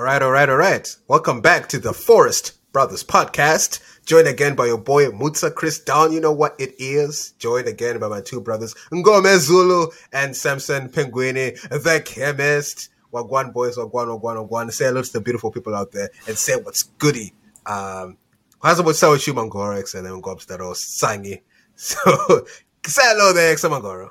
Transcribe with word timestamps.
All 0.00 0.06
right, 0.06 0.22
all 0.22 0.30
right, 0.30 0.48
all 0.48 0.56
right. 0.56 0.96
Welcome 1.08 1.42
back 1.42 1.68
to 1.68 1.78
the 1.78 1.92
Forest 1.92 2.58
Brothers 2.72 3.04
podcast. 3.04 3.80
Joined 4.06 4.28
again 4.28 4.54
by 4.54 4.64
your 4.64 4.78
boy 4.78 5.08
Mutsa 5.08 5.54
Chris 5.54 5.78
Down. 5.78 6.10
You 6.10 6.20
know 6.20 6.32
what 6.32 6.56
it 6.58 6.74
is. 6.78 7.32
Joined 7.32 7.68
again 7.68 7.98
by 8.00 8.08
my 8.08 8.22
two 8.22 8.40
brothers 8.40 8.74
Ngome 8.90 9.36
Zulu 9.36 9.88
and 10.14 10.34
Samson 10.34 10.88
Penguini, 10.88 11.60
the 11.68 12.02
chemist. 12.02 12.88
Wagwan 13.12 13.52
boys, 13.52 13.76
Wagwan, 13.76 14.18
Wagwan, 14.18 14.48
Wagwan. 14.48 14.72
Say 14.72 14.86
hello 14.86 15.02
to 15.02 15.12
the 15.12 15.20
beautiful 15.20 15.50
people 15.50 15.74
out 15.74 15.92
there 15.92 16.08
and 16.26 16.38
say 16.38 16.56
what's 16.56 16.84
goody. 16.84 17.34
Um, 17.66 18.16
and 19.94 20.06
then 20.06 20.20
Gobs 20.22 20.46
that 20.46 20.60
Sangi. 20.60 21.42
So 21.74 22.46
say 22.86 23.02
hello 23.04 23.34
there, 23.34 23.54
Mangoro. 23.68 24.08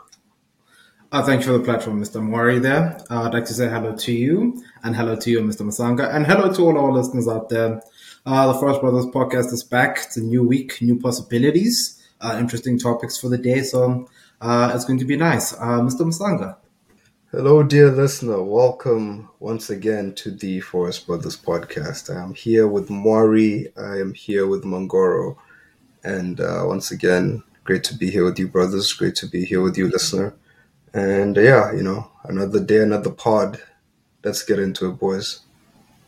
Uh, 1.11 1.23
thanks 1.23 1.47
for 1.47 1.53
the 1.53 1.59
platform, 1.59 1.99
Mr. 1.99 2.21
Mori 2.21 2.59
there. 2.59 3.01
Uh, 3.09 3.24
I'd 3.24 3.33
like 3.33 3.46
to 3.46 3.54
say 3.56 3.68
hello 3.68 3.96
to 3.96 4.11
you 4.11 4.64
and 4.83 4.96
hello 4.96 5.15
to 5.15 5.29
you, 5.29 5.39
Mr. 5.42 5.61
Masanga, 5.61 6.14
and 6.14 6.25
hello 6.25 6.54
to 6.54 6.61
all 6.61 6.78
our 6.78 6.92
listeners 6.92 7.28
out 7.28 7.50
there. 7.50 7.82
Uh, 8.25 8.51
the 8.51 8.60
Forest 8.60 8.82
Brothers 8.82 9.06
podcast 9.07 9.51
is 9.51 9.64
back. 9.64 9.97
It's 9.97 10.18
a 10.18 10.21
new 10.21 10.43
week, 10.43 10.82
new 10.82 11.00
possibilities, 11.00 12.01
uh, 12.21 12.37
interesting 12.39 12.78
topics 12.78 13.18
for 13.18 13.29
the 13.29 13.37
day. 13.37 13.61
So 13.64 14.07
uh, 14.42 14.71
it's 14.73 14.86
going 14.86 15.00
to 15.00 15.06
be 15.06 15.18
nice. 15.18 15.54
Uh, 15.54 15.82
Mr. 15.82 16.01
Masanga. 16.01 16.57
Hello, 17.32 17.61
dear 17.64 17.92
listener. 17.92 18.42
Welcome 18.42 19.29
once 19.39 19.70
again 19.70 20.14
to 20.15 20.32
the 20.32 20.61
Forest 20.61 21.07
Brothers 21.07 21.37
podcast. 21.37 22.15
I 22.15 22.21
am 22.21 22.34
here 22.34 22.68
with 22.68 22.89
Maury. 22.89 23.71
I 23.78 23.98
am 23.98 24.14
here 24.14 24.48
with 24.48 24.64
Mangoro. 24.64 25.37
And 26.04 26.39
once 26.39 26.92
again, 26.92 27.43
great 27.65 27.84
to 27.86 27.96
be 27.96 28.09
here 28.09 28.23
with 28.23 28.39
you, 28.39 28.48
brothers. 28.48 28.93
Great 28.93 29.15
to 29.15 29.28
be 29.28 29.46
here 29.46 29.61
with 29.61 29.78
you, 29.78 29.89
listener. 29.89 30.34
And 30.93 31.36
yeah, 31.36 31.71
you 31.73 31.84
know, 31.84 32.09
another 32.23 32.59
day, 32.59 32.81
another 32.81 33.11
pod. 33.11 33.61
Let's 34.23 34.44
get 34.44 34.59
into 34.59 34.89
it, 34.89 35.00
boys. 35.00 35.42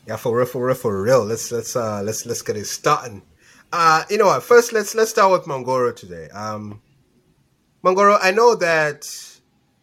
Yeah, 0.08 0.18
for 0.18 0.36
real, 0.36 0.46
for 0.46 0.66
real, 0.66 0.76
for 0.76 1.02
real. 1.02 1.24
Let's 1.24 1.52
let's 1.52 1.76
uh 1.76 2.02
let's 2.04 2.26
let's 2.26 2.42
get 2.42 2.58
it 2.58 2.66
starting. 2.66 3.22
Uh, 3.72 4.04
you 4.10 4.18
know 4.18 4.26
what? 4.26 4.44
First, 4.44 4.74
let's 4.74 4.96
let's 4.96 5.12
start 5.12 5.32
with 5.32 5.44
Mangoro 5.44 5.96
today. 5.96 6.28
Um, 6.30 6.82
Mangoro, 7.84 8.18
I 8.22 8.32
know 8.32 8.56
that 8.56 9.08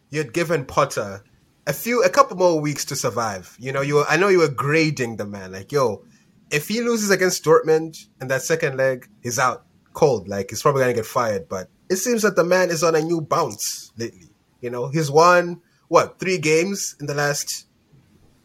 you'd 0.09 0.33
given 0.33 0.65
Potter 0.65 1.23
a 1.65 1.73
few, 1.73 2.03
a 2.03 2.09
couple 2.09 2.37
more 2.37 2.59
weeks 2.59 2.85
to 2.85 2.95
survive. 2.95 3.55
You 3.59 3.71
know, 3.71 3.81
you 3.81 3.95
were, 3.95 4.05
I 4.07 4.17
know 4.17 4.27
you 4.27 4.39
were 4.39 4.49
grading 4.49 5.17
the 5.17 5.25
man. 5.25 5.51
Like, 5.51 5.71
yo, 5.71 6.03
if 6.51 6.67
he 6.67 6.81
loses 6.81 7.09
against 7.09 7.43
Dortmund 7.43 7.97
in 8.21 8.27
that 8.27 8.41
second 8.43 8.77
leg, 8.77 9.07
he's 9.21 9.39
out 9.39 9.65
cold. 9.93 10.27
Like, 10.27 10.49
he's 10.49 10.61
probably 10.61 10.81
gonna 10.81 10.93
get 10.93 11.05
fired. 11.05 11.49
But 11.49 11.69
it 11.89 11.95
seems 11.95 12.21
that 12.21 12.35
the 12.35 12.43
man 12.43 12.69
is 12.69 12.83
on 12.83 12.95
a 12.95 13.01
new 13.01 13.21
bounce 13.21 13.91
lately. 13.97 14.29
You 14.61 14.69
know, 14.69 14.89
he's 14.89 15.09
won 15.09 15.61
what 15.87 16.19
three 16.19 16.37
games 16.37 16.95
in 16.99 17.07
the 17.07 17.15
last 17.15 17.65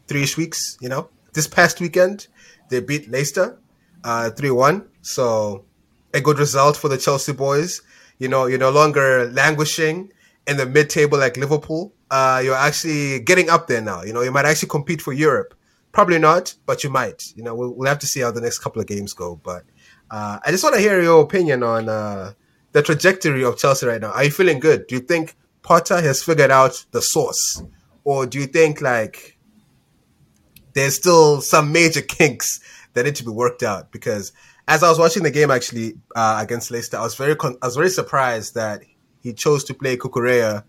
three 0.07 0.27
weeks. 0.37 0.77
You 0.81 0.89
know, 0.89 1.09
this 1.33 1.47
past 1.47 1.81
weekend 1.81 2.29
they 2.71 2.81
beat 2.81 3.11
Leicester 3.11 3.59
uh, 4.05 4.31
three 4.31 4.51
uh, 4.51 4.55
one. 4.55 4.89
So 5.03 5.65
a 6.13 6.21
good 6.21 6.39
result 6.39 6.77
for 6.77 6.89
the 6.89 6.99
Chelsea 6.99 7.33
boys. 7.33 7.83
You 8.19 8.29
know, 8.29 8.47
you're 8.47 8.59
no 8.59 8.71
longer 8.71 9.29
languishing 9.33 10.13
in 10.47 10.57
the 10.57 10.67
mid 10.67 10.91
table 10.91 11.19
like 11.19 11.37
Liverpool. 11.37 11.93
Uh, 12.11 12.41
you're 12.45 12.55
actually 12.55 13.21
getting 13.21 13.51
up 13.51 13.67
there 13.67 13.81
now. 13.81 14.03
You 14.03 14.13
know, 14.13 14.21
you 14.21 14.31
might 14.31 14.45
actually 14.45 14.69
compete 14.69 15.03
for 15.03 15.13
Europe. 15.13 15.55
Probably 15.91 16.19
not, 16.19 16.55
but 16.67 16.85
you 16.85 16.91
might. 16.91 17.23
You 17.35 17.43
know, 17.43 17.55
we'll, 17.55 17.75
we'll 17.75 17.89
have 17.89 17.99
to 18.01 18.07
see 18.07 18.21
how 18.21 18.31
the 18.31 18.41
next 18.41 18.59
couple 18.59 18.81
of 18.81 18.87
games 18.87 19.15
go. 19.15 19.37
But 19.37 19.65
uh, 20.11 20.39
I 20.45 20.51
just 20.51 20.63
want 20.63 20.77
to 20.77 20.81
hear 20.81 21.01
your 21.03 21.23
opinion 21.23 21.63
on 21.63 21.89
uh, 21.89 22.33
the 22.73 22.83
trajectory 22.83 23.45
of 23.45 23.59
Chelsea 23.59 23.87
right 23.87 24.01
now. 24.01 24.13
Are 24.13 24.25
you 24.25 24.31
feeling 24.31 24.61
good? 24.61 24.87
Do 24.87 24.97
you 24.97 25.01
think 25.01 25.35
Potter 25.63 26.01
has 26.01 26.23
figured 26.23 26.51
out 26.51 26.85
the 26.91 27.01
source, 27.01 27.63
or 28.05 28.27
do 28.27 28.39
you 28.39 28.47
think 28.47 28.81
like 28.81 29.34
there's 30.75 30.95
still 30.95 31.41
some 31.41 31.73
major 31.73 32.03
kinks 32.03 32.61
that 32.93 33.05
need 33.05 33.17
to 33.17 33.25
be 33.25 33.31
worked 33.31 33.63
out? 33.63 33.91
Because 33.91 34.33
as 34.69 34.83
I 34.83 34.89
was 34.89 34.99
watching 34.99 35.23
the 35.23 35.31
game 35.31 35.51
actually 35.51 35.95
uh, 36.15 36.39
against 36.41 36.71
Leicester, 36.71 36.97
I 36.97 37.03
was 37.03 37.15
very 37.15 37.37
con- 37.37 37.57
I 37.63 37.67
was 37.67 37.77
very 37.77 37.91
surprised 37.91 38.55
that 38.55 38.83
he 39.23 39.33
chose 39.33 39.65
to 39.65 39.75
play 39.75 39.97
Cucurella 39.97 40.65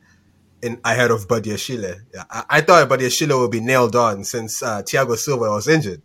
in 0.62 0.80
ahead 0.84 1.12
of 1.12 1.28
Badiashile. 1.28 2.02
I, 2.30 2.44
I 2.50 2.62
thought 2.62 2.90
Badiashile 2.90 3.40
would 3.40 3.52
be 3.52 3.60
nailed 3.60 3.96
on 3.96 4.24
since 4.24 4.64
uh, 4.64 4.82
Thiago 4.82 5.18
Silva 5.18 5.50
was 5.50 5.68
injured, 5.68 6.02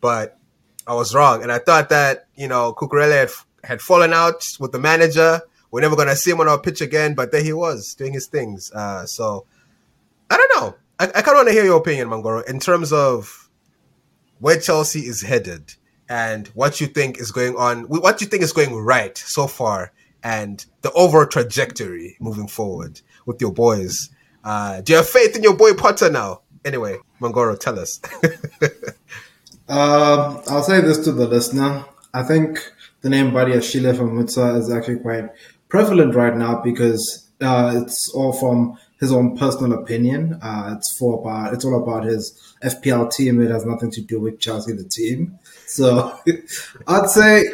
but 0.00 0.38
I 0.86 0.94
was 0.94 1.14
wrong, 1.14 1.42
and 1.42 1.52
I 1.52 1.58
thought 1.58 1.90
that 1.90 2.26
you 2.34 2.48
know 2.48 2.72
Cucurella 2.72 3.20
had, 3.20 3.30
had 3.62 3.80
fallen 3.80 4.12
out 4.12 4.44
with 4.58 4.72
the 4.72 4.78
manager 4.78 5.42
we're 5.70 5.80
never 5.80 5.96
gonna 5.96 6.16
see 6.16 6.30
him 6.30 6.40
on 6.40 6.48
our 6.48 6.60
pitch 6.60 6.80
again. 6.80 7.14
But 7.14 7.32
there 7.32 7.42
he 7.42 7.52
was 7.52 7.94
doing 7.94 8.12
his 8.12 8.26
things. 8.26 8.72
Uh, 8.72 9.06
so 9.06 9.46
I 10.30 10.36
don't 10.36 10.60
know. 10.60 10.74
I, 11.00 11.04
I 11.04 11.22
kind 11.22 11.28
of 11.28 11.34
want 11.36 11.48
to 11.48 11.54
hear 11.54 11.64
your 11.64 11.78
opinion, 11.78 12.08
Mangoro, 12.08 12.46
in 12.46 12.60
terms 12.60 12.92
of 12.92 13.48
where 14.38 14.60
Chelsea 14.60 15.00
is 15.00 15.22
headed 15.22 15.74
and 16.10 16.48
what 16.48 16.78
you 16.78 16.86
think 16.86 17.18
is 17.18 17.32
going 17.32 17.56
on, 17.56 17.84
what 17.84 18.20
you 18.20 18.26
think 18.26 18.42
is 18.42 18.52
going 18.52 18.74
right 18.76 19.16
so 19.16 19.46
far, 19.46 19.92
and 20.22 20.66
the 20.82 20.92
overall 20.92 21.26
trajectory 21.26 22.18
moving 22.20 22.46
forward 22.46 23.00
with 23.24 23.40
your 23.40 23.50
boys. 23.50 24.10
Uh, 24.44 24.82
do 24.82 24.92
you 24.92 24.98
have 24.98 25.08
faith 25.08 25.34
in 25.34 25.42
your 25.42 25.56
boy 25.56 25.72
Potter 25.72 26.10
now? 26.10 26.42
Anyway, 26.66 26.98
Mangoro, 27.18 27.58
tell 27.58 27.78
us. 27.78 27.98
um, 29.68 30.42
I'll 30.48 30.62
say 30.62 30.82
this 30.82 30.98
to 31.04 31.12
the 31.12 31.26
listener. 31.26 31.86
I 32.12 32.24
think 32.24 32.58
the 33.00 33.08
name 33.08 33.30
Badiashile 33.30 33.96
from 33.96 34.18
Mutsa 34.18 34.58
is 34.58 34.70
actually 34.70 34.98
quite 34.98 35.30
prevalent 35.70 36.14
right 36.14 36.36
now 36.36 36.60
because 36.60 37.30
uh, 37.40 37.80
it's 37.82 38.10
all 38.10 38.34
from 38.34 38.76
his 39.00 39.12
own 39.12 39.36
personal 39.36 39.72
opinion. 39.72 40.38
Uh, 40.42 40.74
it's 40.76 40.96
for 40.96 41.20
about 41.20 41.54
it's 41.54 41.64
all 41.64 41.82
about 41.82 42.04
his 42.04 42.54
FPL 42.62 43.10
team. 43.12 43.40
It 43.40 43.50
has 43.50 43.64
nothing 43.64 43.90
to 43.92 44.00
do 44.02 44.20
with 44.20 44.38
Chelsea, 44.38 44.72
the 44.72 44.84
team. 44.84 45.38
So 45.66 46.18
I'd 46.86 47.10
say 47.10 47.44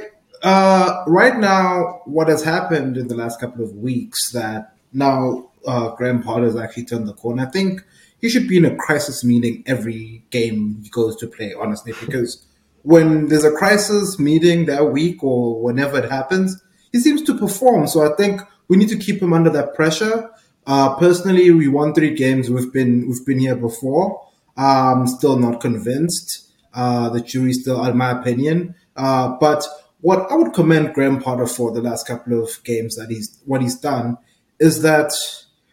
uh, 0.43 1.05
right 1.07 1.39
now, 1.39 2.03
what 2.05 2.29
has 2.29 2.43
happened 2.43 2.97
in 2.97 3.09
the 3.09 3.15
last 3.15 3.41
couple 3.41 3.65
of 3.65 3.75
weeks 3.75 4.33
that 4.33 4.75
now 4.93 5.51
uh, 5.67 5.91
Graham 5.97 6.23
Potter 6.23 6.45
has 6.45 6.57
actually 6.57 6.85
turned 6.85 7.09
the 7.09 7.15
corner. 7.15 7.47
I 7.47 7.51
think 7.51 7.83
he 8.21 8.29
should 8.29 8.49
be 8.49 8.57
in 8.57 8.65
a 8.65 8.77
crisis 8.77 9.25
meeting 9.25 9.63
every 9.67 10.25
game 10.31 10.81
he 10.83 10.89
goes 10.89 11.17
to 11.17 11.27
play. 11.27 11.55
Honestly, 11.55 11.93
because 12.01 12.45
when 12.83 13.27
there's 13.27 13.45
a 13.45 13.53
crisis 13.53 14.19
meeting 14.19 14.67
that 14.67 14.93
week 14.93 15.23
or 15.23 15.61
whenever 15.61 15.99
it 15.99 16.11
happens, 16.11 16.63
he 16.93 17.01
seems 17.01 17.23
to 17.23 17.37
perform. 17.37 17.87
So 17.87 18.11
I 18.11 18.15
think 18.17 18.41
we 18.69 18.77
need 18.77 18.89
to 18.91 18.99
keep 18.99 19.21
him 19.21 19.33
under 19.33 19.51
that 19.51 19.75
pressure. 19.75 20.31
Uh, 20.67 20.97
personally, 20.97 21.51
we 21.51 21.69
won 21.69 21.95
three 21.95 22.15
games. 22.15 22.51
We've 22.51 22.73
been 22.73 23.09
we've 23.09 23.25
been 23.25 23.39
here 23.39 23.57
before. 23.57 24.27
I'm 24.57 25.07
still 25.07 25.39
not 25.39 25.61
convinced. 25.61 26.51
Uh, 26.75 27.09
the 27.09 27.21
jury's 27.21 27.63
still, 27.63 27.85
in 27.85 27.97
my 27.97 28.11
opinion. 28.11 28.75
Uh, 28.97 29.37
but 29.39 29.65
what 30.01 30.31
I 30.31 30.35
would 30.35 30.53
commend 30.53 30.95
Graham 30.95 31.21
Potter 31.21 31.47
for 31.47 31.73
the 31.73 31.81
last 31.81 32.07
couple 32.07 32.43
of 32.43 32.51
games 32.65 32.97
that 32.97 33.11
he's 33.11 33.39
what 33.45 33.63
he's 33.63 33.77
done 33.77 34.19
is 34.59 34.83
that 34.83 35.13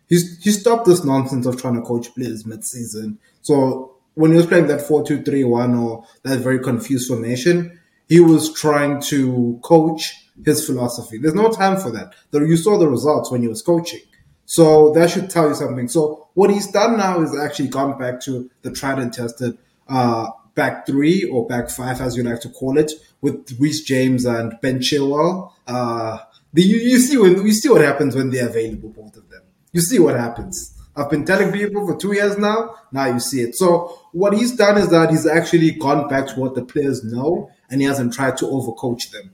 he's 0.08 0.42
he 0.44 0.52
stopped 0.52 0.86
this 0.86 1.04
nonsense 1.04 1.46
of 1.46 1.60
trying 1.60 1.76
to 1.76 1.82
coach 1.82 2.14
players 2.14 2.46
mid-season. 2.46 3.18
So 3.42 3.96
when 4.14 4.32
he 4.32 4.38
was 4.38 4.46
playing 4.46 4.68
that 4.68 4.82
four-two-three-one 4.82 5.76
or 5.76 6.06
that 6.24 6.40
very 6.40 6.60
confused 6.60 7.08
formation, 7.08 7.80
he 8.08 8.20
was 8.20 8.54
trying 8.54 9.02
to 9.04 9.60
coach 9.64 10.14
his 10.46 10.66
philosophy. 10.66 11.18
There's 11.18 11.34
no 11.34 11.52
time 11.52 11.78
for 11.78 11.90
that. 11.92 12.14
You 12.32 12.58
saw 12.58 12.78
the 12.78 12.88
results 12.88 13.32
when 13.32 13.42
he 13.42 13.48
was 13.48 13.62
coaching. 13.62 14.02
So 14.46 14.94
that 14.94 15.10
should 15.10 15.30
tell 15.30 15.48
you 15.50 15.56
something. 15.56 15.88
So 15.88 16.28
what 16.34 16.50
he's 16.50 16.68
done 16.68 16.98
now 16.98 17.22
is 17.22 17.38
actually 17.38 17.70
gone 17.70 17.98
back 17.98 18.20
to 18.22 18.50
the 18.62 18.72
tried 18.72 19.00
and 19.00 19.14
tested 19.14 19.58
uh, 19.88 20.28
back 20.56 20.86
three 20.86 21.24
or 21.26 21.48
back 21.48 21.70
five, 21.70 22.02
as 22.02 22.16
you 22.16 22.24
like 22.24 22.42
to 22.42 22.50
call 22.50 22.78
it, 22.78 22.92
with 23.22 23.58
Reece 23.60 23.82
James 23.82 24.26
and 24.26 24.54
Ben 24.62 24.80
Chilwell. 24.80 25.52
Uh, 25.66 26.20
you, 26.54 26.78
you 26.78 27.00
see 27.00 27.18
when 27.18 27.46
you 27.46 27.54
see 27.54 27.70
what 27.70 27.82
happens 27.82 28.16
when 28.16 28.30
they're 28.30 28.48
available, 28.48 28.90
both 28.90 29.16
of 29.18 29.30
them. 29.30 29.42
You 29.72 29.82
see 29.82 30.00
what 30.00 30.16
happens. 30.16 30.70
I've 30.96 31.10
been 31.10 31.26
telling 31.26 31.52
people 31.52 31.88
for 31.88 31.98
two 31.98 32.14
years 32.14 32.38
now. 32.38 32.76
Now 32.92 33.06
you 33.06 33.20
see 33.20 33.42
it. 33.42 33.56
So 33.56 34.00
what 34.12 34.34
he's 34.34 34.56
done 34.56 34.78
is 34.78 34.90
that 34.90 35.10
he's 35.10 35.26
actually 35.26 35.72
gone 35.72 36.08
back 36.08 36.28
to 36.28 36.40
what 36.40 36.54
the 36.54 36.64
players 36.64 37.04
know, 37.04 37.50
and 37.72 37.82
he 37.82 37.88
hasn't 37.88 38.14
tried 38.14 38.38
to 38.38 38.46
overcoach 38.46 39.10
them 39.12 39.34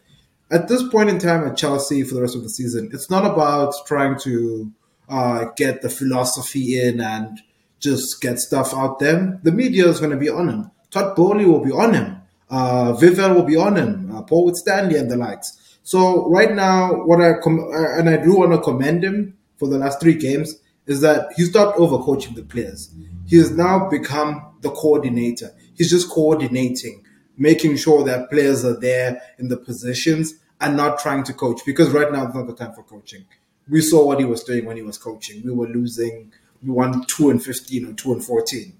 at 0.51 0.67
this 0.67 0.87
point 0.87 1.09
in 1.09 1.19
time 1.19 1.47
at 1.47 1.57
Chelsea 1.57 2.03
for 2.03 2.15
the 2.15 2.21
rest 2.21 2.35
of 2.35 2.43
the 2.43 2.49
season, 2.49 2.89
it's 2.93 3.09
not 3.09 3.25
about 3.25 3.73
trying 3.85 4.17
to 4.19 4.71
uh, 5.09 5.45
get 5.55 5.81
the 5.81 5.89
philosophy 5.89 6.81
in 6.81 7.01
and 7.01 7.39
just 7.79 8.21
get 8.21 8.39
stuff 8.39 8.73
out 8.73 8.99
there. 8.99 9.39
The 9.43 9.51
media 9.51 9.87
is 9.87 9.99
going 9.99 10.11
to 10.11 10.17
be 10.17 10.29
on 10.29 10.49
him. 10.49 10.71
Todd 10.91 11.15
Boehly 11.15 11.45
will 11.45 11.63
be 11.63 11.71
on 11.71 11.93
him. 11.93 12.21
Uh, 12.49 12.97
will 12.99 13.43
be 13.43 13.55
on 13.55 13.75
him. 13.75 14.15
Uh, 14.15 14.23
Paul 14.23 14.53
Stanley 14.55 14.97
and 14.97 15.09
the 15.09 15.17
likes. 15.17 15.77
So 15.83 16.27
right 16.29 16.53
now, 16.53 17.03
what 17.05 17.21
I 17.21 17.33
com- 17.41 17.69
and 17.73 18.09
I 18.09 18.17
do 18.17 18.37
want 18.37 18.51
to 18.51 18.59
commend 18.59 19.03
him 19.03 19.37
for 19.57 19.67
the 19.67 19.77
last 19.77 19.99
three 20.01 20.15
games 20.15 20.55
is 20.85 21.01
that 21.01 21.31
he 21.35 21.43
stopped 21.45 21.77
overcoaching 21.77 22.35
the 22.35 22.43
players. 22.43 22.93
He 23.27 23.37
has 23.37 23.51
now 23.51 23.87
become 23.87 24.55
the 24.61 24.71
coordinator. 24.71 25.51
He's 25.75 25.89
just 25.91 26.09
coordinating 26.09 27.03
making 27.39 27.77
sure 27.77 28.03
that 28.03 28.29
players 28.29 28.63
are 28.65 28.79
there 28.79 29.21
in 29.39 29.47
the 29.47 29.57
positions 29.57 30.35
and 30.61 30.75
not 30.75 30.99
trying 30.99 31.23
to 31.23 31.33
coach 31.33 31.61
because 31.65 31.89
right 31.89 32.11
now 32.11 32.25
it's 32.25 32.35
not 32.35 32.45
the 32.45 32.53
time 32.53 32.73
for 32.73 32.83
coaching. 32.83 33.25
We 33.69 33.81
saw 33.81 34.05
what 34.05 34.19
he 34.19 34.25
was 34.25 34.43
doing 34.43 34.65
when 34.65 34.77
he 34.77 34.83
was 34.83 34.97
coaching. 34.97 35.41
We 35.43 35.51
were 35.51 35.67
losing, 35.67 36.33
we 36.63 36.71
won 36.71 37.05
2 37.05 37.29
and 37.29 37.43
15 37.43 37.85
or 37.85 37.93
2 37.93 38.13
and 38.13 38.23
14. 38.23 38.73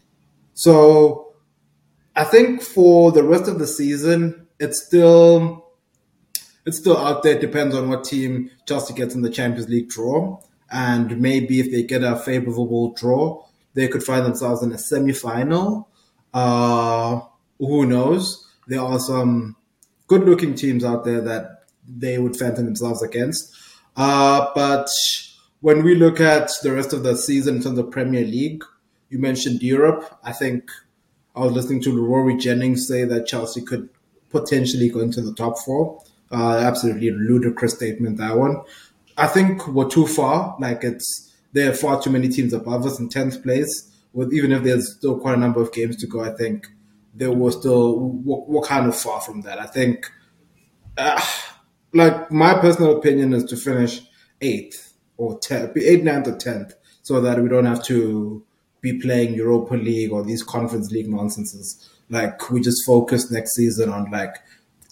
So 0.53 1.33
I 2.15 2.24
think 2.24 2.62
for 2.62 3.12
the 3.12 3.24
rest 3.24 3.47
of 3.47 3.59
the 3.59 3.68
season, 3.68 4.47
it's 4.59 4.86
still 4.86 5.65
it's 6.65 6.77
still 6.77 6.97
out 6.97 7.24
there. 7.24 7.36
It 7.36 7.41
depends 7.41 7.75
on 7.75 7.89
what 7.89 8.03
team 8.03 8.51
Chelsea 8.68 8.94
gets 8.94 9.15
in 9.15 9.21
the 9.21 9.30
Champions 9.30 9.69
League 9.69 9.89
draw, 9.89 10.39
and 10.71 11.19
maybe 11.19 11.59
if 11.59 11.71
they 11.71 11.83
get 11.83 12.03
a 12.03 12.15
favorable 12.15 12.92
draw, 12.94 13.44
they 13.74 13.88
could 13.88 14.03
find 14.03 14.25
themselves 14.25 14.62
in 14.62 14.71
a 14.71 14.77
semi-final. 14.77 15.88
Uh, 16.33 17.21
who 17.57 17.85
knows? 17.85 18.47
There 18.68 18.81
are 18.81 19.00
some 19.00 19.56
good-looking 20.07 20.56
teams 20.56 20.83
out 20.83 21.06
there 21.06 21.21
that 21.21 21.63
they 21.88 22.19
would 22.19 22.35
fancy 22.35 22.62
themselves 22.62 23.01
against. 23.01 23.56
Uh, 24.00 24.50
but 24.56 24.88
when 25.60 25.84
we 25.84 25.94
look 25.94 26.22
at 26.22 26.50
the 26.63 26.72
rest 26.72 26.94
of 26.94 27.04
the 27.04 27.18
season 27.18 27.57
in 27.57 27.62
terms 27.62 27.78
of 27.78 27.92
Premier 27.92 28.24
League, 28.24 28.63
you 29.10 29.19
mentioned 29.19 29.62
Europe. 29.62 30.18
I 30.24 30.31
think 30.31 30.72
I 31.36 31.42
was 31.42 31.51
listening 31.51 31.81
to 31.84 32.06
Rory 32.06 32.38
Jennings 32.38 32.88
say 32.88 33.04
that 33.04 33.28
Chelsea 33.28 33.62
could 33.62 33.90
potentially 34.30 34.90
go 34.90 35.01
into 35.01 35.22
the 35.22 35.34
top 35.34 35.60
four. 35.60 36.01
Uh, 36.31 36.60
absolutely 36.60 37.12
ludicrous 37.12 37.75
statement 37.75 38.18
that 38.19 38.38
one. 38.38 38.62
I 39.18 39.28
think 39.28 39.68
we're 39.68 39.90
too 39.90 40.07
far. 40.07 40.56
Like 40.62 40.86
it's 40.86 41.36
there 41.52 41.69
are 41.69 41.75
far 41.75 42.02
too 42.02 42.10
many 42.10 42.30
teams 42.30 42.54
above 42.54 42.86
us 42.86 43.00
in 43.00 43.10
tenth 43.10 43.44
place. 43.44 43.92
With 44.13 44.34
even 44.34 44.54
if 44.54 44.63
there's 44.63 44.95
still 44.95 45.19
quite 45.19 45.36
a 45.36 45.40
number 45.40 45.62
of 45.62 45.74
games 45.74 45.98
to 45.98 46.07
go, 46.07 46.24
I 46.24 46.31
think 46.31 46.68
there 47.13 47.31
were 47.34 47.52
still 47.52 48.00
we're, 48.00 48.40
we're 48.48 48.62
kind 48.62 48.88
of 48.88 48.95
far 48.95 49.19
from 49.19 49.42
that. 49.42 49.60
I 49.60 49.66
think, 49.66 50.10
uh, 50.98 51.22
like 51.94 52.31
my 52.31 52.53
personal 52.56 52.97
opinion 52.97 53.33
is 53.33 53.44
to 53.45 53.57
finish 53.57 54.01
eighth 54.41 54.94
or 55.18 55.38
tenth, 55.39 55.75
eighth, 55.77 56.03
ninth, 56.03 56.27
or 56.27 56.36
tenth, 56.36 56.74
so 57.01 57.19
that 57.21 57.41
we 57.41 57.50
don't 57.50 57.65
have 57.65 57.83
to 57.86 58.44
be 58.81 59.00
playing 59.00 59.33
Europa 59.33 59.75
League 59.75 60.12
or 60.12 60.24
these 60.24 60.44
Conference 60.44 60.91
League 60.91 61.09
nonsenses. 61.09 61.89
Like 62.09 62.50
we 62.50 62.62
just 62.62 62.86
focus 62.86 63.31
next 63.31 63.56
season 63.56 63.89
on 63.89 64.09
like 64.12 64.36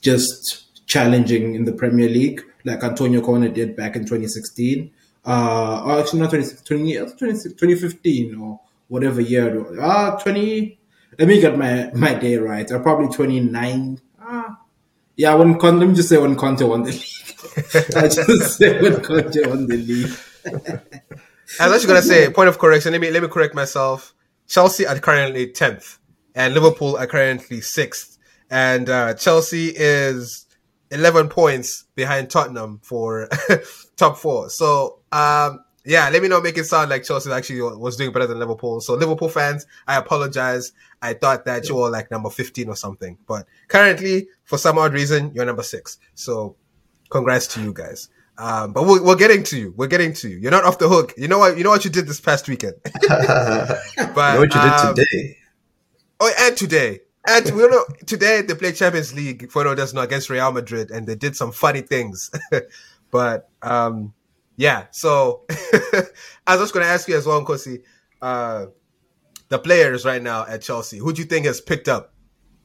just 0.02 0.86
challenging 0.88 1.56
in 1.56 1.66
the 1.66 1.72
Premier 1.72 2.10
League, 2.10 2.42
like 2.66 2.84
Antonio 2.84 3.22
Conte 3.22 3.50
did 3.54 3.76
back 3.76 3.96
in 3.96 4.04
2016. 4.04 4.92
Uh, 5.26 5.84
or 5.86 6.00
actually 6.00 6.22
not 6.22 6.30
20, 6.30 6.46
20, 6.66 6.94
2015 6.96 8.36
or 8.36 8.62
whatever 8.88 9.20
year. 9.20 9.66
Ah, 9.82 10.16
uh, 10.16 10.20
20. 10.20 10.80
Let 11.20 11.28
me 11.28 11.42
get 11.42 11.58
my, 11.58 11.92
my 11.94 12.14
day 12.14 12.38
right. 12.38 12.70
Uh, 12.72 12.80
probably 12.80 13.14
29. 13.14 14.00
Ah, 14.22 14.60
yeah, 15.18 15.34
when 15.34 15.58
Conte, 15.58 15.80
let 15.80 15.90
me 15.90 15.96
just 15.96 16.10
say 16.10 16.18
when 16.18 16.36
Conte 16.36 16.64
won 16.64 16.84
the 16.84 16.92
league. 16.92 17.96
I 17.96 18.08
just 18.08 18.58
say 18.58 18.80
when 18.80 19.02
Conte 19.02 19.48
won 19.48 19.66
the 19.66 19.78
league. 19.78 20.12
I 21.60 21.68
was 21.68 21.76
actually 21.76 21.88
gonna 21.88 22.02
say 22.04 22.30
point 22.30 22.50
of 22.50 22.60
correction. 22.60 22.92
Let 22.92 23.02
me 23.02 23.10
let 23.10 23.24
me 23.24 23.28
correct 23.30 23.56
myself. 23.56 24.14
Chelsea 24.48 24.86
are 24.86 24.98
currently 25.00 25.52
tenth, 25.52 25.98
and 26.36 26.54
Liverpool 26.54 26.96
are 26.98 27.08
currently 27.08 27.62
sixth, 27.62 28.18
and 28.52 28.90
uh, 28.90 29.16
Chelsea 29.16 29.74
is 29.76 30.46
eleven 30.92 31.30
points 31.30 31.86
behind 31.96 32.30
Tottenham 32.30 32.80
for 32.84 33.28
top 33.98 34.18
four. 34.18 34.50
So 34.52 35.00
um, 35.12 35.64
yeah, 35.88 36.10
let 36.10 36.22
me 36.22 36.28
not 36.28 36.44
make 36.44 36.58
it 36.58 36.66
sound 36.66 36.90
like 36.90 37.04
Chelsea 37.04 37.32
actually 37.32 37.62
was 37.62 37.96
doing 37.96 38.12
better 38.12 38.28
than 38.28 38.40
Liverpool. 38.40 38.82
So 38.82 38.96
Liverpool 38.96 39.30
fans, 39.30 39.66
I 39.88 39.96
apologize. 39.98 40.74
I 41.02 41.14
thought 41.14 41.46
that 41.46 41.70
you 41.70 41.76
were 41.76 41.90
like 41.90 42.12
number 42.12 42.30
fifteen 42.30 42.68
or 42.68 42.76
something, 42.76 43.18
but 43.26 43.48
currently 43.70 44.28
for 44.44 44.58
some 44.58 44.78
odd 44.78 44.94
reason 44.94 45.32
you're 45.34 45.46
number 45.46 45.64
six. 45.64 45.98
So 46.14 46.58
congrats 47.10 47.48
to 47.48 47.62
you 47.62 47.72
guys. 47.72 48.10
Um, 48.38 48.74
but 48.74 48.86
we're, 48.86 49.02
we're 49.02 49.16
getting 49.16 49.44
to 49.44 49.58
you. 49.58 49.74
We're 49.78 49.88
getting 49.88 50.14
to 50.14 50.30
you. 50.30 50.38
You're 50.38 50.52
not 50.52 50.66
off 50.66 50.78
the 50.78 50.90
hook. 50.90 51.14
You 51.18 51.30
know 51.30 51.40
what? 51.40 51.58
You 51.58 51.64
know 51.64 51.70
what 51.70 51.86
you 51.86 51.90
did 51.90 52.06
this 52.06 52.20
past 52.20 52.50
weekend. 52.50 52.76
but 52.84 53.00
you 53.08 54.06
know 54.06 54.40
what 54.40 54.54
you 54.54 54.62
did 54.62 54.74
um, 54.74 54.96
today. 54.96 55.38
Oh, 56.20 56.34
and 56.42 56.58
today, 56.58 57.00
and 57.28 57.46
we 57.56 57.68
know 57.68 57.86
today 58.06 58.42
they 58.42 58.56
played 58.56 58.76
Champions 58.76 59.14
League 59.14 59.52
for 59.52 59.64
those 59.64 59.94
not 59.94 60.04
against 60.04 60.30
Real 60.30 60.52
Madrid, 60.52 60.92
and 60.92 61.08
they 61.08 61.16
did 61.16 61.36
some 61.36 61.52
funny 61.52 61.82
things. 61.82 62.30
but 63.12 63.50
um, 63.62 64.14
yeah, 64.58 64.88
so 64.92 65.46
I 65.50 66.56
was 66.56 66.62
just 66.62 66.74
going 66.74 66.86
to 66.86 66.92
ask 66.92 67.08
you 67.08 67.16
as 67.16 67.26
well, 67.26 67.44
Nkosi, 67.46 67.84
uh, 68.22 68.66
the 69.50 69.60
players 69.60 70.04
right 70.04 70.22
now 70.22 70.46
at 70.48 70.64
Chelsea. 70.64 70.98
Who 70.98 71.14
do 71.14 71.22
you 71.22 71.28
think 71.28 71.46
has 71.46 71.62
picked 71.62 71.88
up, 71.88 72.14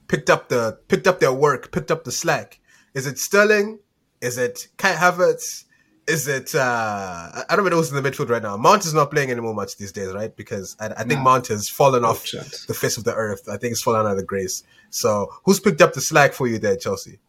picked 0.08 0.30
up 0.30 0.48
the, 0.48 0.78
picked 0.88 1.06
up 1.06 1.20
their 1.20 1.32
work, 1.32 1.70
picked 1.70 1.90
up 1.90 2.04
the 2.04 2.10
slack? 2.10 2.58
Is 2.94 3.06
it 3.06 3.18
Sterling? 3.18 3.78
Is 4.22 4.38
it 4.38 4.68
Kai 4.78 4.94
Havertz? 4.94 5.64
Is 6.08 6.26
it 6.26 6.52
uh 6.54 7.44
I 7.48 7.54
don't 7.54 7.64
know 7.64 7.76
who's 7.76 7.92
in 7.92 8.02
the 8.02 8.10
midfield 8.10 8.28
right 8.28 8.42
now. 8.42 8.56
Mount 8.56 8.84
is 8.84 8.92
not 8.92 9.10
playing 9.12 9.30
anymore 9.30 9.54
much 9.54 9.76
these 9.76 9.92
days, 9.92 10.12
right? 10.12 10.34
Because 10.34 10.76
I, 10.80 10.86
I 10.86 11.04
think 11.04 11.20
no. 11.20 11.22
Mount 11.22 11.46
has 11.46 11.68
fallen 11.68 12.04
off 12.04 12.24
the 12.32 12.74
face 12.74 12.96
of 12.96 13.04
the 13.04 13.14
earth. 13.14 13.48
I 13.48 13.56
think 13.56 13.72
it's 13.72 13.82
fallen 13.82 14.04
out 14.06 14.12
of 14.12 14.16
the 14.16 14.24
grace. 14.24 14.64
So 14.90 15.28
who's 15.44 15.60
picked 15.60 15.80
up 15.80 15.92
the 15.92 16.00
slack 16.00 16.32
for 16.32 16.48
you 16.48 16.58
there, 16.58 16.76
Chelsea? 16.76 17.20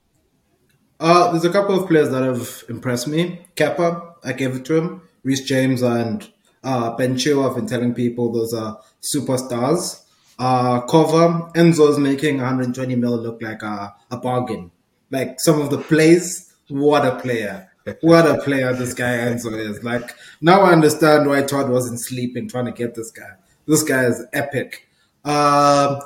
Uh, 1.03 1.31
there's 1.31 1.43
a 1.43 1.49
couple 1.49 1.77
of 1.77 1.85
players 1.85 2.09
that 2.11 2.23
have 2.23 2.63
impressed 2.69 3.09
me. 3.09 3.41
Kepa, 3.57 4.13
I 4.23 4.31
gave 4.31 4.55
it 4.55 4.63
to 4.65 4.75
him. 4.77 5.01
Reece 5.23 5.41
James 5.41 5.81
and 5.81 6.31
uh, 6.63 6.95
Ben 6.95 7.15
Chilwell, 7.15 7.49
I've 7.49 7.57
been 7.57 7.67
telling 7.67 7.93
people 7.93 8.31
those 8.31 8.53
are 8.53 8.79
superstars. 9.01 10.01
Uh, 10.39 10.79
Cover, 10.81 11.51
Enzo's 11.55 11.99
making 11.99 12.37
120 12.37 12.95
mil 12.95 13.17
look 13.17 13.41
like 13.41 13.61
a, 13.63 13.93
a 14.11 14.15
bargain. 14.17 14.71
Like 15.11 15.41
some 15.41 15.59
of 15.59 15.69
the 15.71 15.77
plays 15.77 16.53
what 16.69 17.05
a 17.05 17.19
player. 17.19 17.69
What 17.99 18.25
a 18.25 18.41
player 18.41 18.73
this 18.73 18.93
guy 18.93 19.17
Enzo 19.17 19.59
is. 19.59 19.83
Like, 19.83 20.15
now 20.39 20.61
I 20.61 20.71
understand 20.71 21.27
why 21.27 21.41
Todd 21.41 21.69
wasn't 21.69 21.99
sleeping 21.99 22.47
trying 22.47 22.65
to 22.65 22.71
get 22.71 22.95
this 22.95 23.11
guy. 23.11 23.31
This 23.67 23.83
guy 23.83 24.05
is 24.05 24.25
epic. 24.31 24.87
Uh, 25.23 25.99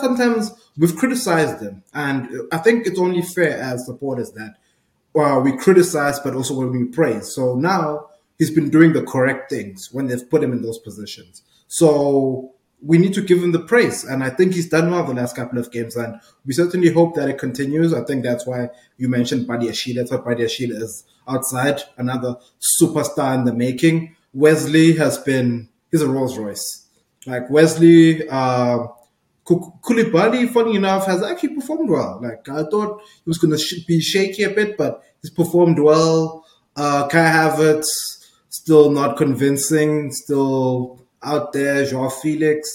sometimes 0.00 0.52
we've 0.76 0.96
criticized 0.96 1.62
him. 1.62 1.82
And 1.92 2.28
I 2.52 2.58
think 2.58 2.86
it's 2.86 2.98
only 2.98 3.22
fair 3.22 3.58
as 3.58 3.86
supporters 3.86 4.32
that 4.32 4.56
well, 5.16 5.40
we 5.40 5.56
criticize, 5.56 6.20
but 6.20 6.34
also 6.34 6.52
when 6.52 6.70
we 6.70 6.84
praise. 6.84 7.34
So 7.34 7.54
now 7.54 8.10
he's 8.38 8.50
been 8.50 8.68
doing 8.68 8.92
the 8.92 9.02
correct 9.02 9.48
things 9.48 9.88
when 9.90 10.08
they've 10.08 10.28
put 10.28 10.44
him 10.44 10.52
in 10.52 10.60
those 10.60 10.78
positions. 10.78 11.42
So 11.68 12.52
we 12.82 12.98
need 12.98 13.14
to 13.14 13.22
give 13.22 13.42
him 13.42 13.52
the 13.52 13.60
praise. 13.60 14.04
And 14.04 14.22
I 14.22 14.28
think 14.28 14.52
he's 14.52 14.68
done 14.68 14.90
well 14.90 15.04
the 15.04 15.14
last 15.14 15.34
couple 15.34 15.58
of 15.58 15.72
games. 15.72 15.96
And 15.96 16.20
we 16.44 16.52
certainly 16.52 16.92
hope 16.92 17.14
that 17.14 17.30
it 17.30 17.38
continues. 17.38 17.94
I 17.94 18.04
think 18.04 18.24
that's 18.24 18.46
why 18.46 18.68
you 18.98 19.08
mentioned 19.08 19.48
Badiashile. 19.48 19.94
That's 19.94 20.10
why 20.10 20.18
Badiashile 20.18 20.82
is 20.82 21.04
outside, 21.26 21.80
another 21.96 22.36
superstar 22.78 23.34
in 23.36 23.44
the 23.44 23.54
making. 23.54 24.14
Wesley 24.34 24.96
has 24.96 25.16
been, 25.16 25.70
he's 25.90 26.02
a 26.02 26.08
Rolls 26.10 26.36
Royce. 26.36 26.85
Like 27.26 27.50
Wesley, 27.50 28.28
uh, 28.28 28.86
Koulibaly, 29.44 30.50
funny 30.50 30.76
enough, 30.76 31.06
has 31.06 31.22
actually 31.22 31.54
performed 31.54 31.90
well. 31.90 32.20
Like 32.22 32.48
I 32.48 32.64
thought 32.68 33.00
he 33.02 33.22
was 33.26 33.38
going 33.38 33.52
to 33.52 33.58
sh- 33.58 33.84
be 33.86 34.00
shaky 34.00 34.42
a 34.42 34.50
bit, 34.50 34.76
but 34.76 35.02
he's 35.22 35.30
performed 35.30 35.78
well. 35.78 36.44
Uh, 36.74 37.06
Kai 37.08 37.18
Havertz, 37.18 37.86
still 38.48 38.90
not 38.90 39.16
convincing, 39.16 40.10
still 40.12 41.00
out 41.22 41.52
there, 41.52 41.84
Joao 41.84 42.08
Felix, 42.08 42.68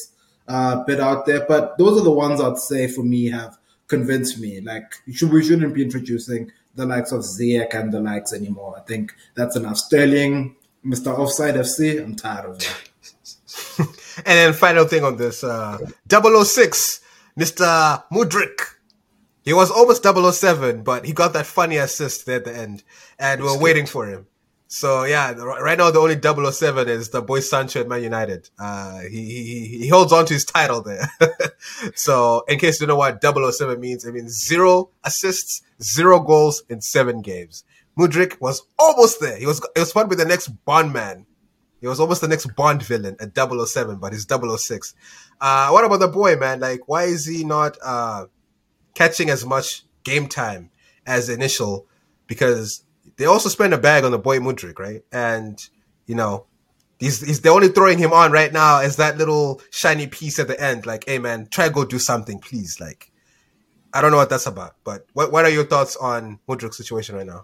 uh, 0.47 0.83
bit 0.83 0.99
out 0.99 1.25
there, 1.25 1.45
but 1.47 1.77
those 1.77 1.99
are 1.99 2.03
the 2.03 2.11
ones 2.11 2.41
I'd 2.41 2.57
say 2.57 2.87
for 2.87 3.03
me 3.03 3.29
have 3.29 3.57
convinced 3.87 4.39
me. 4.39 4.61
Like 4.61 4.93
should, 5.11 5.31
we 5.31 5.43
shouldn't 5.43 5.73
be 5.73 5.83
introducing 5.83 6.51
the 6.75 6.85
likes 6.85 7.11
of 7.11 7.21
Ziyech 7.21 7.73
and 7.73 7.91
the 7.91 7.99
likes 7.99 8.33
anymore. 8.33 8.75
I 8.77 8.81
think 8.81 9.13
that's 9.35 9.55
enough. 9.55 9.77
Sterling, 9.77 10.55
Mr. 10.85 11.17
Offside 11.17 11.55
FC, 11.55 12.01
I'm 12.01 12.15
tired 12.15 12.45
of 12.49 12.55
it. 12.57 12.90
And 14.25 14.37
then 14.37 14.53
final 14.53 14.85
thing 14.85 15.03
on 15.03 15.17
this, 15.17 15.43
uh, 15.43 15.77
006, 16.09 17.01
Mr. 17.39 18.03
Mudryk. 18.11 18.75
He 19.43 19.53
was 19.53 19.71
almost 19.71 20.03
007, 20.03 20.83
but 20.83 21.05
he 21.05 21.13
got 21.13 21.33
that 21.33 21.47
funny 21.47 21.77
assist 21.77 22.25
there 22.25 22.37
at 22.37 22.45
the 22.45 22.55
end, 22.55 22.83
and 23.17 23.41
we're 23.41 23.57
waiting 23.57 23.87
for 23.87 24.05
him. 24.07 24.27
So 24.73 25.03
yeah, 25.03 25.33
right 25.33 25.77
now 25.77 25.91
the 25.91 25.99
only 25.99 26.17
007 26.21 26.87
is 26.87 27.09
the 27.09 27.21
boy 27.21 27.41
Sancho 27.41 27.81
at 27.81 27.89
Man 27.89 28.01
United. 28.03 28.49
Uh, 28.57 29.01
he, 29.01 29.25
he, 29.25 29.77
he 29.79 29.87
holds 29.89 30.13
on 30.13 30.25
to 30.27 30.33
his 30.33 30.45
title 30.45 30.81
there. 30.81 31.09
so 31.93 32.45
in 32.47 32.57
case 32.57 32.79
you 32.79 32.87
don't 32.87 32.95
know 32.95 32.99
what 32.99 33.21
007 33.21 33.81
means, 33.81 34.05
it 34.05 34.13
means 34.13 34.45
zero 34.47 34.91
assists, 35.03 35.61
zero 35.83 36.21
goals 36.21 36.63
in 36.69 36.79
seven 36.79 37.21
games. 37.21 37.65
Mudryk 37.99 38.39
was 38.39 38.61
almost 38.79 39.19
there. 39.19 39.35
He 39.35 39.45
was, 39.45 39.59
it 39.75 39.79
was 39.79 39.91
fun 39.91 40.07
with 40.07 40.19
the 40.19 40.25
next 40.25 40.47
Bond 40.63 40.93
man. 40.93 41.25
He 41.81 41.88
was 41.88 42.00
almost 42.00 42.21
the 42.21 42.27
next 42.27 42.55
Bond 42.55 42.83
villain 42.83 43.17
at 43.19 43.35
007, 43.35 43.97
but 43.97 44.13
he's 44.13 44.27
006. 44.29 44.93
Uh, 45.41 45.69
what 45.69 45.83
about 45.83 46.00
the 46.00 46.07
boy, 46.07 46.35
man? 46.35 46.59
Like, 46.59 46.88
why 46.88 47.03
is 47.03 47.25
he 47.25 47.43
not, 47.43 47.77
uh, 47.83 48.27
catching 48.93 49.29
as 49.29 49.45
much 49.45 49.83
game 50.03 50.27
time 50.27 50.69
as 51.05 51.27
initial? 51.27 51.88
Because 52.27 52.83
they 53.17 53.25
also 53.25 53.50
spend 53.50 53.73
a 53.73 53.77
bag 53.77 54.03
on 54.03 54.11
the 54.11 54.19
boy 54.19 54.39
Mudryk, 54.39 54.79
right? 54.79 55.03
And 55.11 55.59
you 56.05 56.15
know, 56.15 56.45
he's, 57.00 57.21
he's 57.21 57.41
they're 57.41 57.51
only 57.51 57.69
throwing 57.69 57.97
him 57.97 58.13
on 58.13 58.31
right 58.31 58.51
now 58.51 58.79
as 58.79 58.97
that 58.97 59.17
little 59.17 59.61
shiny 59.69 60.07
piece 60.07 60.39
at 60.39 60.47
the 60.47 60.59
end. 60.59 60.85
Like, 60.85 61.05
hey 61.07 61.19
man, 61.19 61.47
try 61.50 61.69
go 61.69 61.85
do 61.85 62.00
something, 62.00 62.39
please. 62.39 62.79
Like, 62.79 63.11
I 63.93 64.01
don't 64.01 64.11
know 64.11 64.17
what 64.17 64.29
that's 64.29 64.47
about, 64.47 64.75
but 64.83 65.05
what 65.13 65.31
what 65.31 65.45
are 65.45 65.50
your 65.50 65.65
thoughts 65.65 65.95
on 65.95 66.39
Mudryk's 66.47 66.77
situation 66.77 67.15
right 67.15 67.25
now? 67.25 67.43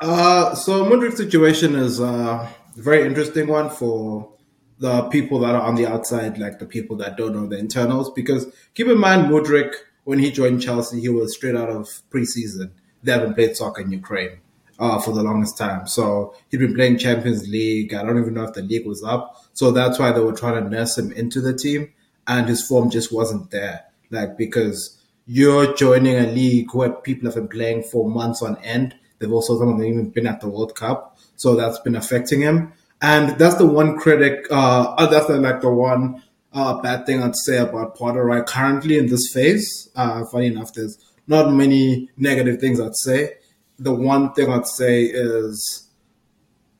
Uh, 0.00 0.54
so 0.54 0.84
Mudryk's 0.84 1.18
situation 1.18 1.74
is 1.74 2.00
uh, 2.00 2.48
very 2.76 3.06
interesting 3.06 3.48
one 3.48 3.70
for 3.70 4.32
the 4.78 5.02
people 5.04 5.38
that 5.40 5.54
are 5.54 5.62
on 5.62 5.74
the 5.74 5.86
outside, 5.86 6.38
like 6.38 6.58
the 6.58 6.66
people 6.66 6.96
that 6.96 7.16
don't 7.16 7.34
know 7.34 7.46
the 7.46 7.58
internals. 7.58 8.10
Because 8.10 8.46
keep 8.74 8.86
in 8.86 8.98
mind, 8.98 9.30
Mudryk, 9.30 9.74
when 10.04 10.18
he 10.18 10.30
joined 10.30 10.62
Chelsea, 10.62 11.00
he 11.00 11.08
was 11.08 11.34
straight 11.34 11.56
out 11.56 11.68
of 11.68 11.86
preseason. 12.10 12.72
They 13.02 13.12
haven't 13.12 13.34
played 13.34 13.56
soccer 13.56 13.82
in 13.82 13.92
Ukraine 13.92 14.40
uh, 14.78 14.98
for 14.98 15.12
the 15.12 15.22
longest 15.22 15.58
time. 15.58 15.86
So 15.86 16.34
he'd 16.50 16.58
been 16.58 16.74
playing 16.74 16.98
Champions 16.98 17.46
League. 17.46 17.92
I 17.92 18.02
don't 18.02 18.18
even 18.18 18.34
know 18.34 18.44
if 18.44 18.54
the 18.54 18.62
league 18.62 18.86
was 18.86 19.04
up. 19.04 19.36
So 19.52 19.70
that's 19.70 19.98
why 19.98 20.12
they 20.12 20.20
were 20.20 20.32
trying 20.32 20.62
to 20.62 20.68
nurse 20.68 20.96
him 20.96 21.12
into 21.12 21.40
the 21.40 21.54
team. 21.54 21.92
And 22.26 22.48
his 22.48 22.66
form 22.66 22.90
just 22.90 23.12
wasn't 23.12 23.50
there. 23.50 23.84
Like, 24.10 24.36
because 24.38 24.98
you're 25.26 25.74
joining 25.74 26.16
a 26.16 26.26
league 26.26 26.74
where 26.74 26.90
people 26.90 27.26
have 27.26 27.34
been 27.34 27.48
playing 27.48 27.82
for 27.84 28.08
months 28.08 28.42
on 28.42 28.56
end. 28.58 28.96
They've 29.20 29.30
also, 29.30 29.58
some 29.58 29.68
of 29.68 29.78
them 29.78 29.86
even 29.86 30.10
been 30.10 30.26
at 30.26 30.40
the 30.40 30.48
World 30.48 30.74
Cup. 30.74 31.18
So 31.36 31.54
that's 31.54 31.78
been 31.78 31.94
affecting 31.94 32.40
him. 32.40 32.72
And 33.00 33.38
that's 33.38 33.54
the 33.54 33.66
one 33.66 33.98
critic, 33.98 34.46
uh, 34.50 34.94
uh, 34.98 35.06
that's 35.06 35.26
the, 35.26 35.38
like 35.38 35.60
the 35.60 35.70
one 35.70 36.22
uh, 36.52 36.80
bad 36.80 37.06
thing 37.06 37.22
I'd 37.22 37.36
say 37.36 37.58
about 37.58 37.96
Potter 37.96 38.24
right 38.24 38.44
currently 38.44 38.98
in 38.98 39.06
this 39.06 39.32
phase. 39.32 39.88
Uh, 39.94 40.24
funny 40.26 40.48
enough, 40.48 40.72
there's 40.74 40.98
not 41.26 41.52
many 41.52 42.10
negative 42.16 42.60
things 42.60 42.80
I'd 42.80 42.96
say. 42.96 43.34
The 43.78 43.94
one 43.94 44.32
thing 44.32 44.50
I'd 44.50 44.66
say 44.66 45.04
is 45.04 45.88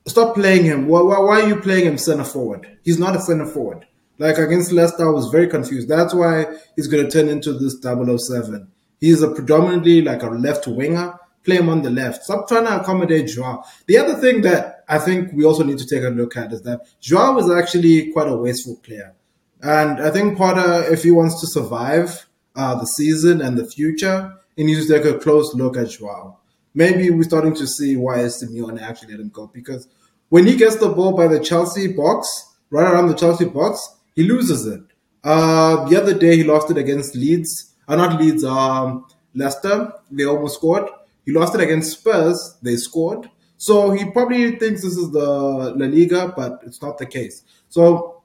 stop 0.06 0.34
playing 0.34 0.64
him. 0.64 0.88
Why, 0.88 1.02
why, 1.02 1.18
why 1.20 1.40
are 1.42 1.48
you 1.48 1.56
playing 1.56 1.86
him 1.86 1.98
center 1.98 2.24
forward? 2.24 2.78
He's 2.84 2.98
not 2.98 3.16
a 3.16 3.20
center 3.20 3.46
forward. 3.46 3.86
Like 4.18 4.36
against 4.36 4.72
Leicester, 4.72 5.08
I 5.08 5.12
was 5.12 5.28
very 5.28 5.46
confused. 5.46 5.88
That's 5.88 6.12
why 6.12 6.44
he's 6.76 6.88
going 6.88 7.04
to 7.04 7.10
turn 7.10 7.30
into 7.30 7.54
this 7.54 7.80
007. 7.80 8.70
He's 9.00 9.22
a 9.22 9.30
predominantly 9.30 10.02
like 10.02 10.22
a 10.22 10.28
left 10.28 10.66
winger. 10.66 11.14
Play 11.44 11.56
him 11.56 11.68
on 11.68 11.82
the 11.82 11.90
left. 11.90 12.24
Stop 12.24 12.48
trying 12.48 12.66
to 12.66 12.80
accommodate 12.80 13.28
Joao. 13.28 13.64
The 13.86 13.98
other 13.98 14.14
thing 14.14 14.42
that 14.42 14.84
I 14.88 14.98
think 14.98 15.32
we 15.32 15.44
also 15.44 15.64
need 15.64 15.78
to 15.78 15.86
take 15.86 16.04
a 16.04 16.08
look 16.08 16.36
at 16.36 16.52
is 16.52 16.62
that 16.62 16.80
Joao 17.00 17.38
is 17.38 17.50
actually 17.50 18.12
quite 18.12 18.28
a 18.28 18.36
wasteful 18.36 18.76
player. 18.76 19.14
And 19.62 20.00
I 20.00 20.10
think 20.10 20.36
Potter, 20.36 20.92
if 20.92 21.02
he 21.02 21.10
wants 21.10 21.40
to 21.40 21.46
survive 21.46 22.26
uh, 22.56 22.74
the 22.74 22.86
season 22.86 23.40
and 23.40 23.56
the 23.56 23.66
future, 23.66 24.34
he 24.56 24.64
needs 24.64 24.86
to 24.86 24.92
take 24.92 25.04
a 25.04 25.18
close 25.18 25.54
look 25.54 25.76
at 25.76 25.90
Joao. 25.90 26.38
Maybe 26.74 27.10
we're 27.10 27.22
starting 27.24 27.54
to 27.54 27.66
see 27.66 27.96
why 27.96 28.18
Simeone 28.18 28.80
actually 28.80 29.12
let 29.12 29.20
him 29.20 29.30
go 29.30 29.46
because 29.46 29.88
when 30.28 30.46
he 30.46 30.56
gets 30.56 30.76
the 30.76 30.88
ball 30.88 31.16
by 31.16 31.26
the 31.26 31.40
Chelsea 31.40 31.88
box, 31.92 32.54
right 32.70 32.90
around 32.90 33.08
the 33.08 33.14
Chelsea 33.14 33.44
box, 33.44 33.96
he 34.14 34.22
loses 34.22 34.66
it. 34.66 34.80
Uh, 35.22 35.88
the 35.88 36.00
other 36.00 36.14
day 36.14 36.36
he 36.36 36.44
lost 36.44 36.70
it 36.70 36.76
against 36.76 37.14
Leeds, 37.14 37.74
uh, 37.88 37.96
not 37.96 38.20
Leeds, 38.20 38.44
um, 38.44 39.06
Leicester. 39.34 39.92
They 40.10 40.24
almost 40.24 40.56
scored. 40.56 40.88
He 41.30 41.36
lost 41.38 41.54
it 41.54 41.60
against 41.60 41.92
Spurs. 41.92 42.58
They 42.60 42.74
scored. 42.74 43.30
So 43.56 43.92
he 43.92 44.10
probably 44.10 44.56
thinks 44.56 44.82
this 44.82 44.96
is 44.96 45.12
the 45.12 45.20
La 45.20 45.86
Liga, 45.86 46.32
but 46.36 46.60
it's 46.66 46.82
not 46.82 46.98
the 46.98 47.06
case. 47.06 47.44
So 47.68 48.22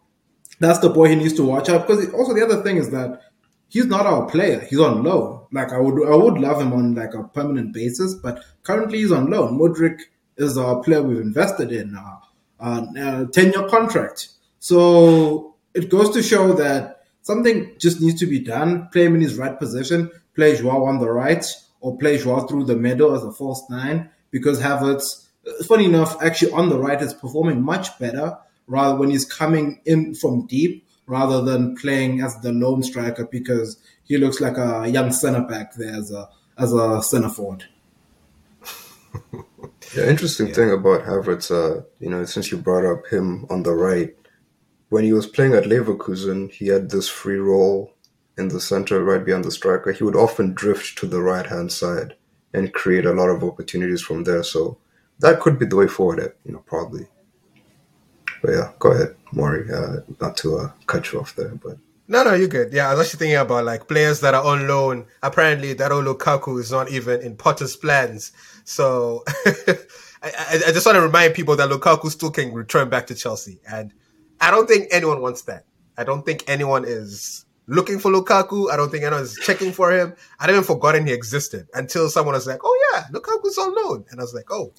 that's 0.59 0.79
the 0.79 0.89
boy 0.89 1.09
he 1.09 1.15
needs 1.15 1.33
to 1.33 1.43
watch 1.43 1.69
out. 1.69 1.85
Because 1.85 2.11
also 2.13 2.33
the 2.33 2.43
other 2.43 2.63
thing 2.63 2.77
is 2.77 2.89
that 2.89 3.21
he's 3.67 3.85
not 3.85 4.07
our 4.07 4.25
player. 4.25 4.59
He's 4.61 4.79
on 4.79 5.03
loan. 5.03 5.45
Like 5.51 5.71
I 5.71 5.79
would, 5.79 6.07
I 6.07 6.15
would 6.15 6.39
love 6.39 6.59
him 6.59 6.73
on 6.73 6.95
like 6.95 7.13
a 7.13 7.23
permanent 7.25 7.73
basis, 7.73 8.15
but 8.15 8.43
currently 8.63 8.99
he's 8.99 9.11
on 9.11 9.29
loan. 9.29 9.59
Mudryk 9.59 9.99
is 10.37 10.57
our 10.57 10.81
player 10.81 11.03
we've 11.03 11.19
invested 11.19 11.71
in, 11.71 11.95
uh, 11.95 12.17
uh, 12.59 12.85
uh, 12.99 13.25
ten 13.27 13.51
year 13.51 13.67
contract. 13.67 14.29
So 14.59 15.57
it 15.75 15.89
goes 15.89 16.09
to 16.11 16.23
show 16.23 16.53
that 16.53 17.01
something 17.21 17.75
just 17.77 18.01
needs 18.01 18.19
to 18.21 18.25
be 18.25 18.39
done. 18.39 18.89
Play 18.91 19.05
him 19.05 19.15
in 19.15 19.21
his 19.21 19.35
right 19.35 19.59
position, 19.59 20.09
play 20.33 20.55
Joao 20.55 20.85
on 20.85 20.99
the 20.99 21.11
right, 21.11 21.45
or 21.85 21.95
play 21.99 22.17
Joao 22.17 22.47
through 22.47 22.63
the 22.63 22.75
middle 22.75 23.13
as 23.13 23.23
a 23.23 23.31
false 23.31 23.63
nine, 23.69 24.09
because 24.31 24.59
Havertz, 24.59 25.27
funny 25.67 25.85
enough, 25.85 26.19
actually 26.19 26.51
on 26.51 26.69
the 26.69 26.79
right 26.79 26.99
is 26.99 27.13
performing 27.13 27.61
much 27.61 27.99
better 27.99 28.35
rather 28.65 28.95
when 28.95 29.11
he's 29.11 29.23
coming 29.23 29.79
in 29.85 30.15
from 30.15 30.47
deep 30.47 30.83
rather 31.05 31.43
than 31.43 31.75
playing 31.75 32.21
as 32.21 32.39
the 32.39 32.51
lone 32.51 32.81
striker 32.81 33.27
because 33.27 33.77
he 34.03 34.17
looks 34.17 34.41
like 34.41 34.57
a 34.57 34.87
young 34.87 35.11
centre 35.11 35.43
back 35.47 35.75
there 35.75 35.93
as 35.93 36.11
a 36.11 36.27
as 36.57 36.73
a 36.73 37.03
centre 37.03 37.29
forward. 37.29 37.65
yeah, 39.95 40.05
interesting 40.07 40.47
yeah. 40.47 40.53
thing 40.53 40.71
about 40.71 41.03
Havertz, 41.03 41.51
uh, 41.51 41.83
you 41.99 42.09
know, 42.09 42.25
since 42.25 42.49
you 42.49 42.57
brought 42.57 42.91
up 42.91 43.05
him 43.11 43.45
on 43.51 43.61
the 43.61 43.73
right, 43.73 44.15
when 44.89 45.03
he 45.03 45.13
was 45.13 45.27
playing 45.27 45.53
at 45.53 45.65
Leverkusen, 45.65 46.51
he 46.51 46.69
had 46.69 46.89
this 46.89 47.07
free 47.07 47.37
role 47.37 47.94
in 48.37 48.49
the 48.49 48.59
center, 48.59 49.03
right 49.03 49.23
behind 49.23 49.45
the 49.45 49.51
striker. 49.51 49.91
He 49.91 50.03
would 50.03 50.15
often 50.15 50.53
drift 50.53 50.97
to 50.99 51.07
the 51.07 51.21
right 51.21 51.45
hand 51.45 51.71
side 51.71 52.15
and 52.53 52.73
create 52.73 53.05
a 53.05 53.13
lot 53.13 53.29
of 53.29 53.43
opportunities 53.43 54.01
from 54.01 54.23
there. 54.23 54.43
So 54.43 54.77
that 55.19 55.39
could 55.39 55.57
be 55.59 55.65
the 55.65 55.75
way 55.75 55.87
forward, 55.87 56.19
eh, 56.19 56.29
you 56.45 56.53
know, 56.53 56.63
probably. 56.65 57.07
But 58.41 58.51
yeah, 58.51 58.71
go 58.79 58.91
ahead, 58.91 59.15
Maury. 59.31 59.71
Uh, 59.71 60.01
not 60.21 60.37
to 60.37 60.57
uh, 60.57 60.71
cut 60.85 61.11
you 61.11 61.19
off 61.19 61.35
there, 61.35 61.55
but. 61.55 61.77
No, 62.07 62.23
no, 62.23 62.35
you're 62.35 62.47
good. 62.47 62.71
Yeah, 62.71 62.89
I 62.89 62.93
was 62.93 63.07
actually 63.07 63.19
thinking 63.19 63.37
about 63.37 63.65
like 63.65 63.87
players 63.87 64.19
that 64.19 64.35
are 64.35 64.43
on 64.43 64.67
loan. 64.67 65.07
Apparently, 65.23 65.73
that 65.73 65.91
Lukaku 65.91 66.59
is 66.59 66.71
not 66.71 66.91
even 66.91 67.21
in 67.21 67.35
Potter's 67.35 67.75
plans. 67.75 68.31
So 68.63 69.23
I, 69.45 69.75
I, 70.21 70.61
I, 70.67 70.71
just 70.71 70.85
want 70.85 70.97
to 70.97 71.01
remind 71.01 71.33
people 71.33 71.55
that 71.55 71.67
Lukaku 71.67 72.11
still 72.11 72.29
can 72.29 72.53
return 72.53 72.89
back 72.89 73.07
to 73.07 73.15
Chelsea, 73.15 73.59
and 73.67 73.91
I 74.39 74.51
don't 74.51 74.67
think 74.67 74.87
anyone 74.91 75.21
wants 75.21 75.43
that. 75.43 75.65
I 75.97 76.03
don't 76.03 76.23
think 76.23 76.43
anyone 76.47 76.85
is 76.85 77.44
looking 77.67 77.99
for 77.99 78.11
Lukaku. 78.11 78.71
I 78.71 78.77
don't 78.77 78.89
think 78.89 79.03
anyone 79.03 79.23
is 79.23 79.37
checking 79.41 79.71
for 79.71 79.91
him. 79.91 80.15
I'd 80.39 80.49
even 80.49 80.63
forgotten 80.63 81.05
he 81.05 81.13
existed 81.13 81.67
until 81.73 82.09
someone 82.09 82.35
was 82.35 82.47
like, 82.47 82.59
"Oh 82.63 82.91
yeah, 82.93 83.05
Lukaku's 83.11 83.57
on 83.57 83.75
loan," 83.75 84.05
and 84.09 84.19
I 84.19 84.23
was 84.23 84.33
like, 84.33 84.51
"Oh." 84.51 84.73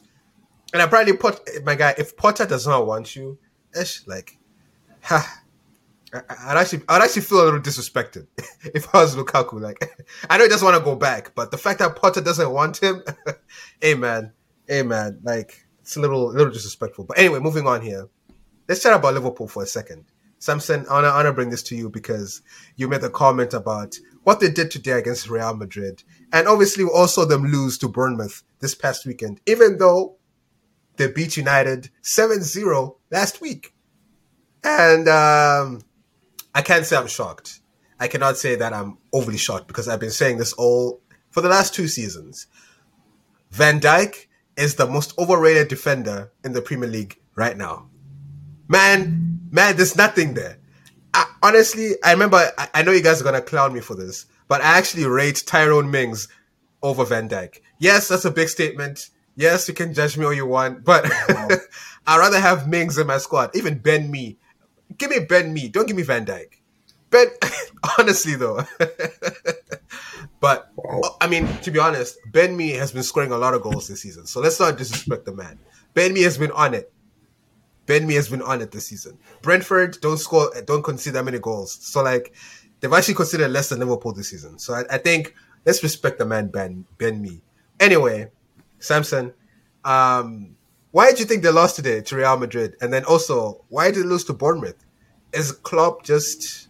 And 0.72 0.82
I 0.82 0.86
probably 0.86 1.12
put 1.14 1.40
my 1.64 1.74
guy. 1.74 1.94
If 1.96 2.16
Potter 2.16 2.44
does 2.44 2.66
not 2.66 2.86
want 2.86 3.14
you, 3.14 3.38
ish, 3.78 4.06
like, 4.06 4.38
ha. 5.02 5.42
I'd 6.12 6.56
actually, 6.56 6.82
I'd 6.88 7.02
actually 7.02 7.22
feel 7.22 7.42
a 7.42 7.44
little 7.44 7.60
disrespected 7.60 8.26
if 8.74 8.92
I 8.94 9.02
was 9.02 9.16
Lukaku. 9.16 9.60
Like, 9.60 9.78
I 10.30 10.38
know 10.38 10.44
he 10.44 10.50
doesn't 10.50 10.64
want 10.64 10.78
to 10.78 10.84
go 10.84 10.96
back, 10.96 11.34
but 11.34 11.50
the 11.50 11.58
fact 11.58 11.78
that 11.80 11.96
Potter 11.96 12.20
doesn't 12.20 12.50
want 12.50 12.78
him, 12.82 13.02
hey 13.80 13.94
man, 13.94 14.32
hey 14.66 14.82
man, 14.82 15.20
like 15.22 15.66
it's 15.82 15.96
a 15.96 16.00
little, 16.00 16.30
a 16.30 16.32
little 16.32 16.52
disrespectful. 16.52 17.04
But 17.04 17.18
anyway, 17.18 17.38
moving 17.38 17.66
on 17.66 17.80
here 17.80 18.08
let's 18.68 18.82
chat 18.82 18.94
about 18.94 19.14
Liverpool 19.14 19.48
for 19.48 19.62
a 19.62 19.66
second. 19.66 20.04
Samson, 20.46 20.86
I 20.88 21.02
wanna, 21.02 21.32
bring 21.32 21.50
this 21.50 21.64
to 21.64 21.74
you 21.74 21.90
because 21.90 22.40
you 22.76 22.86
made 22.86 23.02
a 23.02 23.10
comment 23.10 23.52
about 23.52 23.96
what 24.22 24.38
they 24.38 24.48
did 24.48 24.70
today 24.70 24.92
against 24.92 25.28
Real 25.28 25.56
Madrid, 25.56 26.04
and 26.32 26.46
obviously 26.46 26.84
we 26.84 26.90
also 26.90 27.24
them 27.24 27.46
lose 27.46 27.76
to 27.78 27.88
Bournemouth 27.88 28.44
this 28.60 28.72
past 28.72 29.04
weekend, 29.06 29.40
even 29.46 29.78
though 29.78 30.18
they 30.98 31.10
beat 31.10 31.36
United 31.36 31.90
7-0 32.04 32.94
last 33.10 33.40
week. 33.40 33.74
And 34.62 35.08
um, 35.08 35.80
I 36.54 36.62
can't 36.62 36.86
say 36.86 36.96
I'm 36.96 37.08
shocked. 37.08 37.60
I 37.98 38.06
cannot 38.06 38.36
say 38.36 38.54
that 38.54 38.72
I'm 38.72 38.98
overly 39.12 39.38
shocked 39.38 39.66
because 39.66 39.88
I've 39.88 39.98
been 39.98 40.12
saying 40.12 40.38
this 40.38 40.52
all 40.52 41.00
for 41.30 41.40
the 41.40 41.48
last 41.48 41.74
two 41.74 41.88
seasons. 41.88 42.46
Van 43.50 43.80
Dijk 43.80 44.28
is 44.56 44.76
the 44.76 44.86
most 44.86 45.18
overrated 45.18 45.66
defender 45.66 46.30
in 46.44 46.52
the 46.52 46.62
Premier 46.62 46.88
League 46.88 47.18
right 47.34 47.56
now 47.56 47.88
man, 48.68 49.25
man, 49.50 49.76
there's 49.76 49.96
nothing 49.96 50.34
there. 50.34 50.58
I, 51.14 51.26
honestly, 51.42 51.92
I 52.04 52.12
remember, 52.12 52.36
I, 52.58 52.68
I, 52.74 52.82
know 52.82 52.92
you 52.92 53.02
guys 53.02 53.20
are 53.20 53.24
going 53.24 53.34
to 53.34 53.42
clown 53.42 53.72
me 53.72 53.80
for 53.80 53.94
this, 53.94 54.26
but 54.48 54.60
I 54.60 54.78
actually 54.78 55.06
rate 55.06 55.42
Tyrone 55.46 55.90
Mings 55.90 56.28
over 56.82 57.04
Van 57.04 57.28
Dijk. 57.28 57.60
Yes, 57.78 58.08
that's 58.08 58.24
a 58.24 58.30
big 58.30 58.48
statement. 58.48 59.10
Yes, 59.34 59.68
you 59.68 59.74
can 59.74 59.92
judge 59.92 60.16
me 60.16 60.24
all 60.24 60.32
you 60.32 60.46
want, 60.46 60.84
but 60.84 61.04
wow. 61.28 61.48
I'd 62.06 62.18
rather 62.18 62.40
have 62.40 62.68
Mings 62.68 62.98
in 62.98 63.06
my 63.06 63.18
squad. 63.18 63.54
Even 63.54 63.78
Ben 63.78 64.10
Mee. 64.10 64.38
Give 64.96 65.10
me 65.10 65.20
Ben 65.20 65.52
Mee. 65.52 65.68
Don't 65.68 65.86
give 65.86 65.96
me 65.96 66.02
Van 66.02 66.24
Dijk. 66.24 66.54
Ben, 67.10 67.26
honestly 67.98 68.36
though. 68.36 68.64
but. 70.40 70.70
I 71.20 71.26
mean, 71.28 71.46
to 71.62 71.70
be 71.70 71.78
honest, 71.78 72.18
Ben 72.32 72.56
Mee 72.56 72.70
has 72.70 72.92
been 72.92 73.02
scoring 73.02 73.32
a 73.32 73.38
lot 73.38 73.54
of 73.54 73.62
goals 73.62 73.88
this 73.88 74.02
season. 74.02 74.26
So 74.26 74.40
let's 74.40 74.60
not 74.60 74.78
disrespect 74.78 75.24
the 75.24 75.32
man. 75.32 75.58
Ben 75.94 76.12
Mee 76.14 76.22
has 76.22 76.38
been 76.38 76.52
on 76.52 76.74
it. 76.74 76.92
Ben 77.86 78.06
Mee 78.06 78.14
has 78.14 78.28
been 78.28 78.42
on 78.42 78.60
it 78.60 78.72
this 78.72 78.86
season. 78.86 79.18
Brentford 79.42 79.98
don't 80.00 80.18
score, 80.18 80.50
don't 80.66 80.82
concede 80.82 81.14
that 81.14 81.24
many 81.24 81.38
goals. 81.38 81.72
So 81.72 82.02
like, 82.02 82.34
they've 82.80 82.92
actually 82.92 83.14
considered 83.14 83.50
less 83.50 83.68
than 83.68 83.78
Liverpool 83.78 84.12
this 84.12 84.28
season. 84.28 84.58
So 84.58 84.74
I, 84.74 84.84
I 84.90 84.98
think 84.98 85.34
let's 85.64 85.82
respect 85.82 86.18
the 86.18 86.26
man 86.26 86.48
Ben 86.48 86.84
Ben 86.98 87.22
Mee. 87.22 87.40
Anyway, 87.78 88.30
Samson, 88.78 89.32
um, 89.84 90.56
why 90.90 91.10
did 91.10 91.20
you 91.20 91.26
think 91.26 91.42
they 91.42 91.50
lost 91.50 91.76
today 91.76 92.00
to 92.00 92.16
Real 92.16 92.36
Madrid? 92.36 92.76
And 92.80 92.92
then 92.92 93.04
also, 93.04 93.64
why 93.68 93.90
did 93.90 94.04
they 94.04 94.08
lose 94.08 94.24
to 94.24 94.32
Bournemouth? 94.32 94.84
Is 95.32 95.52
Klopp 95.52 96.02
just 96.04 96.68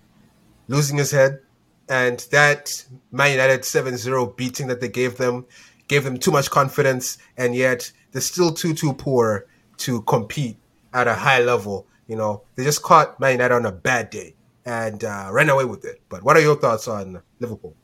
losing 0.68 0.99
his 0.99 1.11
head? 1.11 1.40
And 1.88 2.18
that 2.32 2.85
Man 3.12 3.30
United 3.30 3.61
7-0 3.61 4.37
beating 4.37 4.66
that 4.66 4.80
they 4.80 4.88
gave 4.88 5.16
them 5.16 5.46
gave 5.88 6.02
them 6.02 6.18
too 6.18 6.32
much 6.32 6.50
confidence, 6.50 7.18
and 7.37 7.54
yet 7.54 7.92
they're 8.11 8.20
still 8.20 8.52
too 8.52 8.75
too 8.75 8.92
poor 8.92 9.46
to 9.76 10.02
compete 10.02 10.56
at 10.93 11.09
a 11.09 11.14
high 11.14 11.40
level. 11.40 11.87
You 12.07 12.16
know, 12.16 12.43
they 12.55 12.64
just 12.64 12.83
caught 12.83 13.19
Man 13.19 13.33
United 13.33 13.55
on 13.55 13.66
a 13.66 13.73
bad 13.73 14.11
day 14.11 14.35
and 14.64 15.02
uh, 15.05 15.28
ran 15.31 15.49
away 15.49 15.64
with 15.64 15.85
it. 15.85 16.02
But 16.09 16.23
what 16.23 16.37
are 16.37 16.40
your 16.40 16.57
thoughts 16.57 16.88
on 16.88 17.23
Liverpool? 17.40 17.75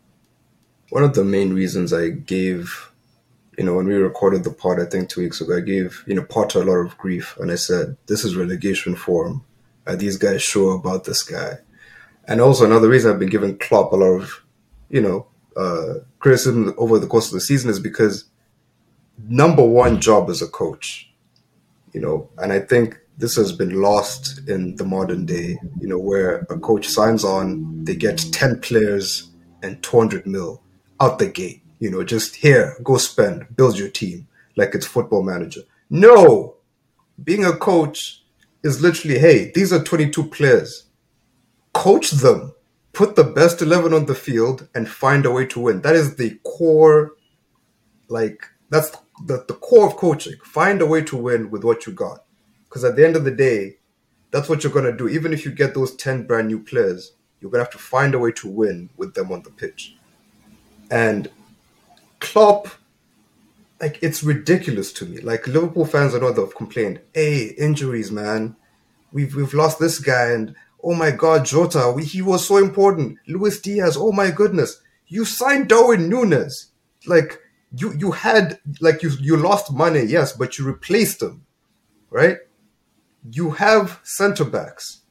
One 0.90 1.04
of 1.04 1.14
the 1.14 1.24
main 1.24 1.54
reasons 1.54 1.92
I 1.92 2.10
gave, 2.10 2.92
you 3.56 3.64
know, 3.64 3.74
when 3.74 3.86
we 3.86 3.94
recorded 3.94 4.44
the 4.44 4.50
pod, 4.50 4.80
I 4.80 4.84
think 4.84 5.08
two 5.08 5.22
weeks 5.22 5.40
ago, 5.40 5.56
I 5.56 5.60
gave, 5.60 6.04
you 6.06 6.14
know, 6.14 6.24
Potter 6.24 6.60
a 6.60 6.64
lot 6.64 6.86
of 6.86 6.98
grief. 6.98 7.36
And 7.38 7.50
I 7.50 7.54
said, 7.54 7.96
this 8.06 8.24
is 8.24 8.36
relegation 8.36 8.94
form. 8.96 9.44
are 9.86 9.96
these 9.96 10.18
guys 10.18 10.42
sure 10.42 10.74
about 10.76 11.04
this 11.04 11.22
guy? 11.22 11.58
And 12.26 12.40
also 12.40 12.64
another 12.64 12.88
reason 12.88 13.10
I've 13.10 13.18
been 13.18 13.30
giving 13.30 13.58
Klopp 13.58 13.92
a 13.92 13.96
lot 13.96 14.20
of, 14.20 14.44
you 14.90 15.00
know, 15.00 15.26
uh, 15.56 16.00
criticism 16.18 16.74
over 16.76 16.98
the 16.98 17.06
course 17.06 17.28
of 17.28 17.34
the 17.34 17.40
season 17.40 17.70
is 17.70 17.80
because 17.80 18.24
number 19.28 19.64
one 19.64 20.00
job 20.00 20.30
as 20.30 20.42
a 20.42 20.46
coach, 20.46 21.11
you 21.92 22.00
know, 22.00 22.28
and 22.38 22.52
I 22.52 22.60
think 22.60 22.98
this 23.18 23.36
has 23.36 23.52
been 23.52 23.80
lost 23.80 24.48
in 24.48 24.76
the 24.76 24.84
modern 24.84 25.26
day, 25.26 25.58
you 25.80 25.88
know, 25.88 25.98
where 25.98 26.46
a 26.50 26.58
coach 26.58 26.88
signs 26.88 27.24
on, 27.24 27.84
they 27.84 27.94
get 27.94 28.18
10 28.32 28.60
players 28.60 29.30
and 29.62 29.82
200 29.82 30.26
mil 30.26 30.62
out 31.00 31.18
the 31.18 31.28
gate, 31.28 31.62
you 31.78 31.90
know, 31.90 32.02
just 32.02 32.36
here, 32.36 32.76
go 32.82 32.96
spend, 32.96 33.46
build 33.56 33.78
your 33.78 33.88
team 33.88 34.26
like 34.56 34.74
it's 34.74 34.86
football 34.86 35.22
manager. 35.22 35.62
No, 35.90 36.56
being 37.22 37.44
a 37.44 37.52
coach 37.52 38.22
is 38.62 38.80
literally, 38.80 39.18
hey, 39.18 39.50
these 39.54 39.72
are 39.72 39.82
22 39.82 40.24
players. 40.24 40.86
Coach 41.72 42.10
them, 42.10 42.54
put 42.92 43.16
the 43.16 43.24
best 43.24 43.62
11 43.62 43.92
on 43.92 44.06
the 44.06 44.14
field 44.14 44.68
and 44.74 44.88
find 44.88 45.26
a 45.26 45.30
way 45.30 45.46
to 45.46 45.60
win. 45.60 45.82
That 45.82 45.96
is 45.96 46.16
the 46.16 46.38
core, 46.44 47.12
like, 48.08 48.46
that's 48.70 48.90
the, 48.90 48.98
the 49.26 49.44
the 49.46 49.54
core 49.54 49.86
of 49.86 49.96
coaching. 49.96 50.34
Find 50.44 50.80
a 50.80 50.86
way 50.86 51.02
to 51.02 51.16
win 51.16 51.50
with 51.50 51.64
what 51.64 51.86
you 51.86 51.92
got. 51.92 52.24
Because 52.64 52.84
at 52.84 52.96
the 52.96 53.06
end 53.06 53.16
of 53.16 53.24
the 53.24 53.30
day, 53.30 53.76
that's 54.30 54.48
what 54.48 54.64
you're 54.64 54.72
going 54.72 54.86
to 54.86 54.96
do. 54.96 55.08
Even 55.08 55.32
if 55.32 55.44
you 55.44 55.52
get 55.52 55.74
those 55.74 55.94
10 55.96 56.26
brand 56.26 56.48
new 56.48 56.58
players, 56.58 57.12
you're 57.38 57.50
going 57.50 57.60
to 57.60 57.64
have 57.64 57.72
to 57.72 57.78
find 57.78 58.14
a 58.14 58.18
way 58.18 58.32
to 58.32 58.48
win 58.48 58.88
with 58.96 59.14
them 59.14 59.30
on 59.30 59.42
the 59.42 59.50
pitch. 59.50 59.94
And 60.90 61.30
Klopp, 62.18 62.68
like, 63.80 63.98
it's 64.00 64.22
ridiculous 64.22 64.92
to 64.94 65.04
me. 65.04 65.20
Like, 65.20 65.46
Liverpool 65.46 65.84
fans 65.84 66.14
not 66.14 66.34
that 66.34 66.40
have 66.40 66.56
complained, 66.56 67.00
hey, 67.12 67.54
injuries, 67.58 68.10
man. 68.10 68.56
We've, 69.12 69.34
we've 69.34 69.52
lost 69.52 69.78
this 69.78 69.98
guy, 69.98 70.30
and 70.30 70.54
oh 70.82 70.94
my 70.94 71.10
God, 71.10 71.44
Jota, 71.44 71.92
we, 71.94 72.04
he 72.04 72.22
was 72.22 72.46
so 72.46 72.56
important. 72.56 73.18
Luis 73.26 73.60
Diaz, 73.60 73.96
oh 73.98 74.12
my 74.12 74.30
goodness. 74.30 74.80
You 75.08 75.26
signed 75.26 75.68
Darwin 75.68 76.08
Núñez 76.08 76.68
Like, 77.06 77.38
you, 77.76 77.94
you 77.98 78.10
had, 78.12 78.60
like, 78.80 79.02
you, 79.02 79.10
you 79.20 79.36
lost 79.36 79.72
money, 79.72 80.02
yes, 80.02 80.32
but 80.32 80.58
you 80.58 80.64
replaced 80.64 81.20
them, 81.20 81.46
right? 82.10 82.38
you 83.30 83.52
have 83.52 84.00
centre 84.02 84.44
backs. 84.44 85.02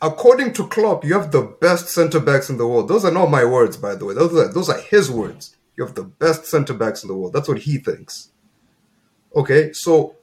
According 0.00 0.52
to 0.54 0.66
Klopp, 0.68 1.04
you 1.04 1.14
have 1.14 1.32
the 1.32 1.42
best 1.42 1.88
centre 1.88 2.20
backs 2.20 2.50
in 2.50 2.58
the 2.58 2.66
world. 2.66 2.88
Those 2.88 3.04
are 3.04 3.10
not 3.10 3.30
my 3.30 3.44
words, 3.44 3.76
by 3.76 3.94
the 3.94 4.04
way. 4.04 4.14
Those 4.14 4.34
are 4.34 4.52
those 4.52 4.68
are 4.68 4.78
his 4.78 5.10
words. 5.10 5.56
You 5.76 5.84
have 5.84 5.94
the 5.94 6.04
best 6.04 6.46
centre 6.46 6.74
backs 6.74 7.02
in 7.02 7.08
the 7.08 7.14
world. 7.14 7.32
That's 7.32 7.48
what 7.48 7.60
he 7.60 7.78
thinks. 7.78 8.30
Okay, 9.34 9.72
so 9.72 10.16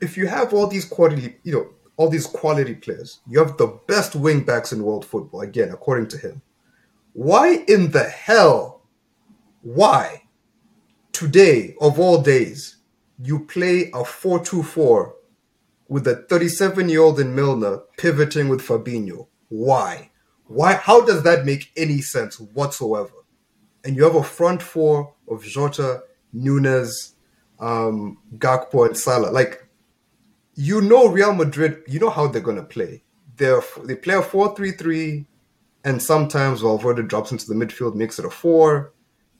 if 0.00 0.16
you 0.16 0.26
have 0.26 0.52
all 0.54 0.66
these 0.66 0.84
quality, 0.84 1.36
you 1.42 1.52
know, 1.52 1.68
all 1.96 2.08
these 2.08 2.26
quality 2.26 2.74
players, 2.74 3.20
you 3.26 3.38
have 3.38 3.56
the 3.56 3.78
best 3.86 4.14
wing 4.14 4.44
backs 4.44 4.72
in 4.72 4.82
world 4.82 5.04
football. 5.04 5.40
Again, 5.40 5.70
according 5.70 6.08
to 6.08 6.18
him, 6.18 6.42
why 7.14 7.64
in 7.66 7.90
the 7.90 8.04
hell, 8.04 8.82
why 9.62 10.22
today 11.18 11.74
of 11.80 11.98
all 11.98 12.22
days 12.22 12.76
you 13.18 13.40
play 13.40 13.90
a 13.92 14.04
four-two-four 14.04 15.16
with 15.88 16.06
a 16.06 16.14
37 16.28 16.88
year 16.88 17.00
old 17.00 17.18
in 17.18 17.34
Milner 17.34 17.80
pivoting 17.96 18.48
with 18.48 18.60
Fabinho. 18.60 19.26
Why? 19.48 20.12
Why? 20.46 20.74
How 20.74 21.04
does 21.04 21.24
that 21.24 21.44
make 21.44 21.72
any 21.76 22.00
sense 22.02 22.38
whatsoever? 22.38 23.10
And 23.84 23.96
you 23.96 24.04
have 24.04 24.14
a 24.14 24.22
front 24.22 24.62
four 24.62 25.12
of 25.28 25.42
Jota, 25.42 26.02
Núñez, 26.32 27.14
um, 27.58 28.18
Gakpo, 28.36 28.86
and 28.86 28.96
Salah. 28.96 29.32
Like, 29.32 29.66
you 30.54 30.80
know, 30.80 31.08
Real 31.08 31.34
Madrid, 31.34 31.82
you 31.88 31.98
know 31.98 32.10
how 32.10 32.28
they're 32.28 32.40
going 32.40 32.58
to 32.58 32.62
play. 32.62 33.02
They're, 33.36 33.62
they 33.82 33.96
play 33.96 34.14
a 34.14 34.22
4 34.22 34.54
3 34.54 34.70
3, 34.70 35.26
and 35.84 36.00
sometimes 36.00 36.60
Valverde 36.60 37.02
drops 37.02 37.32
into 37.32 37.46
the 37.46 37.54
midfield, 37.54 37.96
makes 37.96 38.20
it 38.20 38.24
a 38.24 38.30
4. 38.30 38.92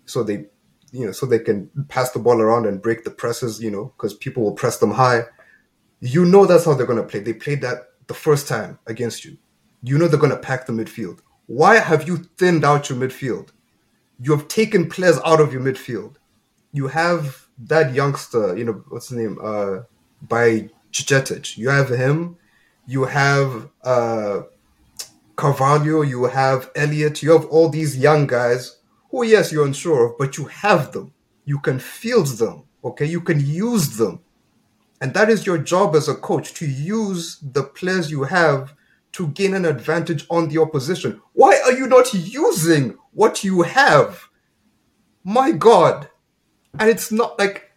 So 0.07 0.24
they, 0.24 0.46
you 0.92 1.07
know, 1.07 1.12
so 1.12 1.27
they 1.27 1.38
can 1.38 1.70
pass 1.88 2.11
the 2.12 2.18
ball 2.18 2.40
around 2.40 2.66
and 2.66 2.83
break 2.83 3.05
the 3.05 3.11
presses, 3.11 3.61
you 3.61 3.70
know, 3.70 3.92
because 3.96 4.14
people 4.14 4.42
will 4.42 4.53
press 4.53 4.79
them 4.79 4.92
high 4.92 5.24
you 6.01 6.24
know 6.24 6.46
that's 6.46 6.64
how 6.64 6.74
they're 6.74 6.87
going 6.87 7.03
to 7.03 7.09
play. 7.09 7.20
They 7.20 7.33
played 7.33 7.62
that 7.62 7.90
the 8.07 8.14
first 8.14 8.48
time 8.48 8.79
against 8.87 9.24
you. 9.24 9.37
You 9.83 9.98
know 9.98 10.09
they're 10.09 10.18
going 10.18 10.33
to 10.33 10.38
pack 10.38 10.66
the 10.66 10.72
midfield. 10.72 11.20
Why 11.46 11.77
have 11.77 12.07
you 12.07 12.18
thinned 12.37 12.64
out 12.64 12.88
your 12.88 12.98
midfield? 12.98 13.51
You 14.20 14.33
have 14.33 14.48
taken 14.48 14.88
players 14.88 15.18
out 15.24 15.40
of 15.40 15.53
your 15.53 15.62
midfield. 15.62 16.16
You 16.72 16.88
have 16.88 17.46
that 17.59 17.94
youngster, 17.94 18.57
you 18.57 18.64
know, 18.64 18.85
what's 18.88 19.09
his 19.09 19.18
name? 19.18 19.38
Uh, 19.42 19.81
by 20.22 20.68
Jetic. 20.92 21.57
You 21.57 21.70
have 21.70 21.88
him. 21.88 22.37
You 22.87 23.05
have 23.05 23.68
uh, 23.83 24.42
Carvalho. 25.37 26.03
You 26.03 26.24
have 26.24 26.70
Elliott. 26.74 27.22
You 27.22 27.33
have 27.33 27.46
all 27.46 27.68
these 27.68 27.96
young 27.96 28.27
guys 28.27 28.79
who, 29.11 29.25
yes, 29.25 29.53
you're 29.53 29.66
unsure 29.66 30.07
of, 30.07 30.18
but 30.18 30.37
you 30.37 30.44
have 30.47 30.92
them. 30.92 31.12
You 31.44 31.59
can 31.59 31.79
field 31.79 32.27
them. 32.27 32.64
Okay, 32.85 33.07
you 33.07 33.21
can 33.21 33.40
use 33.44 33.97
them 33.97 34.21
and 35.01 35.14
that 35.14 35.31
is 35.31 35.47
your 35.47 35.59
job 35.59 35.94
as 35.94 36.09
a 36.09 36.14
coach 36.14 36.55
to 36.55 36.66
use 36.66 37.38
the 37.40 37.62
players 37.62 38.11
you 38.11 38.25
have 38.25 38.75
to 39.12 39.29
gain 39.29 39.55
an 39.55 39.64
advantage 39.64 40.27
on 40.29 40.49
the 40.49 40.61
opposition. 40.61 41.21
Why 41.33 41.61
are 41.64 41.73
you 41.73 41.87
not 41.87 42.12
using 42.12 42.99
what 43.12 43.44
you 43.44 43.62
have? 43.62 44.29
My 45.25 45.53
God. 45.53 46.09
And 46.79 46.90
it's 46.90 47.11
not 47.11 47.38
like, 47.38 47.71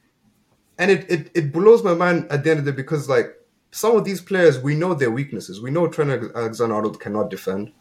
and 0.77 0.91
it, 0.91 1.09
it, 1.09 1.31
it 1.33 1.53
blows 1.53 1.83
my 1.83 1.93
mind 1.93 2.27
at 2.29 2.43
the 2.43 2.51
end 2.51 2.59
of 2.59 2.65
the 2.65 2.71
day 2.71 2.75
because, 2.75 3.07
like, 3.07 3.35
some 3.71 3.95
of 3.95 4.03
these 4.03 4.19
players, 4.19 4.59
we 4.59 4.75
know 4.75 4.93
their 4.93 5.11
weaknesses. 5.11 5.61
We 5.61 5.71
know 5.71 5.87
Trent 5.87 6.35
Alexander 6.35 6.75
Arnold 6.75 6.99
cannot 6.99 7.29
defend 7.29 7.71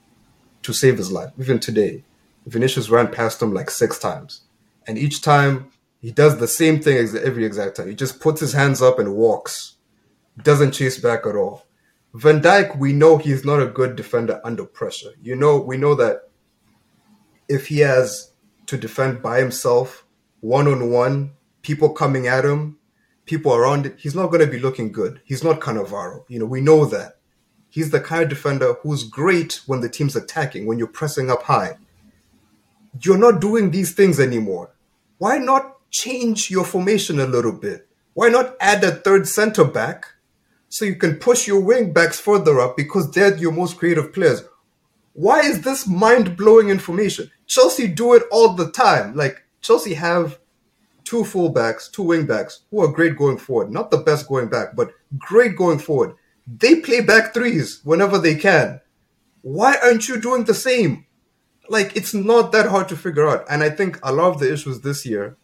to 0.62 0.72
save 0.72 0.98
his 0.98 1.10
life. 1.10 1.30
Even 1.38 1.58
today, 1.58 2.04
Vinicius 2.46 2.88
ran 2.88 3.08
past 3.08 3.42
him 3.42 3.52
like 3.52 3.70
six 3.70 3.98
times. 3.98 4.42
And 4.86 4.98
each 4.98 5.22
time 5.22 5.70
he 6.00 6.10
does 6.10 6.38
the 6.38 6.48
same 6.48 6.80
thing 6.80 6.96
every 6.96 7.44
exact 7.44 7.76
time. 7.76 7.88
He 7.88 7.94
just 7.94 8.20
puts 8.20 8.40
his 8.40 8.52
hands 8.52 8.80
up 8.80 8.98
and 8.98 9.14
walks. 9.14 9.76
Doesn't 10.42 10.72
chase 10.72 10.98
back 10.98 11.26
at 11.26 11.36
all. 11.36 11.66
Van 12.14 12.40
Dijk, 12.40 12.76
we 12.78 12.92
know 12.92 13.18
he's 13.18 13.44
not 13.44 13.62
a 13.62 13.66
good 13.66 13.94
defender 13.94 14.40
under 14.42 14.64
pressure. 14.64 15.12
You 15.22 15.36
know, 15.36 15.60
we 15.60 15.76
know 15.76 15.94
that 15.94 16.28
if 17.48 17.68
he 17.68 17.80
has 17.80 18.32
to 18.66 18.76
defend 18.76 19.22
by 19.22 19.38
himself, 19.38 20.06
one 20.40 20.66
on 20.66 20.90
one, 20.90 21.32
people 21.62 21.90
coming 21.90 22.26
at 22.26 22.44
him, 22.44 22.78
people 23.26 23.54
around 23.54 23.86
it, 23.86 23.96
he's 23.98 24.14
not 24.14 24.28
going 24.28 24.40
to 24.40 24.50
be 24.50 24.58
looking 24.58 24.90
good. 24.90 25.20
He's 25.24 25.44
not 25.44 25.60
Cannavaro. 25.60 26.24
You 26.28 26.38
know, 26.40 26.46
we 26.46 26.60
know 26.60 26.84
that. 26.86 27.18
He's 27.68 27.90
the 27.90 28.00
kind 28.00 28.24
of 28.24 28.28
defender 28.28 28.74
who's 28.82 29.04
great 29.04 29.60
when 29.66 29.80
the 29.80 29.88
team's 29.88 30.16
attacking, 30.16 30.66
when 30.66 30.78
you're 30.78 30.88
pressing 30.88 31.30
up 31.30 31.44
high. 31.44 31.76
You're 33.00 33.18
not 33.18 33.40
doing 33.40 33.70
these 33.70 33.92
things 33.94 34.18
anymore. 34.18 34.70
Why 35.18 35.38
not 35.38 35.80
change 35.90 36.50
your 36.50 36.64
formation 36.64 37.20
a 37.20 37.26
little 37.26 37.52
bit. 37.52 37.88
Why 38.14 38.28
not 38.28 38.56
add 38.60 38.82
a 38.84 38.92
third 38.92 39.28
center 39.28 39.64
back 39.64 40.06
so 40.68 40.84
you 40.84 40.94
can 40.94 41.16
push 41.16 41.46
your 41.46 41.60
wing 41.60 41.92
backs 41.92 42.20
further 42.20 42.60
up 42.60 42.76
because 42.76 43.10
they're 43.10 43.36
your 43.36 43.52
most 43.52 43.76
creative 43.76 44.12
players? 44.12 44.42
Why 45.12 45.40
is 45.40 45.62
this 45.62 45.86
mind 45.86 46.36
blowing 46.36 46.70
information? 46.70 47.30
Chelsea 47.46 47.88
do 47.88 48.14
it 48.14 48.22
all 48.30 48.54
the 48.54 48.70
time. 48.70 49.14
Like 49.16 49.44
Chelsea 49.60 49.94
have 49.94 50.38
two 51.04 51.22
fullbacks, 51.22 51.90
two 51.90 52.04
wing 52.04 52.26
backs 52.26 52.60
who 52.70 52.82
are 52.82 52.92
great 52.92 53.16
going 53.16 53.38
forward. 53.38 53.70
Not 53.70 53.90
the 53.90 53.98
best 53.98 54.28
going 54.28 54.48
back, 54.48 54.76
but 54.76 54.92
great 55.18 55.56
going 55.56 55.78
forward. 55.78 56.14
They 56.46 56.76
play 56.76 57.00
back 57.00 57.34
threes 57.34 57.80
whenever 57.84 58.18
they 58.18 58.36
can. 58.36 58.80
Why 59.42 59.76
aren't 59.82 60.08
you 60.08 60.20
doing 60.20 60.44
the 60.44 60.54
same? 60.54 61.06
Like 61.70 61.96
it's 61.96 62.12
not 62.12 62.50
that 62.50 62.66
hard 62.66 62.88
to 62.88 62.96
figure 62.96 63.28
out. 63.28 63.44
And 63.48 63.62
I 63.62 63.70
think 63.70 64.00
a 64.02 64.12
lot 64.12 64.34
of 64.34 64.40
the 64.40 64.52
issues 64.52 64.80
this 64.80 65.06
year 65.06 65.36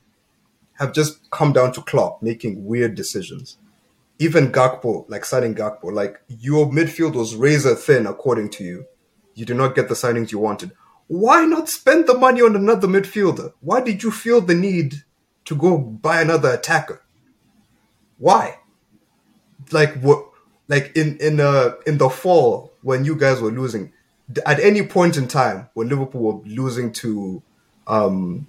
have 0.80 0.92
just 0.92 1.30
come 1.30 1.52
down 1.52 1.70
to 1.74 1.82
Klopp 1.82 2.20
making 2.20 2.64
weird 2.66 2.96
decisions. 2.96 3.58
Even 4.18 4.50
Gakpo, 4.50 5.08
like 5.08 5.24
signing 5.24 5.54
Gakpo, 5.54 5.92
like 5.92 6.20
your 6.26 6.66
midfield 6.66 7.14
was 7.14 7.36
razor 7.36 7.76
thin 7.76 8.08
according 8.08 8.50
to 8.50 8.64
you. 8.64 8.86
You 9.34 9.44
did 9.44 9.56
not 9.56 9.76
get 9.76 9.88
the 9.88 9.94
signings 9.94 10.32
you 10.32 10.40
wanted. 10.40 10.72
Why 11.06 11.44
not 11.44 11.68
spend 11.68 12.08
the 12.08 12.18
money 12.18 12.42
on 12.42 12.56
another 12.56 12.88
midfielder? 12.88 13.52
Why 13.60 13.80
did 13.80 14.02
you 14.02 14.10
feel 14.10 14.40
the 14.40 14.54
need 14.54 15.04
to 15.44 15.54
go 15.54 15.78
buy 15.78 16.20
another 16.20 16.50
attacker? 16.50 17.02
Why? 18.18 18.58
Like 19.70 20.00
what? 20.00 20.26
Like 20.66 20.96
in 20.96 21.18
in 21.18 21.38
uh 21.38 21.74
in 21.86 21.98
the 21.98 22.10
fall 22.10 22.72
when 22.82 23.04
you 23.04 23.14
guys 23.14 23.40
were 23.40 23.52
losing, 23.52 23.92
at 24.44 24.60
any 24.60 24.82
point 24.86 25.16
in 25.16 25.28
time 25.28 25.68
when 25.74 25.88
Liverpool 25.88 26.22
were 26.22 26.42
losing 26.48 26.92
to 26.92 27.42
um 27.86 28.46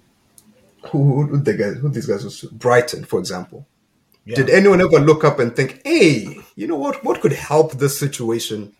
who, 0.90 1.24
who 1.26 1.38
the 1.38 1.54
guys 1.54 1.76
who 1.78 1.88
these 1.88 2.06
guys 2.06 2.24
was 2.24 2.42
Brighton, 2.42 3.04
for 3.04 3.18
example. 3.20 3.66
Yeah. 4.24 4.36
Did 4.36 4.50
anyone 4.50 4.80
ever 4.80 5.00
look 5.00 5.24
up 5.24 5.38
and 5.38 5.54
think, 5.56 5.80
hey, 5.84 6.38
you 6.56 6.66
know 6.66 6.76
what? 6.76 7.04
What 7.04 7.20
could 7.20 7.32
help 7.32 7.72
this 7.74 7.98
situation? 7.98 8.74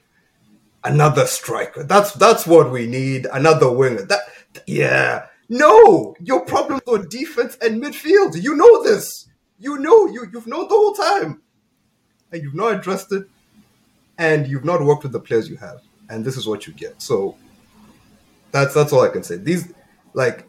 Another 0.84 1.26
striker. 1.26 1.82
That's 1.84 2.12
that's 2.14 2.46
what 2.46 2.70
we 2.70 2.86
need. 2.86 3.26
Another 3.32 3.70
winger. 3.70 4.02
That 4.06 4.20
yeah. 4.66 5.26
No, 5.48 6.14
your 6.20 6.44
problems 6.44 6.82
are 6.88 6.98
defense 6.98 7.56
and 7.62 7.82
midfield. 7.82 8.40
You 8.42 8.54
know 8.56 8.82
this. 8.84 9.28
You 9.58 9.78
know 9.78 10.06
you 10.06 10.26
you've 10.32 10.46
known 10.46 10.68
the 10.68 10.74
whole 10.74 10.94
time, 10.94 11.42
and 12.32 12.42
you've 12.42 12.54
not 12.54 12.74
addressed 12.74 13.12
it. 13.12 13.26
and 14.18 14.46
you've 14.48 14.64
not 14.64 14.82
worked 14.82 15.02
with 15.04 15.12
the 15.12 15.20
players 15.20 15.48
you 15.48 15.56
have, 15.56 15.80
and 16.08 16.24
this 16.24 16.36
is 16.36 16.46
what 16.46 16.66
you 16.66 16.72
get. 16.72 17.00
So 17.02 17.36
that's 18.50 18.74
that's 18.74 18.92
all 18.92 19.02
I 19.02 19.08
can 19.08 19.22
say. 19.22 19.36
These 19.36 19.72
like 20.14 20.46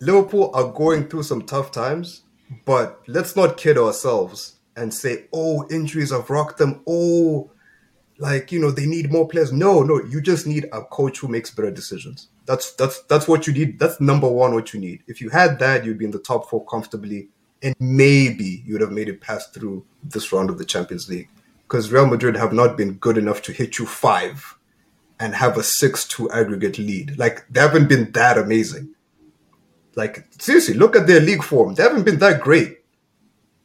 Liverpool 0.00 0.50
are 0.54 0.70
going 0.70 1.08
through 1.08 1.24
some 1.24 1.42
tough 1.42 1.70
times, 1.70 2.22
but 2.64 3.02
let's 3.06 3.36
not 3.36 3.56
kid 3.56 3.78
ourselves 3.78 4.56
and 4.76 4.92
say, 4.92 5.26
"Oh, 5.32 5.66
injuries 5.70 6.10
have 6.10 6.30
rocked 6.30 6.58
them." 6.58 6.82
Oh, 6.86 7.50
like 8.18 8.50
you 8.52 8.60
know 8.60 8.70
they 8.70 8.86
need 8.86 9.12
more 9.12 9.28
players. 9.28 9.52
No, 9.52 9.82
no, 9.82 10.02
you 10.02 10.20
just 10.20 10.46
need 10.46 10.66
a 10.72 10.82
coach 10.82 11.18
who 11.18 11.28
makes 11.28 11.50
better 11.50 11.70
decisions. 11.70 12.28
That's 12.46 12.72
that's 12.74 13.02
that's 13.02 13.28
what 13.28 13.46
you 13.46 13.52
need. 13.52 13.78
That's 13.78 14.00
number 14.00 14.28
one. 14.28 14.54
What 14.54 14.74
you 14.74 14.80
need. 14.80 15.02
If 15.06 15.20
you 15.20 15.30
had 15.30 15.58
that, 15.60 15.84
you'd 15.84 15.98
be 15.98 16.04
in 16.04 16.10
the 16.10 16.18
top 16.18 16.48
four 16.48 16.64
comfortably, 16.66 17.28
and 17.62 17.74
maybe 17.78 18.62
you 18.66 18.74
would 18.74 18.82
have 18.82 18.92
made 18.92 19.08
it 19.08 19.20
past 19.20 19.54
through 19.54 19.84
this 20.02 20.32
round 20.32 20.50
of 20.50 20.58
the 20.58 20.64
Champions 20.64 21.08
League. 21.08 21.28
Because 21.62 21.92
Real 21.92 22.06
Madrid 22.06 22.34
have 22.34 22.54
not 22.54 22.78
been 22.78 22.94
good 22.94 23.18
enough 23.18 23.42
to 23.42 23.52
hit 23.52 23.78
you 23.78 23.84
five 23.84 24.57
and 25.20 25.34
have 25.34 25.56
a 25.56 25.62
six-two 25.62 26.30
aggregate 26.30 26.78
lead. 26.78 27.18
Like 27.18 27.46
they 27.50 27.60
haven't 27.60 27.88
been 27.88 28.12
that 28.12 28.38
amazing. 28.38 28.94
Like 29.94 30.26
seriously, 30.40 30.74
look 30.74 30.96
at 30.96 31.06
their 31.06 31.20
league 31.20 31.42
form. 31.42 31.74
They 31.74 31.82
haven't 31.82 32.04
been 32.04 32.18
that 32.18 32.40
great, 32.40 32.78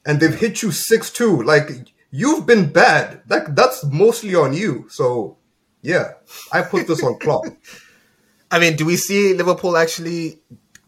and 0.06 0.20
they've 0.20 0.34
hit 0.34 0.62
you 0.62 0.72
six-two. 0.72 1.44
Like 1.44 1.70
you've 2.10 2.46
been 2.46 2.72
bad. 2.72 3.22
That 3.28 3.56
that's 3.56 3.84
mostly 3.86 4.36
on 4.36 4.54
you. 4.54 4.88
So 4.90 5.38
yeah, 5.82 6.14
I 6.52 6.62
put 6.62 6.88
this 6.88 7.04
on 7.04 7.20
Klopp. 7.20 7.46
I 8.52 8.60
mean, 8.60 8.76
do 8.76 8.86
we 8.86 8.98
see 8.98 9.34
Liverpool 9.34 9.78
actually 9.78 10.40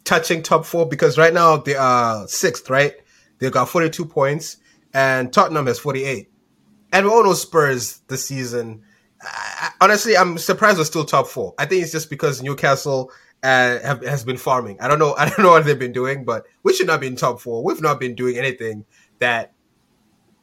touching 0.04 0.44
top 0.44 0.66
four? 0.66 0.88
Because 0.88 1.18
right 1.18 1.34
now 1.34 1.58
they 1.58 1.76
are 1.76 2.28
sixth, 2.28 2.70
right? 2.70 2.94
They've 3.40 3.52
got 3.52 3.70
42 3.70 4.06
points, 4.06 4.58
and 4.94 5.34
Tottenham 5.34 5.66
has 5.68 5.80
48. 5.80 6.32
And 6.94 7.06
we 7.06 7.12
all 7.12 7.24
know 7.24 7.34
Spurs 7.34 8.02
this 8.08 8.26
season. 8.26 8.84
I, 9.26 9.72
honestly, 9.82 10.18
I'm 10.18 10.38
surprised 10.38 10.78
we're 10.78 10.86
still 10.86 11.06
top 11.06 11.28
four. 11.28 11.54
I 11.58 11.66
think 11.66 11.84
it's 11.84 11.92
just 11.92 12.10
because 12.10 12.42
Newcastle 12.42 13.12
uh, 13.44 13.80
have, 13.80 14.04
has 14.06 14.24
been 14.24 14.38
farming. 14.38 14.78
I 14.80 14.88
don't 14.88 15.00
know. 15.00 15.14
I 15.18 15.30
don't 15.30 15.40
know 15.40 15.52
what 15.52 15.66
they've 15.66 15.78
been 15.78 15.94
doing, 15.94 16.26
but 16.26 16.46
we 16.64 16.74
should 16.74 16.88
not 16.88 17.02
be 17.02 17.08
in 17.08 17.16
top 17.16 17.40
four. 17.42 17.64
We've 17.64 17.82
not 17.82 18.00
been 18.00 18.16
doing 18.16 18.38
anything 18.38 18.86
that 19.20 19.54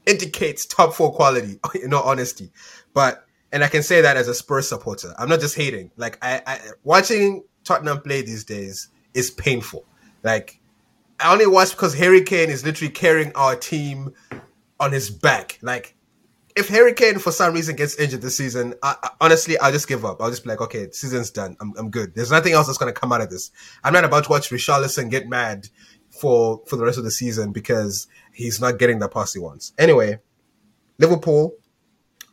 indicates 0.06 0.66
top 0.66 0.94
four 0.94 1.12
quality, 1.12 1.60
in 1.82 1.94
all 1.94 2.02
honesty. 2.02 2.52
But 2.92 3.24
and 3.52 3.62
I 3.62 3.68
can 3.68 3.82
say 3.82 4.00
that 4.00 4.16
as 4.16 4.28
a 4.28 4.34
Spurs 4.34 4.68
supporter. 4.68 5.14
I'm 5.18 5.28
not 5.28 5.40
just 5.40 5.54
hating. 5.54 5.90
Like 5.96 6.18
I, 6.22 6.42
I 6.46 6.60
watching 6.84 7.44
Tottenham 7.64 8.00
play 8.00 8.22
these 8.22 8.44
days 8.44 8.88
is 9.14 9.30
painful. 9.30 9.84
Like 10.22 10.58
I 11.20 11.32
only 11.32 11.46
watch 11.46 11.72
because 11.72 11.94
Harry 11.94 12.22
Kane 12.22 12.50
is 12.50 12.64
literally 12.64 12.92
carrying 12.92 13.32
our 13.34 13.54
team 13.54 14.14
on 14.80 14.92
his 14.92 15.10
back. 15.10 15.58
Like 15.62 15.96
if 16.56 16.68
Harry 16.68 16.92
Kane 16.92 17.18
for 17.18 17.32
some 17.32 17.54
reason 17.54 17.76
gets 17.76 17.96
injured 17.96 18.22
this 18.22 18.36
season, 18.36 18.74
I, 18.82 18.96
I, 19.02 19.10
honestly, 19.20 19.58
I'll 19.58 19.72
just 19.72 19.88
give 19.88 20.04
up. 20.04 20.20
I'll 20.20 20.30
just 20.30 20.44
be 20.44 20.50
like, 20.50 20.60
okay, 20.60 20.90
season's 20.90 21.30
done. 21.30 21.56
I'm, 21.60 21.72
I'm 21.76 21.90
good. 21.90 22.14
There's 22.14 22.30
nothing 22.30 22.52
else 22.52 22.66
that's 22.66 22.78
going 22.78 22.92
to 22.92 22.98
come 22.98 23.12
out 23.12 23.20
of 23.20 23.30
this. 23.30 23.50
I'm 23.84 23.92
not 23.92 24.04
about 24.04 24.24
to 24.24 24.30
watch 24.30 24.50
Richarlison 24.50 25.10
get 25.10 25.28
mad 25.28 25.68
for 26.10 26.62
for 26.66 26.76
the 26.76 26.84
rest 26.84 26.98
of 26.98 27.04
the 27.04 27.10
season 27.10 27.52
because 27.52 28.06
he's 28.32 28.60
not 28.60 28.78
getting 28.78 28.98
the 28.98 29.08
pass 29.08 29.32
he 29.32 29.40
wants. 29.40 29.72
Anyway, 29.78 30.20
Liverpool 30.98 31.54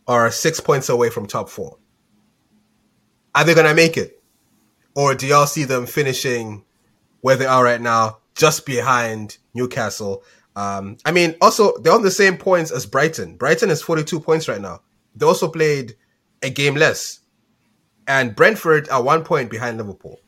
are 0.07 0.29
six 0.31 0.59
points 0.59 0.89
away 0.89 1.09
from 1.09 1.25
top 1.25 1.49
four. 1.49 1.77
Are 3.33 3.43
they 3.43 3.53
going 3.53 3.67
to 3.67 3.75
make 3.75 3.95
it? 3.95 4.21
Or 4.95 5.15
do 5.15 5.27
y'all 5.27 5.45
see 5.47 5.63
them 5.63 5.85
finishing 5.85 6.65
where 7.21 7.35
they 7.35 7.45
are 7.45 7.63
right 7.63 7.79
now, 7.79 8.17
just 8.35 8.65
behind 8.65 9.37
Newcastle? 9.53 10.23
Um, 10.59 10.97
I 11.05 11.13
mean, 11.13 11.35
also, 11.39 11.77
they're 11.77 11.93
on 11.93 12.01
the 12.01 12.11
same 12.11 12.35
points 12.35 12.69
as 12.69 12.85
Brighton. 12.85 13.37
Brighton 13.37 13.69
is 13.69 13.81
42 13.81 14.19
points 14.19 14.49
right 14.49 14.59
now. 14.59 14.81
They 15.15 15.25
also 15.25 15.47
played 15.47 15.95
a 16.43 16.49
game 16.49 16.75
less. 16.75 17.21
And 18.09 18.35
Brentford 18.35 18.89
are 18.89 19.01
one 19.01 19.23
point 19.23 19.49
behind 19.49 19.77
Liverpool. 19.77 20.19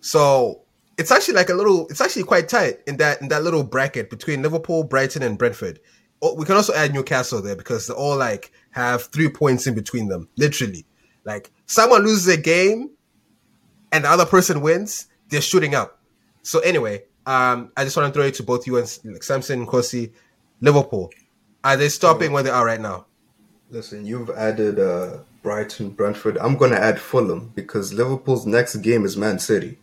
So 0.00 0.62
it's 0.98 1.12
actually 1.12 1.34
like 1.34 1.50
a 1.50 1.54
little 1.54 1.86
it's 1.86 2.00
actually 2.00 2.24
quite 2.24 2.48
tight 2.48 2.78
in 2.88 2.96
that 2.96 3.22
in 3.22 3.28
that 3.28 3.44
little 3.44 3.62
bracket 3.62 4.10
between 4.10 4.42
Liverpool, 4.42 4.82
Brighton, 4.82 5.22
and 5.22 5.38
Brentford. 5.38 5.78
Oh, 6.20 6.34
we 6.34 6.44
can 6.44 6.56
also 6.56 6.74
add 6.74 6.92
Newcastle 6.92 7.40
there 7.40 7.54
because 7.54 7.86
they 7.86 7.94
all 7.94 8.16
like 8.16 8.50
have 8.70 9.04
three 9.04 9.28
points 9.28 9.68
in 9.68 9.74
between 9.74 10.08
them. 10.08 10.28
Literally. 10.36 10.84
Like 11.24 11.52
someone 11.66 12.02
loses 12.02 12.26
a 12.26 12.40
game 12.40 12.90
and 13.92 14.02
the 14.02 14.08
other 14.08 14.26
person 14.26 14.62
wins, 14.62 15.06
they're 15.28 15.40
shooting 15.40 15.76
up. 15.76 16.00
So 16.42 16.58
anyway, 16.58 17.04
um, 17.26 17.72
I 17.76 17.84
just 17.84 17.96
want 17.96 18.12
to 18.12 18.18
throw 18.18 18.26
it 18.26 18.34
to 18.34 18.42
both 18.42 18.66
you 18.66 18.78
and 18.78 18.98
like 19.04 19.22
Samson 19.22 19.60
and 19.60 19.68
Kosi. 19.68 20.12
Liverpool, 20.60 21.10
are 21.64 21.76
they 21.76 21.88
stopping 21.88 22.32
where 22.32 22.42
they 22.42 22.50
are 22.50 22.64
right 22.64 22.80
now? 22.80 23.06
Listen, 23.70 24.06
you've 24.06 24.30
added 24.30 24.78
uh, 24.78 25.18
Brighton, 25.42 25.90
Brentford. 25.90 26.38
I'm 26.38 26.56
going 26.56 26.70
to 26.70 26.80
add 26.80 27.00
Fulham 27.00 27.52
because 27.54 27.92
Liverpool's 27.92 28.46
next 28.46 28.76
game 28.76 29.04
is 29.04 29.16
Man 29.16 29.38
City 29.38 29.78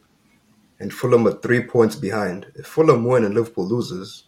and 0.80 0.94
Fulham 0.94 1.28
are 1.28 1.34
three 1.34 1.62
points 1.62 1.96
behind. 1.96 2.48
If 2.56 2.66
Fulham 2.66 3.06
win 3.06 3.26
and 3.26 3.36
Liverpool 3.36 3.68
loses, 3.68 4.24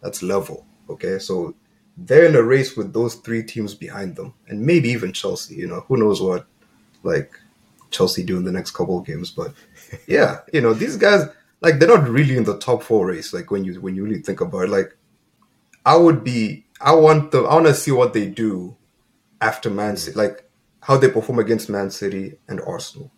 that's 0.00 0.22
level. 0.22 0.64
Okay, 0.88 1.18
so 1.18 1.54
they're 1.96 2.26
in 2.26 2.36
a 2.36 2.42
race 2.42 2.76
with 2.76 2.92
those 2.92 3.16
three 3.16 3.42
teams 3.42 3.74
behind 3.74 4.14
them, 4.16 4.34
and 4.48 4.60
maybe 4.60 4.88
even 4.90 5.12
Chelsea. 5.12 5.56
You 5.56 5.66
know, 5.66 5.80
who 5.80 5.96
knows 5.96 6.22
what 6.22 6.46
like 7.02 7.32
Chelsea 7.90 8.22
do 8.22 8.36
in 8.36 8.44
the 8.44 8.52
next 8.52 8.70
couple 8.70 8.98
of 8.98 9.06
games? 9.06 9.30
But 9.30 9.52
yeah, 10.06 10.40
you 10.52 10.60
know, 10.60 10.74
these 10.74 10.96
guys 10.96 11.24
like 11.60 11.78
they're 11.78 11.88
not 11.88 12.08
really 12.08 12.36
in 12.36 12.44
the 12.44 12.58
top 12.58 12.82
four 12.82 13.06
race. 13.06 13.32
Like 13.32 13.50
when 13.50 13.64
you 13.64 13.80
when 13.80 13.94
you 13.94 14.04
really 14.04 14.22
think 14.22 14.40
about 14.40 14.64
it, 14.64 14.70
like 14.70 14.96
I 15.84 15.96
would 15.96 16.24
be, 16.24 16.66
I 16.80 16.94
want 16.94 17.30
the, 17.30 17.42
I 17.42 17.54
want 17.54 17.66
to 17.66 17.74
see 17.74 17.92
what 17.92 18.12
they 18.12 18.26
do 18.26 18.76
after 19.40 19.70
Man 19.70 19.94
mm. 19.94 19.98
City, 19.98 20.16
like 20.16 20.48
how 20.80 20.96
they 20.96 21.08
perform 21.08 21.38
against 21.38 21.68
Man 21.68 21.90
City 21.90 22.38
and 22.48 22.60
Arsenal 22.60 23.10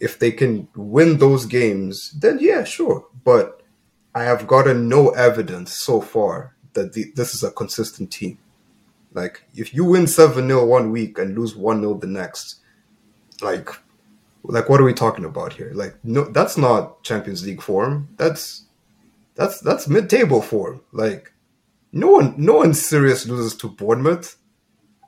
if 0.00 0.18
they 0.18 0.32
can 0.32 0.66
win 0.74 1.18
those 1.18 1.44
games, 1.44 2.10
then 2.12 2.38
yeah, 2.40 2.64
sure. 2.64 3.06
But 3.22 3.62
I 4.14 4.24
have 4.24 4.46
gotten 4.46 4.88
no 4.88 5.10
evidence 5.10 5.74
so 5.74 6.00
far 6.00 6.56
that 6.72 6.94
the, 6.94 7.12
this 7.14 7.34
is 7.34 7.44
a 7.44 7.50
consistent 7.50 8.10
team. 8.10 8.38
Like 9.12 9.42
if 9.54 9.74
you 9.74 9.84
win 9.84 10.06
seven 10.06 10.48
0 10.48 10.66
one 10.66 10.90
week 10.90 11.18
and 11.18 11.36
lose 11.36 11.54
one 11.54 11.82
0 11.82 11.94
the 11.94 12.06
next, 12.06 12.60
like 13.42 13.68
like 14.42 14.68
what 14.68 14.80
are 14.80 14.84
we 14.84 14.94
talking 14.94 15.24
about 15.24 15.52
here? 15.52 15.72
Like 15.74 15.96
no, 16.04 16.24
that's 16.24 16.56
not 16.56 17.02
Champions 17.02 17.44
League 17.44 17.62
form. 17.62 18.08
That's 18.16 18.64
that's 19.34 19.60
that's 19.60 19.88
mid 19.88 20.10
table 20.10 20.42
form. 20.42 20.82
Like 20.92 21.32
no 21.92 22.10
one 22.10 22.34
no 22.36 22.54
one 22.54 22.74
serious 22.74 23.26
loses 23.26 23.56
to 23.58 23.68
Bournemouth 23.68 24.36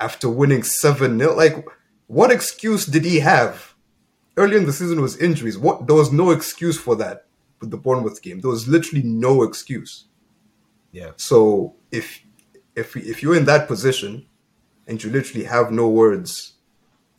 after 0.01 0.29
winning 0.29 0.63
seven 0.63 1.19
0 1.19 1.35
Like 1.35 1.65
what 2.07 2.31
excuse 2.31 2.87
did 2.87 3.05
he 3.05 3.21
have? 3.21 3.73
early 4.37 4.57
in 4.57 4.67
the 4.67 4.73
season 4.73 5.01
was 5.01 5.17
injuries. 5.17 5.59
What 5.59 5.87
there 5.87 5.97
was 5.97 6.13
no 6.13 6.31
excuse 6.31 6.79
for 6.79 6.97
that 6.97 7.27
with 7.61 7.71
the 7.71 7.77
Bournemouth 7.77 8.23
game. 8.23 8.41
There 8.41 8.51
was 8.51 8.69
literally 8.69 9.03
no 9.03 9.43
excuse. 9.43 10.07
Yeah. 10.91 11.13
So 11.17 11.75
if 11.91 12.23
if 12.75 12.97
if 12.97 13.23
you're 13.23 13.37
in 13.37 13.45
that 13.47 13.69
position 13.69 14.27
and 14.87 15.03
you 15.03 15.11
literally 15.11 15.47
have 15.47 15.71
no 15.71 15.89
words 15.89 16.55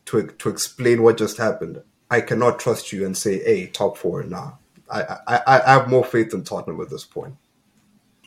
to 0.06 0.26
to 0.26 0.48
explain 0.48 1.02
what 1.02 1.18
just 1.18 1.36
happened, 1.38 1.82
I 2.10 2.20
cannot 2.20 2.58
trust 2.58 2.92
you 2.92 3.06
and 3.06 3.16
say, 3.16 3.42
"Hey, 3.42 3.66
top 3.66 3.96
four. 3.96 4.22
Nah, 4.22 4.52
I 4.90 5.18
I, 5.26 5.60
I 5.66 5.72
have 5.72 5.88
more 5.88 6.04
faith 6.04 6.34
in 6.34 6.44
Tottenham 6.44 6.80
at 6.80 6.90
this 6.90 7.04
point. 7.04 7.34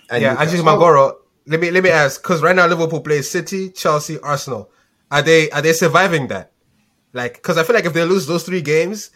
And 0.09 0.21
yeah, 0.21 0.35
actually, 0.37 0.59
Mangoro, 0.59 1.17
let 1.45 1.59
me 1.59 1.71
let 1.71 1.83
me 1.83 1.89
ask 1.89 2.21
because 2.21 2.41
right 2.41 2.55
now 2.55 2.67
Liverpool 2.67 3.01
plays 3.01 3.29
City, 3.29 3.69
Chelsea, 3.69 4.19
Arsenal. 4.19 4.69
Are 5.11 5.21
they 5.21 5.49
are 5.51 5.61
they 5.61 5.73
surviving 5.73 6.27
that? 6.27 6.51
Like, 7.13 7.35
because 7.35 7.57
I 7.57 7.63
feel 7.63 7.75
like 7.75 7.85
if 7.85 7.93
they 7.93 8.03
lose 8.03 8.27
those 8.27 8.43
three 8.43 8.61
games, 8.61 9.11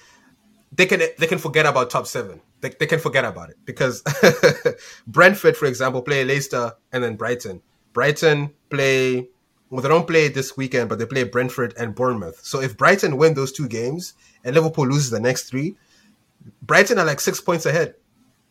they 0.71 0.85
can 0.85 1.01
they 1.17 1.27
can 1.27 1.37
forget 1.37 1.65
about 1.65 1.89
top 1.89 2.07
seven. 2.07 2.41
They, 2.61 2.69
they 2.69 2.85
can 2.85 2.99
forget 2.99 3.25
about 3.25 3.49
it 3.49 3.57
because 3.65 4.03
Brentford, 5.07 5.57
for 5.57 5.65
example, 5.65 6.01
play 6.01 6.23
Leicester 6.23 6.73
and 6.91 7.03
then 7.03 7.15
Brighton. 7.15 7.61
Brighton 7.93 8.53
play 8.69 9.27
well, 9.71 9.81
they 9.81 9.89
don't 9.89 10.05
play 10.05 10.27
this 10.27 10.55
weekend, 10.57 10.89
but 10.89 10.99
they 10.99 11.05
play 11.05 11.23
Brentford 11.23 11.73
and 11.77 11.95
Bournemouth. 11.95 12.41
So 12.43 12.59
if 12.61 12.77
Brighton 12.77 13.17
win 13.17 13.33
those 13.33 13.53
two 13.53 13.67
games 13.67 14.13
and 14.43 14.53
Liverpool 14.53 14.85
loses 14.85 15.09
the 15.09 15.19
next 15.19 15.49
three, 15.49 15.75
Brighton 16.61 16.99
are 16.99 17.05
like 17.05 17.21
six 17.21 17.39
points 17.39 17.65
ahead, 17.65 17.95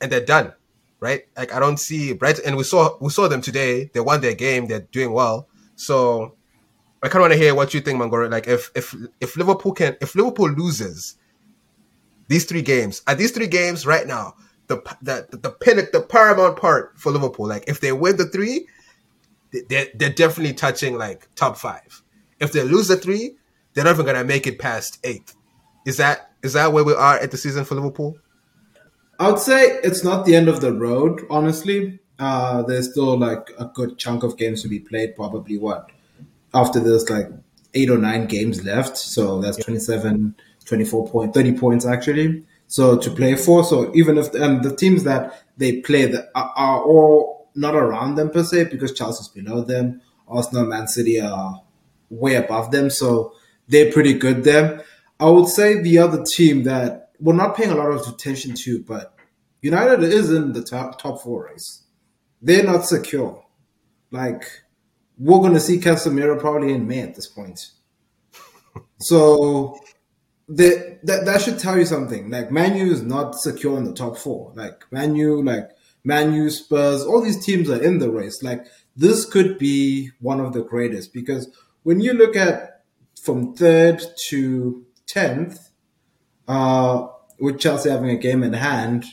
and 0.00 0.10
they're 0.10 0.24
done, 0.24 0.54
right? 0.98 1.24
Like 1.36 1.54
I 1.54 1.60
don't 1.60 1.76
see 1.76 2.14
Brighton, 2.14 2.44
and 2.46 2.56
we 2.56 2.64
saw 2.64 2.96
we 3.00 3.10
saw 3.10 3.28
them 3.28 3.42
today. 3.42 3.90
They 3.92 4.00
won 4.00 4.22
their 4.22 4.34
game. 4.34 4.66
They're 4.66 4.80
doing 4.80 5.12
well. 5.12 5.46
So 5.76 6.36
I 7.02 7.08
kind 7.08 7.16
of 7.16 7.22
want 7.22 7.32
to 7.32 7.38
hear 7.38 7.54
what 7.54 7.72
you 7.72 7.80
think, 7.80 8.00
Mangoro. 8.00 8.30
Like, 8.30 8.46
if 8.46 8.70
if 8.74 8.94
if 9.20 9.36
Liverpool 9.36 9.72
can, 9.72 9.96
if 10.00 10.14
Liverpool 10.14 10.50
loses 10.50 11.16
these 12.28 12.44
three 12.44 12.62
games, 12.62 13.02
at 13.06 13.18
these 13.18 13.32
three 13.32 13.46
games 13.46 13.86
right 13.86 14.06
now, 14.06 14.34
the 14.68 14.76
the 15.02 15.26
the, 15.30 15.38
the 15.38 15.50
pinnacle, 15.50 16.00
the 16.00 16.06
paramount 16.06 16.56
part 16.56 16.98
for 16.98 17.10
Liverpool, 17.10 17.46
like 17.48 17.64
if 17.68 17.80
they 17.80 17.92
win 17.92 18.16
the 18.16 18.26
three, 18.26 18.66
they're 19.68 19.86
they're 19.94 20.10
definitely 20.10 20.54
touching 20.54 20.96
like 20.98 21.28
top 21.34 21.56
five. 21.56 22.02
If 22.38 22.52
they 22.52 22.62
lose 22.62 22.88
the 22.88 22.96
three, 22.96 23.36
they're 23.74 23.84
not 23.84 23.94
even 23.94 24.06
gonna 24.06 24.24
make 24.24 24.46
it 24.46 24.58
past 24.58 24.98
eighth. 25.04 25.34
Is 25.86 25.96
that 25.98 26.32
is 26.42 26.54
that 26.54 26.72
where 26.72 26.84
we 26.84 26.94
are 26.94 27.16
at 27.18 27.30
the 27.30 27.36
season 27.36 27.64
for 27.64 27.74
Liverpool? 27.74 28.16
I 29.18 29.30
would 29.30 29.38
say 29.38 29.64
it's 29.84 30.02
not 30.02 30.24
the 30.24 30.34
end 30.34 30.48
of 30.48 30.60
the 30.60 30.72
road. 30.72 31.26
Honestly, 31.28 31.98
uh, 32.18 32.62
there's 32.62 32.90
still 32.90 33.18
like 33.18 33.50
a 33.58 33.66
good 33.66 33.98
chunk 33.98 34.22
of 34.22 34.36
games 34.36 34.62
to 34.62 34.68
be 34.68 34.80
played. 34.80 35.14
Probably 35.16 35.58
what 35.58 35.90
after 36.54 36.80
there's 36.80 37.08
like 37.10 37.28
eight 37.74 37.90
or 37.90 37.98
nine 37.98 38.26
games 38.26 38.64
left. 38.64 38.96
So 38.96 39.40
that's 39.40 39.56
27, 39.58 40.34
24 40.64 41.08
point, 41.08 41.34
30 41.34 41.52
points 41.58 41.86
actually. 41.86 42.44
So 42.66 42.96
to 42.96 43.10
play 43.10 43.34
for, 43.34 43.64
so 43.64 43.92
even 43.94 44.16
if 44.16 44.32
and 44.34 44.62
the 44.62 44.74
teams 44.74 45.04
that 45.04 45.42
they 45.56 45.80
play 45.80 46.06
that 46.06 46.30
are, 46.34 46.52
are 46.56 46.82
all 46.82 47.39
not 47.54 47.74
around 47.74 48.14
them 48.14 48.30
per 48.30 48.44
se 48.44 48.64
because 48.64 48.92
Chelsea's 48.92 49.28
below 49.28 49.62
them, 49.62 50.00
Arsenal, 50.28 50.66
Man 50.66 50.88
City 50.88 51.20
are 51.20 51.62
way 52.08 52.34
above 52.34 52.70
them, 52.70 52.90
so 52.90 53.34
they're 53.68 53.92
pretty 53.92 54.14
good 54.14 54.44
there. 54.44 54.84
I 55.18 55.28
would 55.28 55.48
say 55.48 55.80
the 55.80 55.98
other 55.98 56.24
team 56.24 56.64
that 56.64 57.10
we're 57.20 57.34
not 57.34 57.56
paying 57.56 57.70
a 57.70 57.74
lot 57.74 57.90
of 57.90 58.06
attention 58.08 58.54
to, 58.54 58.82
but 58.82 59.14
United 59.60 60.02
is 60.02 60.32
in 60.32 60.52
the 60.52 60.62
top, 60.62 61.00
top 61.00 61.20
four 61.20 61.46
race. 61.46 61.84
They're 62.40 62.64
not 62.64 62.86
secure. 62.86 63.44
Like 64.10 64.44
we're 65.18 65.38
going 65.38 65.54
to 65.54 65.60
see 65.60 65.78
Casemiro 65.78 66.40
probably 66.40 66.72
in 66.72 66.86
May 66.86 67.02
at 67.02 67.14
this 67.14 67.26
point. 67.26 67.70
So 69.02 69.80
the, 70.46 70.98
that 71.04 71.24
that 71.24 71.40
should 71.40 71.58
tell 71.58 71.78
you 71.78 71.86
something. 71.86 72.28
Like 72.28 72.50
Manu 72.50 72.90
is 72.90 73.00
not 73.00 73.34
secure 73.34 73.78
in 73.78 73.84
the 73.84 73.94
top 73.94 74.18
four. 74.18 74.52
Like 74.54 74.84
Manu, 74.92 75.42
like 75.42 75.70
Manu, 76.04 76.50
Spurs, 76.50 77.02
all 77.02 77.22
these 77.22 77.44
teams 77.44 77.68
are 77.68 77.82
in 77.82 77.98
the 77.98 78.10
race. 78.10 78.42
Like 78.42 78.66
this 78.96 79.24
could 79.24 79.58
be 79.58 80.10
one 80.20 80.40
of 80.40 80.52
the 80.52 80.62
greatest 80.62 81.12
because 81.12 81.50
when 81.82 82.00
you 82.00 82.12
look 82.12 82.36
at 82.36 82.82
from 83.22 83.54
third 83.54 84.02
to 84.28 84.84
tenth, 85.06 85.70
uh, 86.48 87.06
with 87.38 87.58
Chelsea 87.58 87.90
having 87.90 88.10
a 88.10 88.16
game 88.16 88.42
in 88.42 88.52
hand, 88.52 89.04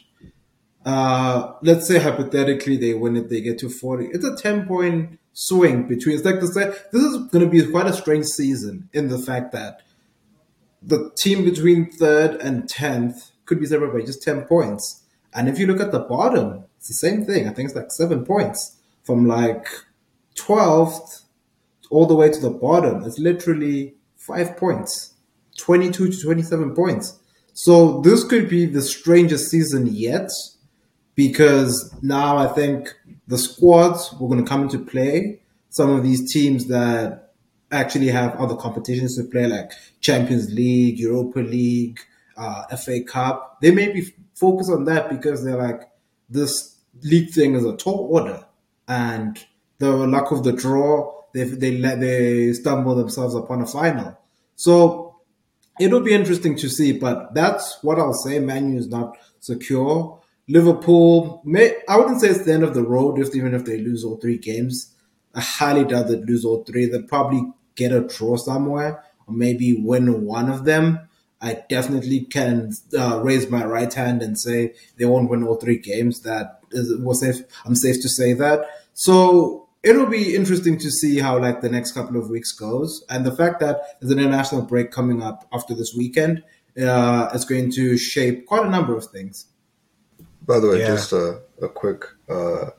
uh, 0.86 1.54
let's 1.62 1.88
say 1.88 2.00
hypothetically 2.00 2.78
they 2.78 2.94
win 2.94 3.16
it, 3.18 3.30
they 3.30 3.42
get 3.42 3.60
to 3.60 3.70
forty. 3.70 4.08
It's 4.12 4.26
a 4.26 4.36
ten 4.36 4.66
point 4.68 5.20
swing 5.34 5.88
between. 5.88 6.16
It's 6.16 6.26
like 6.26 6.40
this. 6.40 6.54
This 6.56 7.04
is 7.04 7.18
going 7.30 7.46
to 7.46 7.50
be 7.50 7.66
quite 7.70 7.88
a 7.88 7.94
strange 7.94 8.26
season 8.26 8.90
in 8.94 9.10
the 9.10 9.20
fact 9.20 9.52
that 9.52 9.82
the 10.82 11.12
team 11.18 11.44
between 11.44 11.92
third 11.92 12.40
and 12.42 12.68
tenth 12.70 13.32
could 13.46 13.60
be 13.60 13.66
separated 13.66 13.94
by 13.94 14.06
just 14.06 14.24
ten 14.24 14.44
points. 14.44 15.04
And 15.34 15.50
if 15.50 15.60
you 15.60 15.68
look 15.68 15.82
at 15.82 15.92
the 15.92 16.00
bottom, 16.00 16.66
it's 16.78 16.88
the 16.88 16.94
same 16.94 17.26
thing. 17.26 17.48
I 17.48 17.54
think 17.54 17.68
it's 17.68 17.76
like 17.76 17.92
seven 17.92 18.26
points 18.26 18.78
from 19.04 19.28
like 19.28 19.68
twelfth 20.36 21.24
all 21.90 22.06
the 22.06 22.16
way 22.16 22.30
to 22.30 22.40
the 22.40 22.50
bottom. 22.50 23.04
It's 23.04 23.20
literally 23.20 23.96
five 24.16 24.58
points, 24.58 25.14
twenty-two 25.58 26.12
to 26.12 26.22
twenty-seven 26.22 26.76
points. 26.76 27.20
So 27.54 28.02
this 28.02 28.24
could 28.24 28.50
be 28.50 28.66
the 28.66 28.82
strangest 28.82 29.50
season 29.50 29.88
yet, 29.88 30.30
because 31.16 31.94
now 32.02 32.38
I 32.38 32.48
think 32.48 32.94
the 33.28 33.38
squads 33.38 34.14
were 34.20 34.28
going 34.28 34.44
to 34.44 34.50
come 34.50 34.64
into 34.64 34.80
play. 34.80 35.42
Some 35.70 35.90
of 35.90 36.04
these 36.04 36.32
teams 36.32 36.68
that 36.68 37.34
actually 37.72 38.08
have 38.08 38.36
other 38.36 38.56
competitions 38.56 39.18
to 39.18 39.24
play, 39.24 39.48
like 39.48 39.72
Champions 40.02 40.54
League, 40.54 41.00
Europa 41.00 41.40
League, 41.40 42.00
uh, 42.38 42.64
FA 42.78 43.02
Cup. 43.04 43.58
They 43.62 43.72
may 43.72 43.92
be 43.92 44.14
focused 44.36 44.72
on 44.72 44.86
that 44.86 45.10
because 45.10 45.44
they're 45.44 45.58
like, 45.58 45.82
this 46.30 46.78
league 47.04 47.32
thing 47.32 47.56
is 47.56 47.66
a 47.66 47.76
tall 47.76 48.08
order, 48.12 48.46
and 48.88 49.38
the 49.78 49.92
luck 49.92 50.32
of 50.32 50.44
the 50.44 50.54
draw, 50.54 51.14
they 51.34 51.44
they 51.44 51.78
let 51.78 52.00
they 52.00 52.54
stumble 52.54 52.96
themselves 52.96 53.36
upon 53.36 53.62
a 53.62 53.68
final. 53.68 54.18
So 54.56 55.16
it'll 55.80 56.02
be 56.02 56.14
interesting 56.14 56.56
to 56.58 56.70
see, 56.70 56.92
but 56.92 57.34
that's 57.34 57.78
what 57.82 58.00
I'll 58.00 58.14
say. 58.14 58.40
Manu 58.40 58.78
is 58.78 58.88
not 58.88 59.18
secure. 59.40 60.22
Liverpool, 60.50 61.42
may, 61.44 61.76
I 61.90 61.98
wouldn't 61.98 62.22
say 62.22 62.30
it's 62.30 62.46
the 62.46 62.54
end 62.54 62.64
of 62.64 62.74
the 62.74 62.84
road 62.84 63.20
if 63.20 63.36
even 63.36 63.54
if 63.54 63.66
they 63.66 63.78
lose 63.78 64.04
all 64.04 64.16
three 64.18 64.38
games. 64.38 64.96
I 65.36 65.42
highly 65.42 65.84
doubt 65.84 66.08
they'd 66.08 66.26
lose 66.26 66.46
all 66.46 66.64
three. 66.64 66.86
They'd 66.86 67.08
probably 67.08 67.52
get 67.76 67.92
a 67.92 68.02
draw 68.02 68.38
somewhere 68.38 69.04
or 69.28 69.34
maybe 69.34 69.74
win 69.78 70.26
one 70.26 70.50
of 70.50 70.66
them, 70.66 71.07
I 71.42 71.64
definitely 71.70 72.22
can 72.22 72.74
uh, 72.98 73.22
raise 73.24 73.50
my 73.50 73.64
right 73.64 73.94
hand 73.94 74.22
and 74.22 74.40
say 74.40 74.74
they 74.98 75.06
won't 75.06 75.30
win 75.30 75.44
all 75.44 75.56
three 75.56 75.78
games. 75.78 76.22
That 76.22 76.60
is 76.72 76.98
was 77.00 77.22
safe. 77.22 77.46
I'm 77.66 77.76
safe 77.76 78.02
to 78.02 78.10
say 78.10 78.34
that. 78.34 78.66
So 78.94 79.68
it'll 79.84 80.08
be 80.08 80.36
interesting 80.36 80.78
to 80.80 80.90
see 80.90 81.20
how 81.20 81.38
like 81.40 81.62
the 81.62 81.70
next 81.70 81.92
couple 81.92 82.18
of 82.18 82.30
weeks 82.30 82.52
goes, 82.52 83.04
and 83.10 83.26
the 83.26 83.36
fact 83.36 83.60
that 83.60 84.00
there's 84.00 84.12
an 84.12 84.20
international 84.20 84.64
break 84.64 84.92
coming 84.92 85.22
up 85.22 85.48
after 85.54 85.76
this 85.76 85.94
weekend 85.96 86.44
uh, 86.82 87.30
is 87.34 87.46
going 87.46 87.72
to 87.72 87.98
shape 87.98 88.46
quite 88.46 88.66
a 88.66 88.70
number 88.70 88.96
of 88.96 89.06
things. 89.06 89.46
By 90.46 90.60
the 90.60 90.70
way, 90.70 90.80
yeah. 90.80 90.88
just 90.88 91.12
a, 91.12 91.42
a 91.62 91.68
quick 91.68 92.06
uh, 92.30 92.72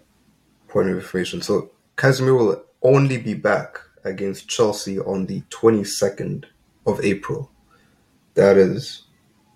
point 0.69 0.89
of 0.89 0.97
information. 0.97 1.43
So 1.43 1.71
Casemiro 1.97 2.39
will 2.39 2.65
only 2.83 3.19
be 3.19 3.35
back 3.35 3.79
against 4.05 4.49
Chelsea 4.49 4.99
on 4.99 5.27
the 5.27 5.43
22nd 5.51 6.45
of 6.87 7.05
April. 7.05 7.51
That 8.39 8.57
is, 8.57 9.03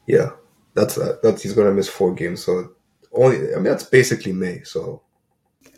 yeah, 0.09 0.31
that's 0.75 0.97
that. 0.97 1.23
that's 1.23 1.41
he's 1.41 1.53
gonna 1.55 1.71
miss 1.71 1.89
four 1.89 2.13
games. 2.15 2.45
So 2.45 2.73
only, 3.13 3.37
I 3.53 3.55
mean, 3.55 3.65
that's 3.65 3.85
basically 3.85 4.33
May. 4.33 4.63
So 4.65 5.03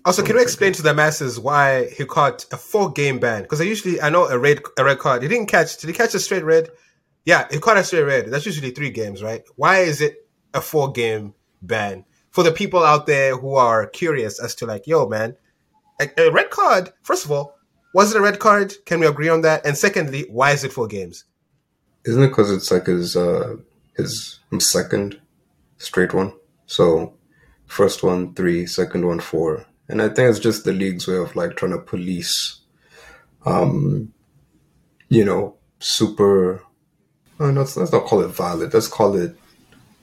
also, 0.07 0.23
can 0.23 0.37
you 0.37 0.43
explain 0.43 0.73
to 0.73 0.83
the 0.83 0.95
masses 0.95 1.38
why 1.38 1.90
he 1.90 2.07
caught 2.07 2.47
a 2.51 2.57
four 2.57 2.90
game 2.90 3.19
ban? 3.19 3.43
Because 3.43 3.61
I 3.61 3.64
usually 3.64 4.01
I 4.01 4.09
know 4.09 4.27
a 4.27 4.38
red 4.38 4.62
a 4.79 4.85
red 4.85 4.99
card. 5.01 5.21
He 5.23 5.29
didn't 5.29 5.49
catch. 5.49 5.77
Did 5.77 5.88
he 5.88 5.93
catch 5.93 6.14
a 6.14 6.19
straight 6.19 6.45
red? 6.45 6.71
Yeah, 7.27 7.47
he 7.51 7.59
caught 7.59 7.77
a 7.77 7.85
straight 7.85 8.05
red. 8.05 8.31
That's 8.31 8.47
usually 8.47 8.71
three 8.71 8.90
games, 8.90 9.23
right? 9.23 9.43
Why 9.57 9.81
is 9.81 10.01
it 10.01 10.27
a 10.55 10.62
four 10.62 10.90
game 10.90 11.35
ban? 11.61 12.07
For 12.31 12.43
the 12.43 12.53
people 12.53 12.83
out 12.83 13.07
there 13.07 13.37
who 13.37 13.55
are 13.55 13.87
curious 13.87 14.43
as 14.43 14.55
to 14.57 14.67
like, 14.67 14.87
yo, 14.87 15.07
man, 15.07 15.37
a, 16.01 16.09
a 16.17 16.33
red 16.33 16.49
card. 16.49 16.90
First 17.03 17.27
of 17.27 17.33
all, 17.33 17.59
was 17.93 18.14
it 18.14 18.19
a 18.19 18.23
red 18.23 18.38
card? 18.38 18.73
Can 18.87 19.01
we 19.01 19.07
agree 19.07 19.29
on 19.29 19.43
that? 19.43 19.67
And 19.67 19.77
secondly, 19.77 20.25
why 20.31 20.53
is 20.53 20.64
it 20.64 20.73
four 20.73 20.87
games? 20.87 21.25
Isn't 22.05 22.23
it 22.23 22.29
because 22.29 22.51
it's 22.51 22.71
like 22.71 22.87
his 22.87 23.17
uh, 23.17 23.57
his 23.97 24.40
second 24.59 25.21
straight 25.79 26.12
one? 26.12 26.33
So 26.67 27.14
first 27.67 28.03
one 28.03 28.35
three, 28.35 28.67
second 28.67 29.07
one 29.07 29.21
four, 29.21 29.67
and 29.88 30.03
I 30.03 30.09
think 30.09 30.31
it's 30.31 30.38
just 30.38 30.64
the 30.64 30.73
league's 30.73 31.07
way 31.07 31.17
of 31.17 31.35
like 31.35 31.57
trying 31.57 31.73
to 31.73 31.79
police, 31.79 32.61
um, 33.47 34.12
you 35.09 35.25
know, 35.25 35.57
super. 35.79 36.62
No, 37.40 37.51
let's, 37.51 37.77
let's 37.77 37.90
not 37.90 38.05
call 38.05 38.21
it 38.21 38.29
violent. 38.29 38.73
Let's 38.73 38.87
call 38.87 39.17
it 39.17 39.37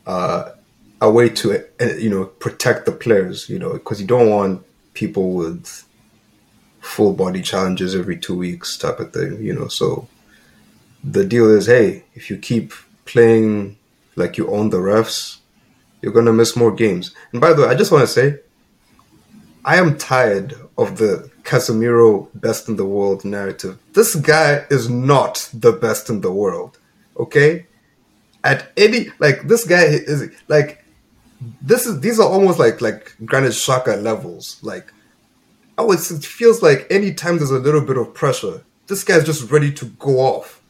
uh, 0.06 0.52
a 1.00 1.10
way 1.10 1.30
to 1.30 1.64
uh, 1.80 1.94
you 1.94 2.10
know 2.10 2.26
protect 2.26 2.86
the 2.86 2.92
players. 2.92 3.48
You 3.48 3.60
know, 3.60 3.74
because 3.74 4.02
you 4.02 4.08
don't 4.08 4.30
want 4.30 4.66
people 4.94 5.34
with 5.34 5.86
full 6.82 7.14
body 7.14 7.42
challenges 7.42 7.96
every 7.96 8.18
two 8.18 8.36
weeks 8.36 8.78
type 8.78 9.00
of 9.00 9.14
thing, 9.14 9.42
you 9.42 9.54
know. 9.54 9.68
So 9.68 10.08
the 11.04 11.26
deal 11.26 11.50
is, 11.50 11.68
hey, 11.68 12.04
if 12.14 12.30
you 12.30 12.38
keep 12.38 12.74
playing 13.06 13.78
like 14.16 14.38
you 14.38 14.48
own 14.50 14.70
the 14.70 14.78
refs, 14.78 15.38
you're 16.02 16.14
gonna 16.14 16.34
miss 16.34 16.56
more 16.56 16.72
games. 16.72 17.16
And 17.32 17.42
by 17.42 17.54
the 17.54 17.64
way, 17.64 17.68
I 17.70 17.76
just 17.76 17.92
want 17.92 18.04
to 18.04 18.08
say, 18.08 18.40
I 19.64 19.78
am 19.78 19.98
tired 19.98 20.56
of 20.78 20.98
the 20.98 21.30
Casemiro 21.44 22.30
best 22.34 22.68
in 22.68 22.76
the 22.76 22.86
world 22.86 23.24
narrative. 23.24 23.78
This 23.94 24.16
guy 24.16 24.66
is 24.70 24.90
not 24.90 25.50
the 25.54 25.72
best 25.72 26.10
in 26.10 26.22
the 26.22 26.32
world. 26.32 26.80
Okay, 27.18 27.68
at 28.44 28.72
any 28.78 29.08
like 29.20 29.48
this 29.48 29.66
guy 29.66 29.84
is 29.84 30.32
like 30.48 30.84
this 31.62 31.86
is 31.86 32.00
these 32.00 32.20
are 32.20 32.28
almost 32.28 32.58
like 32.58 32.82
like 32.82 33.16
Granit 33.26 33.52
Xhaka 33.52 34.02
levels. 34.02 34.60
Like 34.64 34.92
oh, 35.78 35.92
it 35.92 36.00
feels 36.00 36.62
like 36.62 36.88
anytime 36.90 37.38
there's 37.38 37.52
a 37.52 37.60
little 37.60 37.82
bit 37.82 37.98
of 37.98 38.14
pressure, 38.14 38.64
this 38.88 39.04
guy's 39.04 39.26
just 39.26 39.52
ready 39.52 39.72
to 39.74 39.86
go 39.86 40.20
off 40.20 40.61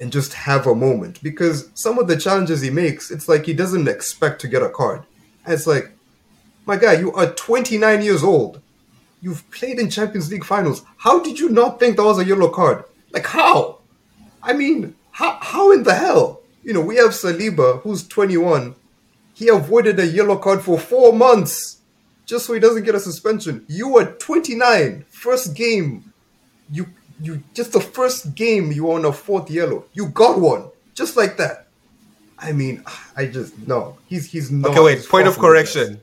and 0.00 0.12
just 0.12 0.34
have 0.34 0.66
a 0.66 0.74
moment. 0.74 1.22
Because 1.22 1.70
some 1.74 1.98
of 1.98 2.08
the 2.08 2.16
challenges 2.16 2.60
he 2.60 2.70
makes, 2.70 3.10
it's 3.10 3.28
like 3.28 3.46
he 3.46 3.52
doesn't 3.52 3.88
expect 3.88 4.40
to 4.42 4.48
get 4.48 4.62
a 4.62 4.68
card. 4.68 5.04
And 5.44 5.54
it's 5.54 5.66
like, 5.66 5.92
my 6.66 6.76
guy, 6.76 6.94
you 6.94 7.12
are 7.12 7.32
29 7.32 8.02
years 8.02 8.22
old. 8.22 8.60
You've 9.20 9.48
played 9.50 9.78
in 9.78 9.90
Champions 9.90 10.30
League 10.30 10.44
finals. 10.44 10.84
How 10.98 11.20
did 11.20 11.38
you 11.38 11.48
not 11.48 11.78
think 11.78 11.96
that 11.96 12.04
was 12.04 12.18
a 12.18 12.24
yellow 12.24 12.50
card? 12.50 12.84
Like, 13.12 13.26
how? 13.26 13.78
I 14.42 14.52
mean, 14.52 14.94
how, 15.12 15.38
how 15.40 15.72
in 15.72 15.84
the 15.84 15.94
hell? 15.94 16.42
You 16.62 16.72
know, 16.74 16.80
we 16.80 16.96
have 16.96 17.10
Saliba, 17.10 17.80
who's 17.82 18.06
21. 18.06 18.74
He 19.34 19.48
avoided 19.48 19.98
a 20.00 20.06
yellow 20.06 20.36
card 20.36 20.62
for 20.62 20.78
four 20.78 21.12
months 21.12 21.76
just 22.26 22.44
so 22.44 22.52
he 22.52 22.60
doesn't 22.60 22.82
get 22.82 22.94
a 22.94 23.00
suspension. 23.00 23.64
You 23.68 23.88
were 23.88 24.04
29, 24.04 25.06
first 25.08 25.54
game. 25.54 26.12
You 26.70 26.88
you 27.20 27.42
just 27.54 27.72
the 27.72 27.80
first 27.80 28.34
game 28.34 28.72
you 28.72 28.92
on 28.92 29.04
a 29.04 29.12
fourth 29.12 29.50
yellow. 29.50 29.84
You 29.92 30.08
got 30.08 30.40
one 30.40 30.70
just 30.94 31.16
like 31.16 31.36
that. 31.38 31.68
I 32.38 32.52
mean, 32.52 32.82
I 33.16 33.26
just 33.26 33.56
no. 33.66 33.96
He's 34.06 34.30
he's 34.30 34.50
not. 34.50 34.72
Okay, 34.72 34.80
wait. 34.80 35.08
Point 35.08 35.26
of 35.28 35.38
correction. 35.38 36.00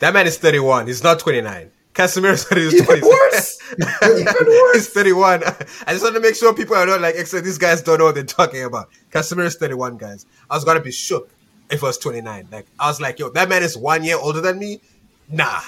That 0.00 0.12
man 0.14 0.26
is 0.26 0.36
31. 0.36 0.86
He's 0.88 1.02
not 1.02 1.18
29. 1.20 1.70
Casemiro 1.94 2.36
said 2.36 2.58
he's 2.58 2.74
Even 2.74 2.86
27. 2.86 3.08
worse. 3.08 3.58
Even 4.02 4.24
worse. 4.46 4.74
he's 4.74 4.88
31. 4.92 5.44
I 5.44 5.92
just 5.92 6.02
want 6.02 6.14
to 6.14 6.20
make 6.20 6.34
sure 6.34 6.52
people 6.54 6.74
are 6.74 6.86
not 6.86 7.00
like, 7.00 7.14
except 7.16 7.44
these 7.44 7.58
guys 7.58 7.82
don't 7.82 7.98
know 7.98 8.06
what 8.06 8.14
they're 8.14 8.24
talking 8.24 8.64
about. 8.64 8.88
Casemiro's 9.10 9.56
31, 9.56 9.98
guys. 9.98 10.26
I 10.50 10.54
was 10.56 10.64
gonna 10.64 10.80
be 10.80 10.90
shook 10.90 11.30
if 11.70 11.82
I 11.84 11.86
was 11.86 11.98
29. 11.98 12.48
Like 12.50 12.66
I 12.78 12.88
was 12.88 13.00
like, 13.00 13.18
yo, 13.18 13.28
that 13.30 13.48
man 13.48 13.62
is 13.62 13.76
one 13.76 14.02
year 14.04 14.16
older 14.16 14.40
than 14.40 14.58
me 14.58 14.80
nah, 15.32 15.60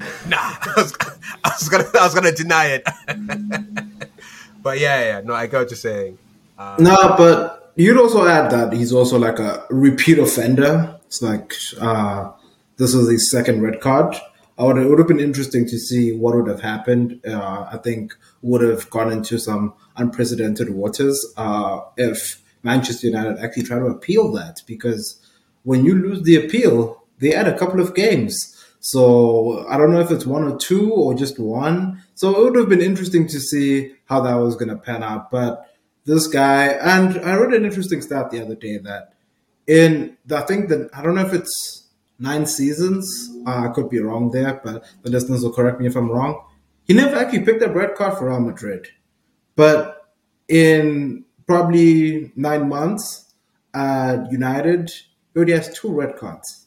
nah. 0.28 0.36
I 0.38 0.72
was, 0.76 0.96
I 1.44 1.50
was 1.58 1.68
gonna, 1.68 1.88
I 2.00 2.04
was 2.04 2.14
gonna 2.14 2.32
deny 2.32 2.66
it. 2.66 2.84
but 4.62 4.78
yeah, 4.78 5.00
yeah, 5.00 5.20
no, 5.22 5.34
I 5.34 5.46
get 5.46 5.58
what 5.58 5.70
you're 5.70 5.76
saying. 5.76 6.18
Um, 6.58 6.76
no, 6.82 7.14
but 7.16 7.72
you'd 7.76 7.98
also 7.98 8.26
add 8.26 8.50
that 8.50 8.72
he's 8.72 8.92
also 8.92 9.18
like 9.18 9.38
a 9.38 9.66
repeat 9.70 10.18
offender. 10.18 10.98
It's 11.06 11.22
like 11.22 11.54
uh, 11.80 12.32
this 12.76 12.94
was 12.94 13.10
his 13.10 13.30
second 13.30 13.62
red 13.62 13.80
card. 13.80 14.16
I 14.58 14.64
would, 14.64 14.76
it 14.76 14.88
would 14.88 14.98
have 14.98 15.08
been 15.08 15.20
interesting 15.20 15.64
to 15.66 15.78
see 15.78 16.12
what 16.12 16.34
would 16.34 16.48
have 16.48 16.60
happened. 16.60 17.20
Uh, 17.26 17.66
I 17.72 17.78
think 17.78 18.14
would 18.42 18.60
have 18.62 18.90
gone 18.90 19.10
into 19.10 19.38
some 19.38 19.74
unprecedented 19.96 20.70
waters 20.70 21.18
uh, 21.36 21.80
if 21.96 22.42
Manchester 22.62 23.06
United 23.06 23.38
actually 23.38 23.62
tried 23.62 23.78
to 23.78 23.86
appeal 23.86 24.30
that 24.32 24.60
because 24.66 25.18
when 25.62 25.84
you 25.84 25.94
lose 25.94 26.22
the 26.22 26.36
appeal, 26.36 27.02
they 27.18 27.34
add 27.34 27.48
a 27.48 27.58
couple 27.58 27.80
of 27.80 27.94
games. 27.94 28.56
So 28.80 29.66
I 29.68 29.76
don't 29.76 29.92
know 29.92 30.00
if 30.00 30.10
it's 30.10 30.26
one 30.26 30.44
or 30.44 30.56
two 30.56 30.92
or 30.92 31.14
just 31.14 31.38
one. 31.38 32.02
So 32.14 32.30
it 32.30 32.50
would 32.50 32.58
have 32.58 32.68
been 32.68 32.80
interesting 32.80 33.28
to 33.28 33.38
see 33.38 33.92
how 34.06 34.20
that 34.22 34.34
was 34.34 34.56
going 34.56 34.70
to 34.70 34.76
pan 34.76 35.02
out. 35.02 35.30
But 35.30 35.70
this 36.06 36.26
guy, 36.26 36.68
and 36.68 37.20
I 37.20 37.36
read 37.36 37.52
an 37.52 37.66
interesting 37.66 38.00
stat 38.00 38.30
the 38.30 38.42
other 38.42 38.54
day 38.54 38.78
that 38.78 39.12
in, 39.66 40.16
I 40.34 40.40
think 40.42 40.70
that, 40.70 40.88
I 40.94 41.02
don't 41.02 41.14
know 41.14 41.26
if 41.26 41.34
it's 41.34 41.88
nine 42.18 42.46
seasons, 42.46 43.30
uh, 43.46 43.68
I 43.68 43.68
could 43.68 43.90
be 43.90 44.00
wrong 44.00 44.30
there, 44.30 44.60
but 44.64 44.84
the 45.02 45.10
listeners 45.10 45.42
will 45.42 45.52
correct 45.52 45.78
me 45.78 45.86
if 45.86 45.94
I'm 45.94 46.10
wrong. 46.10 46.42
He 46.84 46.94
never 46.94 47.16
actually 47.16 47.44
picked 47.44 47.62
up 47.62 47.74
red 47.74 47.94
card 47.94 48.18
for 48.18 48.28
Real 48.28 48.40
Madrid. 48.40 48.88
But 49.56 50.10
in 50.48 51.26
probably 51.46 52.32
nine 52.34 52.68
months 52.68 53.34
at 53.74 54.32
United, 54.32 54.90
he 54.90 55.36
already 55.36 55.52
has 55.52 55.72
two 55.72 55.92
red 55.92 56.16
cards 56.16 56.66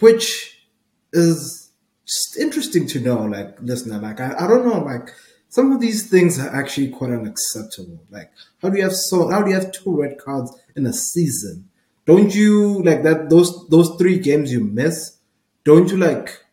which 0.00 0.66
is 1.12 1.70
just 2.06 2.38
interesting 2.38 2.86
to 2.88 3.00
know. 3.00 3.22
Like, 3.24 3.60
listener, 3.60 3.98
like 3.98 4.20
I, 4.20 4.34
I 4.38 4.46
don't 4.46 4.66
know, 4.66 4.80
like 4.80 5.10
some 5.48 5.70
of 5.70 5.80
these 5.80 6.08
things 6.08 6.38
are 6.38 6.48
actually 6.48 6.88
quite 6.88 7.10
unacceptable. 7.10 8.02
Like, 8.10 8.32
how 8.62 8.70
do 8.70 8.78
you 8.78 8.84
have 8.84 8.94
so? 8.96 9.28
How 9.28 9.42
do 9.42 9.50
you 9.50 9.56
have 9.56 9.70
two 9.70 10.00
red 10.00 10.18
cards 10.18 10.50
in 10.74 10.86
a 10.86 10.92
season? 10.92 11.68
Don't 12.06 12.34
you 12.34 12.82
like 12.82 13.02
that? 13.02 13.30
Those 13.30 13.68
those 13.68 13.94
three 13.96 14.18
games 14.18 14.52
you 14.52 14.60
miss. 14.60 15.18
Don't 15.64 15.90
you 15.90 15.98
like 15.98 16.44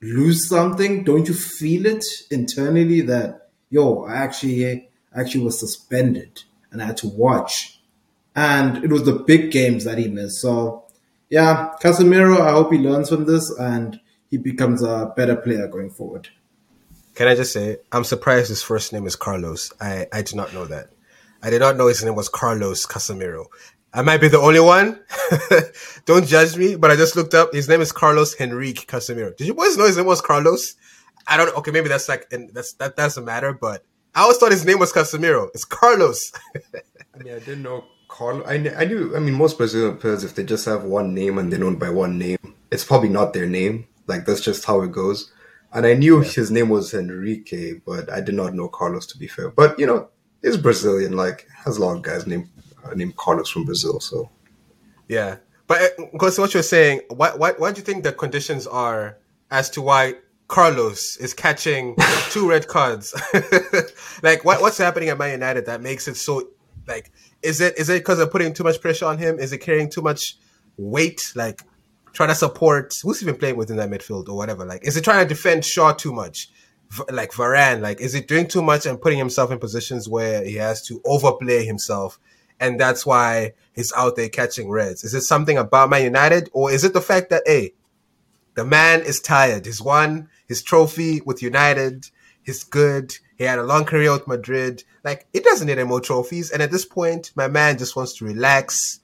lose 0.00 0.48
something? 0.48 1.04
Don't 1.04 1.28
you 1.28 1.34
feel 1.34 1.86
it 1.86 2.04
internally 2.30 3.00
that 3.02 3.50
yo, 3.68 4.04
I 4.04 4.14
actually 4.16 4.88
actually 5.14 5.44
was 5.44 5.58
suspended 5.58 6.44
and 6.70 6.82
I 6.82 6.86
had 6.86 6.96
to 6.98 7.08
watch, 7.08 7.80
and 8.34 8.84
it 8.84 8.90
was 8.90 9.04
the 9.04 9.12
big 9.14 9.50
games 9.50 9.84
that 9.84 9.98
he 9.98 10.08
missed. 10.08 10.40
So 10.40 10.85
yeah, 11.30 11.74
Casemiro, 11.82 12.40
I 12.40 12.52
hope 12.52 12.72
he 12.72 12.78
learns 12.78 13.08
from 13.08 13.24
this 13.24 13.50
and 13.58 14.00
he 14.30 14.38
becomes 14.38 14.82
a 14.82 15.12
better 15.16 15.36
player 15.36 15.68
going 15.68 15.90
forward. 15.90 16.28
Can 17.14 17.28
I 17.28 17.34
just 17.34 17.52
say, 17.52 17.78
I'm 17.92 18.04
surprised 18.04 18.48
his 18.48 18.62
first 18.62 18.92
name 18.92 19.06
is 19.06 19.16
Carlos. 19.16 19.72
I, 19.80 20.06
I 20.12 20.22
did 20.22 20.36
not 20.36 20.52
know 20.52 20.66
that. 20.66 20.90
I 21.42 21.50
did 21.50 21.60
not 21.60 21.76
know 21.76 21.86
his 21.86 22.04
name 22.04 22.14
was 22.14 22.28
Carlos 22.28 22.86
Casemiro. 22.86 23.46
I 23.92 24.02
might 24.02 24.20
be 24.20 24.28
the 24.28 24.38
only 24.38 24.60
one. 24.60 25.00
Don't 26.04 26.26
judge 26.26 26.56
me, 26.56 26.76
but 26.76 26.90
I 26.90 26.96
just 26.96 27.16
looked 27.16 27.34
up. 27.34 27.54
His 27.54 27.68
name 27.68 27.80
is 27.80 27.92
Carlos 27.92 28.38
Henrique 28.38 28.86
Casemiro. 28.86 29.34
Did 29.34 29.46
you 29.46 29.54
boys 29.54 29.76
know 29.78 29.86
his 29.86 29.96
name 29.96 30.06
was 30.06 30.20
Carlos? 30.20 30.74
I 31.26 31.36
don't. 31.36 31.56
Okay, 31.56 31.70
maybe 31.70 31.88
that's 31.88 32.08
like, 32.08 32.26
and 32.30 32.50
that's 32.52 32.74
that 32.74 32.94
doesn't 32.94 33.24
matter. 33.24 33.52
But 33.52 33.84
I 34.14 34.22
always 34.22 34.36
thought 34.36 34.52
his 34.52 34.66
name 34.66 34.78
was 34.78 34.92
Casemiro. 34.92 35.48
It's 35.54 35.64
Carlos. 35.64 36.30
I 36.54 37.18
mean, 37.18 37.34
I 37.34 37.38
didn't 37.38 37.62
know 37.62 37.84
Carlo. 38.08 38.44
I, 38.44 38.54
I 38.76 38.84
knew. 38.84 39.14
I 39.16 39.20
mean, 39.20 39.34
most 39.34 39.58
Brazilian 39.58 39.98
players, 39.98 40.24
if 40.24 40.34
they 40.34 40.44
just 40.44 40.64
have 40.66 40.84
one 40.84 41.14
name 41.14 41.38
and 41.38 41.52
they're 41.52 41.60
known 41.60 41.76
by 41.76 41.90
one 41.90 42.18
name, 42.18 42.38
it's 42.70 42.84
probably 42.84 43.08
not 43.08 43.32
their 43.32 43.46
name. 43.46 43.86
Like 44.06 44.24
that's 44.24 44.40
just 44.40 44.64
how 44.64 44.82
it 44.82 44.92
goes. 44.92 45.32
And 45.72 45.84
I 45.84 45.94
knew 45.94 46.22
yeah. 46.22 46.28
his 46.28 46.50
name 46.50 46.68
was 46.68 46.94
Enrique, 46.94 47.74
but 47.84 48.10
I 48.10 48.20
did 48.20 48.34
not 48.34 48.54
know 48.54 48.68
Carlos. 48.68 49.06
To 49.06 49.18
be 49.18 49.26
fair, 49.26 49.50
but 49.50 49.78
you 49.78 49.86
know, 49.86 50.08
he's 50.42 50.56
Brazilian. 50.56 51.16
Like 51.16 51.46
has 51.64 51.76
a 51.76 51.84
lot 51.84 51.96
of 51.96 52.02
guys 52.02 52.26
named 52.26 52.48
uh, 52.84 52.94
named 52.94 53.16
Carlos 53.16 53.50
from 53.50 53.64
Brazil. 53.64 54.00
So 54.00 54.30
yeah, 55.08 55.36
but 55.66 55.80
because 56.12 56.38
uh, 56.38 56.42
what 56.42 56.54
you're 56.54 56.62
saying, 56.62 57.02
why, 57.08 57.34
what 57.34 57.58
what 57.58 57.74
do 57.74 57.80
you 57.80 57.84
think 57.84 58.04
the 58.04 58.12
conditions 58.12 58.66
are 58.66 59.18
as 59.50 59.70
to 59.70 59.82
why 59.82 60.14
Carlos 60.48 61.16
is 61.16 61.34
catching 61.34 61.96
two 62.30 62.48
red 62.48 62.68
cards? 62.68 63.14
like 64.22 64.44
what 64.44 64.60
what's 64.60 64.78
happening 64.78 65.08
at 65.08 65.18
Man 65.18 65.32
United 65.32 65.66
that 65.66 65.80
makes 65.80 66.08
it 66.08 66.16
so 66.16 66.48
like 66.86 67.12
is 67.42 67.60
it 67.60 67.78
is 67.78 67.88
it 67.88 68.00
because 68.00 68.18
of 68.18 68.30
putting 68.30 68.52
too 68.52 68.64
much 68.64 68.80
pressure 68.80 69.06
on 69.06 69.18
him? 69.18 69.38
Is 69.38 69.52
it 69.52 69.58
carrying 69.58 69.90
too 69.90 70.02
much 70.02 70.36
weight? 70.76 71.32
Like 71.34 71.62
trying 72.12 72.28
to 72.30 72.34
support 72.34 72.94
who's 73.02 73.22
even 73.22 73.36
playing 73.36 73.56
within 73.56 73.76
that 73.76 73.90
midfield 73.90 74.28
or 74.28 74.36
whatever? 74.36 74.64
Like 74.64 74.86
is 74.86 74.96
it 74.96 75.04
trying 75.04 75.26
to 75.26 75.28
defend 75.28 75.64
Shaw 75.64 75.92
too 75.92 76.12
much? 76.12 76.50
V- 76.90 77.02
like 77.12 77.32
Varane, 77.32 77.80
like 77.80 78.00
is 78.00 78.14
it 78.14 78.28
doing 78.28 78.46
too 78.46 78.62
much 78.62 78.86
and 78.86 79.00
putting 79.00 79.18
himself 79.18 79.50
in 79.50 79.58
positions 79.58 80.08
where 80.08 80.44
he 80.44 80.54
has 80.54 80.82
to 80.86 81.00
overplay 81.04 81.64
himself? 81.64 82.18
And 82.58 82.80
that's 82.80 83.04
why 83.04 83.52
he's 83.74 83.92
out 83.94 84.16
there 84.16 84.30
catching 84.30 84.70
reds. 84.70 85.04
Is 85.04 85.12
it 85.12 85.22
something 85.22 85.58
about 85.58 85.90
Man 85.90 86.04
United, 86.04 86.48
or 86.52 86.70
is 86.70 86.84
it 86.84 86.94
the 86.94 87.02
fact 87.02 87.30
that 87.30 87.42
hey, 87.44 87.74
the 88.56 88.64
man 88.64 89.02
is 89.02 89.20
tired. 89.20 89.66
He's 89.66 89.82
won 89.82 90.28
his 90.48 90.62
trophy 90.62 91.20
with 91.20 91.42
United. 91.42 92.06
He's 92.42 92.64
good. 92.64 93.14
He 93.36 93.44
had 93.44 93.58
a 93.58 93.62
long 93.62 93.84
career 93.84 94.12
with 94.12 94.26
Madrid. 94.26 94.82
Like, 95.06 95.28
it 95.32 95.44
doesn't 95.44 95.68
need 95.68 95.78
any 95.78 95.88
more 95.88 96.00
trophies. 96.00 96.50
And 96.50 96.60
at 96.60 96.72
this 96.72 96.84
point, 96.84 97.30
my 97.36 97.46
man 97.46 97.78
just 97.78 97.94
wants 97.94 98.14
to 98.14 98.24
relax, 98.24 98.98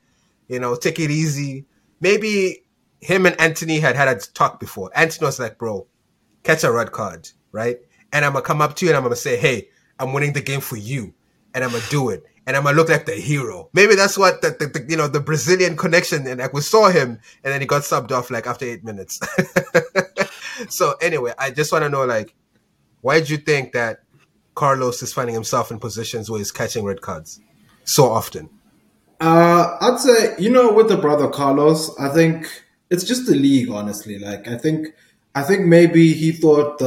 you 0.48 0.58
know, 0.58 0.74
take 0.74 0.98
it 0.98 1.12
easy. 1.12 1.64
Maybe 2.00 2.64
him 3.00 3.24
and 3.24 3.40
Antony 3.40 3.78
had 3.78 3.94
had 3.94 4.08
a 4.08 4.18
talk 4.18 4.58
before. 4.58 4.90
Antony 4.96 5.26
was 5.26 5.38
like, 5.38 5.58
bro, 5.58 5.86
catch 6.42 6.64
a 6.64 6.72
red 6.72 6.90
card, 6.90 7.28
right? 7.52 7.78
And 8.12 8.24
I'm 8.24 8.32
to 8.32 8.42
come 8.42 8.60
up 8.60 8.74
to 8.76 8.84
you 8.84 8.90
and 8.90 8.98
I'm 8.98 9.08
to 9.08 9.14
say, 9.14 9.36
hey, 9.36 9.68
I'm 10.00 10.12
winning 10.12 10.32
the 10.32 10.40
game 10.40 10.60
for 10.60 10.76
you. 10.76 11.14
And 11.54 11.62
I'm 11.62 11.70
to 11.70 11.88
do 11.88 12.08
it. 12.08 12.26
And 12.48 12.56
I'm 12.56 12.64
to 12.64 12.72
look 12.72 12.88
like 12.88 13.06
the 13.06 13.12
hero. 13.12 13.70
Maybe 13.72 13.94
that's 13.94 14.18
what 14.18 14.42
the, 14.42 14.56
the, 14.58 14.66
the, 14.66 14.84
you 14.88 14.96
know, 14.96 15.06
the 15.06 15.20
Brazilian 15.20 15.76
connection. 15.76 16.26
And 16.26 16.40
like 16.40 16.52
we 16.52 16.62
saw 16.62 16.90
him 16.90 17.20
and 17.44 17.52
then 17.52 17.60
he 17.60 17.66
got 17.68 17.82
subbed 17.82 18.10
off 18.10 18.28
like 18.28 18.48
after 18.48 18.64
eight 18.64 18.82
minutes. 18.82 19.20
so 20.68 20.94
anyway, 21.00 21.32
I 21.38 21.52
just 21.52 21.70
want 21.70 21.84
to 21.84 21.88
know, 21.88 22.04
like, 22.04 22.34
why 23.02 23.20
did 23.20 23.30
you 23.30 23.36
think 23.36 23.70
that 23.74 24.00
Carlos 24.54 25.02
is 25.02 25.12
finding 25.12 25.34
himself 25.34 25.70
in 25.70 25.78
positions 25.78 26.30
where 26.30 26.38
he's 26.38 26.52
catching 26.52 26.84
red 26.84 27.00
cards 27.00 27.40
so 27.84 28.10
often? 28.10 28.48
Uh, 29.20 29.76
I'd 29.80 29.98
say, 29.98 30.34
you 30.38 30.50
know, 30.50 30.72
with 30.72 30.88
the 30.88 30.96
brother 30.96 31.28
Carlos, 31.28 31.96
I 31.98 32.08
think 32.08 32.64
it's 32.90 33.04
just 33.04 33.26
the 33.26 33.34
league, 33.34 33.70
honestly. 33.70 34.18
Like, 34.18 34.48
I 34.48 34.58
think, 34.58 34.88
I 35.34 35.42
think 35.42 35.66
maybe 35.66 36.12
he 36.12 36.32
thought 36.32 36.78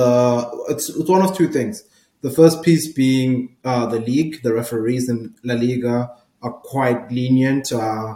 it's, 0.69 0.89
it's 0.89 1.09
one 1.09 1.21
of 1.21 1.35
two 1.35 1.47
things. 1.47 1.83
The 2.21 2.29
first 2.31 2.63
piece 2.63 2.91
being 2.91 3.55
uh, 3.63 3.85
the 3.85 3.99
league, 3.99 4.41
the 4.43 4.53
referees 4.53 5.09
in 5.09 5.35
La 5.43 5.55
Liga 5.55 6.11
are 6.41 6.53
quite 6.53 7.11
lenient. 7.11 7.71
Uh, 7.71 8.15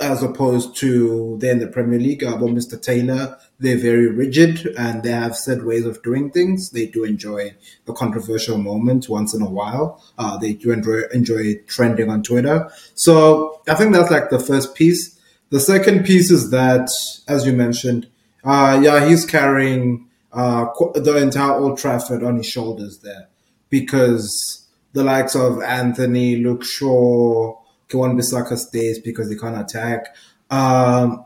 as 0.00 0.22
opposed 0.22 0.76
to 0.76 1.36
they're 1.40 1.52
in 1.52 1.58
the 1.58 1.66
Premier 1.66 1.98
League. 1.98 2.22
Uh, 2.22 2.36
Mr. 2.36 2.80
Taylor, 2.80 3.38
they're 3.60 3.78
very 3.78 4.08
rigid 4.08 4.66
and 4.78 5.02
they 5.02 5.10
have 5.10 5.36
set 5.36 5.64
ways 5.64 5.84
of 5.84 6.02
doing 6.02 6.30
things. 6.30 6.70
They 6.70 6.86
do 6.86 7.04
enjoy 7.04 7.54
a 7.86 7.92
controversial 7.92 8.56
moment 8.58 9.08
once 9.08 9.34
in 9.34 9.42
a 9.42 9.50
while. 9.50 10.02
Uh, 10.16 10.36
they 10.38 10.52
do 10.52 10.70
enjoy, 10.70 11.02
enjoy 11.12 11.56
trending 11.66 12.08
on 12.08 12.22
Twitter. 12.22 12.70
So 12.94 13.60
I 13.68 13.74
think 13.74 13.92
that's 13.92 14.10
like 14.10 14.30
the 14.30 14.38
first 14.38 14.74
piece. 14.74 15.18
The 15.50 15.60
second 15.60 16.04
piece 16.04 16.30
is 16.30 16.50
that, 16.50 16.88
as 17.26 17.46
you 17.46 17.52
mentioned, 17.52 18.08
uh, 18.44 18.80
yeah, 18.82 19.08
he's 19.08 19.26
carrying 19.26 20.08
uh, 20.32 20.66
the 20.94 21.16
entire 21.16 21.54
Old 21.54 21.78
Trafford 21.78 22.22
on 22.22 22.36
his 22.36 22.46
shoulders 22.46 23.00
there 23.00 23.28
because 23.70 24.68
the 24.92 25.02
likes 25.02 25.34
of 25.34 25.62
Antony, 25.62 26.36
Luke 26.36 26.64
Shaw, 26.64 27.56
Wan-Bissaka 27.92 28.56
stays 28.56 28.98
because 28.98 29.28
they 29.28 29.36
can't 29.36 29.58
attack. 29.58 30.14
Um, 30.50 31.24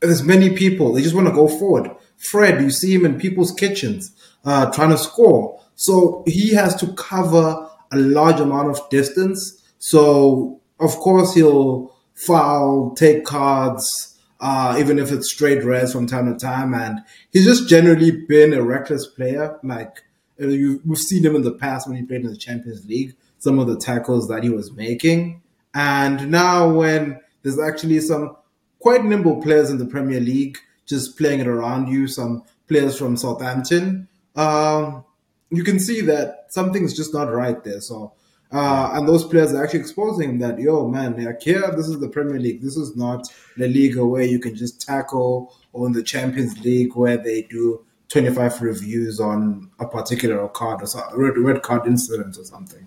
there's 0.00 0.22
many 0.22 0.50
people. 0.50 0.92
They 0.92 1.02
just 1.02 1.14
want 1.14 1.28
to 1.28 1.34
go 1.34 1.48
forward. 1.48 1.90
Fred, 2.16 2.60
you 2.60 2.70
see 2.70 2.94
him 2.94 3.06
in 3.06 3.18
people's 3.18 3.52
kitchens 3.52 4.12
uh, 4.44 4.70
trying 4.70 4.90
to 4.90 4.98
score. 4.98 5.60
So 5.74 6.22
he 6.26 6.54
has 6.54 6.74
to 6.76 6.92
cover 6.94 7.68
a 7.92 7.96
large 7.96 8.40
amount 8.40 8.70
of 8.70 8.88
distance. 8.90 9.62
So, 9.78 10.60
of 10.78 10.96
course, 10.96 11.34
he'll 11.34 11.96
foul, 12.14 12.94
take 12.94 13.24
cards, 13.24 14.18
uh, 14.40 14.76
even 14.78 14.98
if 14.98 15.10
it's 15.10 15.32
straight 15.32 15.64
reds 15.64 15.92
from 15.92 16.06
time 16.06 16.32
to 16.32 16.38
time. 16.38 16.74
And 16.74 17.00
he's 17.32 17.44
just 17.44 17.68
generally 17.68 18.10
been 18.10 18.52
a 18.52 18.62
reckless 18.62 19.06
player. 19.06 19.58
Like, 19.62 20.04
uh, 20.40 20.48
you, 20.48 20.82
we've 20.84 20.98
seen 20.98 21.24
him 21.24 21.36
in 21.36 21.42
the 21.42 21.52
past 21.52 21.88
when 21.88 21.96
he 21.96 22.02
played 22.02 22.22
in 22.22 22.30
the 22.30 22.36
Champions 22.36 22.86
League, 22.86 23.16
some 23.38 23.58
of 23.58 23.66
the 23.66 23.78
tackles 23.78 24.28
that 24.28 24.42
he 24.42 24.50
was 24.50 24.72
making. 24.72 25.42
And 25.74 26.30
now, 26.30 26.70
when 26.70 27.20
there's 27.42 27.58
actually 27.58 28.00
some 28.00 28.36
quite 28.80 29.04
nimble 29.04 29.40
players 29.40 29.70
in 29.70 29.78
the 29.78 29.86
Premier 29.86 30.20
League 30.20 30.58
just 30.86 31.16
playing 31.16 31.38
it 31.38 31.46
around 31.46 31.86
you, 31.86 32.08
some 32.08 32.42
players 32.66 32.98
from 32.98 33.16
Southampton, 33.16 34.08
um, 34.34 35.04
you 35.50 35.62
can 35.62 35.78
see 35.78 36.00
that 36.02 36.46
something's 36.48 36.96
just 36.96 37.14
not 37.14 37.32
right 37.32 37.62
there. 37.62 37.80
So, 37.80 38.12
uh, 38.52 38.90
and 38.94 39.08
those 39.08 39.24
players 39.24 39.54
are 39.54 39.62
actually 39.62 39.80
exposing 39.80 40.38
that, 40.40 40.58
yo, 40.58 40.88
man, 40.88 41.22
like 41.24 41.40
here, 41.40 41.72
this 41.76 41.88
is 41.88 42.00
the 42.00 42.08
Premier 42.08 42.40
League. 42.40 42.60
This 42.60 42.76
is 42.76 42.96
not 42.96 43.28
the 43.56 43.68
league 43.68 43.96
where 43.96 44.24
you 44.24 44.40
can 44.40 44.56
just 44.56 44.84
tackle, 44.84 45.54
or 45.72 45.86
in 45.86 45.92
the 45.92 46.02
Champions 46.02 46.58
League 46.64 46.96
where 46.96 47.16
they 47.16 47.42
do 47.42 47.84
25 48.08 48.62
reviews 48.62 49.20
on 49.20 49.70
a 49.78 49.86
particular 49.86 50.48
card 50.48 50.82
or 50.82 50.86
so, 50.86 51.00
red, 51.14 51.38
red 51.38 51.62
card 51.62 51.86
incident 51.86 52.36
or 52.36 52.44
something. 52.44 52.86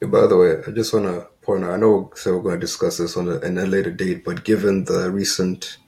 By 0.00 0.26
the 0.26 0.36
way, 0.36 0.62
I 0.66 0.70
just 0.70 0.92
want 0.92 1.06
to 1.06 1.26
I 1.48 1.76
know 1.76 2.10
so 2.14 2.36
we're 2.36 2.42
going 2.42 2.54
to 2.56 2.60
discuss 2.60 2.98
this 2.98 3.16
on 3.16 3.28
a, 3.28 3.38
in 3.38 3.56
a 3.58 3.66
later 3.66 3.90
date, 3.90 4.24
but 4.24 4.44
given 4.44 4.84
the 4.84 5.10
recent 5.10 5.78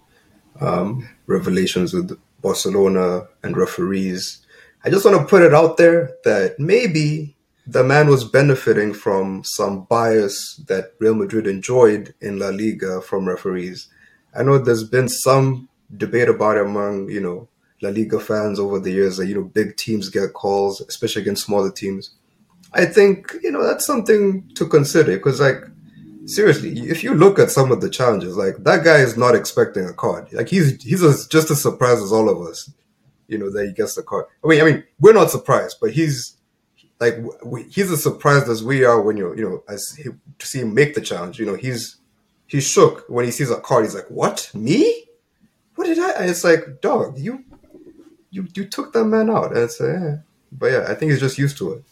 um, 0.61 1.09
revelations 1.27 1.93
with 1.93 2.19
Barcelona 2.41 3.27
and 3.43 3.57
referees, 3.57 4.45
I 4.85 4.91
just 4.91 5.05
want 5.05 5.19
to 5.19 5.27
put 5.27 5.43
it 5.43 5.53
out 5.53 5.77
there 5.77 6.13
that 6.25 6.59
maybe 6.59 7.37
the 7.67 7.85
man 7.85 8.09
was 8.09 8.25
benefiting 8.25 8.95
from 8.95 9.45
some 9.45 9.85
bias 9.85 10.57
that 10.69 10.93
Real 11.01 11.15
Madrid 11.15 11.47
enjoyed 11.47 12.15
in 12.21 12.39
La 12.39 12.49
Liga 12.49 13.03
from 13.03 13.29
referees. 13.29 13.89
I 14.35 14.43
know 14.43 14.59
there's 14.59 14.85
been 14.85 15.09
some 15.09 15.69
debate 15.95 16.29
about 16.29 16.57
it 16.57 16.65
among, 16.65 17.11
you 17.11 17.21
know, 17.21 17.49
La 17.83 17.91
Liga 17.91 18.21
fans 18.21 18.59
over 18.59 18.79
the 18.79 18.93
years 18.93 19.17
that, 19.17 19.27
you 19.27 19.35
know, 19.35 19.45
big 19.45 19.77
teams 19.77 20.09
get 20.09 20.33
calls, 20.33 20.81
especially 20.83 21.23
against 21.23 21.45
smaller 21.47 21.71
teams. 21.71 22.13
I 22.73 22.85
think, 22.85 23.35
you 23.43 23.51
know, 23.51 23.65
that's 23.65 23.87
something 23.87 24.49
to 24.55 24.67
consider 24.67 25.17
because, 25.17 25.41
like, 25.41 25.65
seriously, 26.27 26.79
if 26.81 27.03
you 27.03 27.15
look 27.15 27.39
at 27.39 27.51
some 27.51 27.73
of 27.73 27.81
the 27.81 27.91
challenges, 27.91 28.37
like, 28.37 28.57
that 28.65 28.85
guy 28.85 28.99
is 28.99 29.17
not 29.17 29.35
expecting 29.35 29.87
a 29.87 29.93
card. 29.93 30.33
Like, 30.33 30.49
he's, 30.49 30.83
he's 30.83 31.27
just 31.27 31.51
as 31.51 31.63
surprised 31.63 32.03
as 32.03 32.13
all 32.13 32.29
of 32.29 32.47
us, 32.47 32.71
you 33.27 33.39
know, 33.39 33.51
that 33.51 33.67
he 33.67 33.73
gets 33.73 33.95
the 33.95 34.03
card. 34.03 34.27
I 34.45 34.49
mean, 34.49 34.61
I 34.61 34.65
mean, 34.65 34.85
we're 35.01 35.13
not 35.13 35.31
surprised, 35.31 35.79
but 35.81 35.93
he's, 35.93 36.37
like, 37.01 37.17
we, 37.45 37.63
he's 37.65 37.91
as 37.91 38.03
surprised 38.03 38.49
as 38.49 38.63
we 38.63 38.85
are 38.85 39.01
when 39.01 39.17
you, 39.17 39.35
you 39.37 39.49
know, 39.49 39.63
as 39.69 39.91
he, 39.93 40.11
to 40.39 40.47
see 40.47 40.61
him 40.61 40.75
make 40.75 40.95
the 40.95 41.01
challenge. 41.01 41.39
You 41.39 41.47
know, 41.47 41.55
he's, 41.55 41.97
he's 42.47 42.67
shook 42.67 43.05
when 43.09 43.25
he 43.25 43.31
sees 43.31 43.51
a 43.51 43.61
card. 43.61 43.85
He's 43.85 43.95
like, 43.95 44.11
what? 44.11 44.51
Me? 44.53 45.05
What 45.77 45.85
did 45.85 46.01
I? 46.01 46.11
And 46.15 46.29
it's 46.31 46.43
like, 46.43 46.81
dog, 46.81 47.17
you 47.17 47.45
you 48.31 48.49
you 48.53 48.65
took 48.65 48.93
that 48.95 49.05
man 49.05 49.31
out. 49.31 49.53
And 49.53 49.59
it's 49.59 49.81
uh, 49.81 50.17
but 50.51 50.73
yeah, 50.73 50.87
I 50.89 50.95
think 50.95 51.13
he's 51.13 51.21
just 51.21 51.39
used 51.39 51.57
to 51.59 51.75
it. 51.75 51.85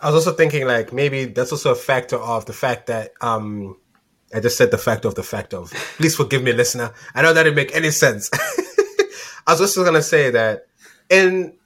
I 0.00 0.10
was 0.10 0.26
also 0.26 0.36
thinking 0.36 0.66
like 0.66 0.92
maybe 0.92 1.26
that's 1.26 1.52
also 1.52 1.72
a 1.72 1.76
factor 1.76 2.16
of 2.16 2.46
the 2.46 2.52
fact 2.52 2.86
that 2.88 3.12
um 3.20 3.76
I 4.34 4.40
just 4.40 4.58
said 4.58 4.70
the 4.70 4.78
fact 4.78 5.04
of 5.04 5.14
the 5.14 5.22
fact 5.22 5.54
of. 5.54 5.70
Please 5.96 6.16
forgive 6.16 6.42
me, 6.42 6.52
listener. 6.52 6.92
I 7.14 7.22
know 7.22 7.32
that 7.32 7.44
didn't 7.44 7.56
make 7.56 7.74
any 7.74 7.90
sense. 7.90 8.28
I 9.46 9.52
was 9.52 9.60
also 9.60 9.84
gonna 9.84 10.02
say 10.02 10.30
that 10.30 10.66
in 11.08 11.56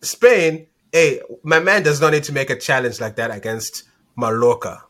Spain, 0.00 0.66
hey, 0.92 1.20
my 1.42 1.60
man 1.60 1.82
does 1.82 2.00
not 2.00 2.12
need 2.12 2.24
to 2.24 2.32
make 2.32 2.50
a 2.50 2.56
challenge 2.58 3.00
like 3.00 3.16
that 3.16 3.30
against 3.30 3.84
Mallorca, 4.16 4.82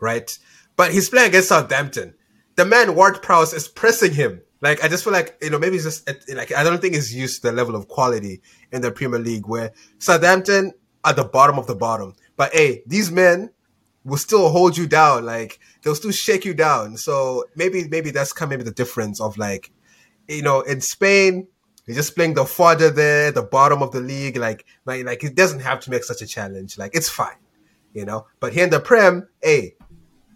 right? 0.00 0.30
But 0.76 0.92
he's 0.92 1.08
playing 1.08 1.28
against 1.28 1.48
Southampton. 1.48 2.14
The 2.56 2.64
man 2.64 2.94
Ward 2.94 3.22
Prowse 3.22 3.52
is 3.52 3.66
pressing 3.68 4.14
him 4.14 4.42
like 4.62 4.82
I 4.82 4.88
just 4.88 5.04
feel 5.04 5.12
like 5.12 5.36
you 5.42 5.50
know 5.50 5.58
maybe 5.58 5.76
it's 5.76 5.84
just 5.84 6.08
like 6.32 6.54
I 6.54 6.62
don't 6.62 6.80
think 6.80 6.94
he's 6.94 7.14
used 7.14 7.42
to 7.42 7.50
the 7.50 7.52
level 7.54 7.74
of 7.74 7.88
quality 7.88 8.40
in 8.70 8.80
the 8.80 8.92
Premier 8.92 9.18
League 9.18 9.46
where 9.46 9.72
Southampton 9.98 10.72
at 11.04 11.16
the 11.16 11.24
bottom 11.24 11.58
of 11.58 11.66
the 11.66 11.74
bottom, 11.74 12.14
but 12.36 12.52
hey, 12.52 12.82
these 12.86 13.10
men 13.10 13.50
will 14.04 14.16
still 14.16 14.48
hold 14.48 14.76
you 14.76 14.86
down. 14.86 15.24
Like 15.24 15.58
they'll 15.82 15.94
still 15.94 16.12
shake 16.12 16.44
you 16.44 16.54
down. 16.54 16.96
So 16.96 17.44
maybe 17.56 17.88
maybe 17.88 18.10
that's 18.10 18.32
kind 18.32 18.52
of 18.52 18.58
maybe 18.58 18.68
the 18.68 18.74
difference 18.74 19.20
of 19.20 19.38
like 19.38 19.70
you 20.28 20.42
know 20.42 20.60
in 20.62 20.80
Spain 20.80 21.48
you're 21.86 21.96
just 21.96 22.14
playing 22.14 22.34
the 22.34 22.44
fodder 22.44 22.90
there, 22.90 23.32
the 23.32 23.42
bottom 23.42 23.82
of 23.82 23.90
the 23.90 24.00
league. 24.00 24.36
Like 24.36 24.64
like 24.84 25.04
like 25.04 25.24
it 25.24 25.34
doesn't 25.34 25.60
have 25.60 25.80
to 25.80 25.90
make 25.90 26.04
such 26.04 26.22
a 26.22 26.26
challenge. 26.26 26.78
Like 26.78 26.94
it's 26.94 27.08
fine, 27.08 27.36
you 27.92 28.04
know. 28.04 28.26
But 28.40 28.52
here 28.52 28.64
in 28.64 28.70
the 28.70 28.80
Prem, 28.80 29.28
hey, 29.42 29.74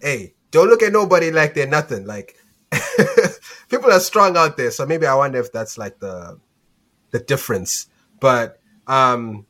hey, 0.00 0.34
don't 0.50 0.68
look 0.68 0.82
at 0.82 0.92
nobody 0.92 1.30
like 1.30 1.54
they're 1.54 1.66
nothing. 1.66 2.04
Like 2.04 2.36
people 3.68 3.92
are 3.92 4.00
strong 4.00 4.36
out 4.36 4.56
there. 4.56 4.70
So 4.70 4.86
maybe 4.86 5.06
I 5.06 5.14
wonder 5.14 5.38
if 5.38 5.52
that's 5.52 5.78
like 5.78 6.00
the 6.00 6.40
the 7.10 7.20
difference. 7.20 7.86
But 8.20 8.58
um 8.88 9.46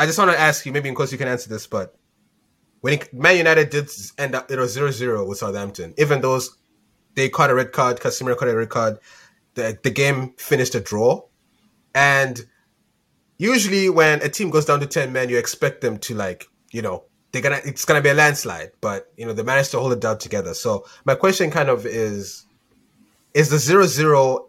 I 0.00 0.06
just 0.06 0.18
want 0.18 0.30
to 0.30 0.40
ask 0.40 0.64
you, 0.64 0.72
maybe 0.72 0.88
in 0.88 0.96
case 0.96 1.12
you 1.12 1.18
can 1.18 1.28
answer 1.28 1.50
this, 1.50 1.66
but 1.66 1.94
when 2.80 2.94
it, 2.94 3.12
Man 3.12 3.36
United 3.36 3.68
did 3.68 3.90
end 4.16 4.34
up, 4.34 4.50
it 4.50 4.58
was 4.58 4.74
0-0 4.74 5.28
with 5.28 5.36
Southampton. 5.36 5.92
Even 5.98 6.22
though 6.22 6.40
they 7.16 7.28
caught 7.28 7.50
a 7.50 7.54
red 7.54 7.72
card, 7.72 8.00
Casemiro 8.00 8.34
caught 8.34 8.48
a 8.48 8.56
red 8.56 8.70
card, 8.70 8.98
the 9.56 9.78
the 9.82 9.90
game 9.90 10.32
finished 10.38 10.74
a 10.74 10.80
draw. 10.80 11.20
And 11.94 12.40
usually 13.36 13.90
when 13.90 14.22
a 14.22 14.30
team 14.30 14.48
goes 14.48 14.64
down 14.64 14.80
to 14.80 14.86
10 14.86 15.12
men, 15.12 15.28
you 15.28 15.36
expect 15.36 15.82
them 15.82 15.98
to 15.98 16.14
like, 16.14 16.46
you 16.72 16.80
know, 16.80 17.04
they're 17.32 17.42
gonna 17.42 17.60
it's 17.62 17.84
gonna 17.84 18.00
be 18.00 18.08
a 18.08 18.14
landslide. 18.14 18.70
But 18.80 19.12
you 19.18 19.26
know, 19.26 19.34
they 19.34 19.42
managed 19.42 19.70
to 19.72 19.80
hold 19.80 19.92
it 19.92 20.00
down 20.00 20.16
together. 20.16 20.54
So 20.54 20.86
my 21.04 21.14
question 21.14 21.50
kind 21.50 21.68
of 21.68 21.84
is 21.84 22.46
is 23.34 23.50
the 23.50 23.58
zero 23.58 23.84
zero 23.84 24.48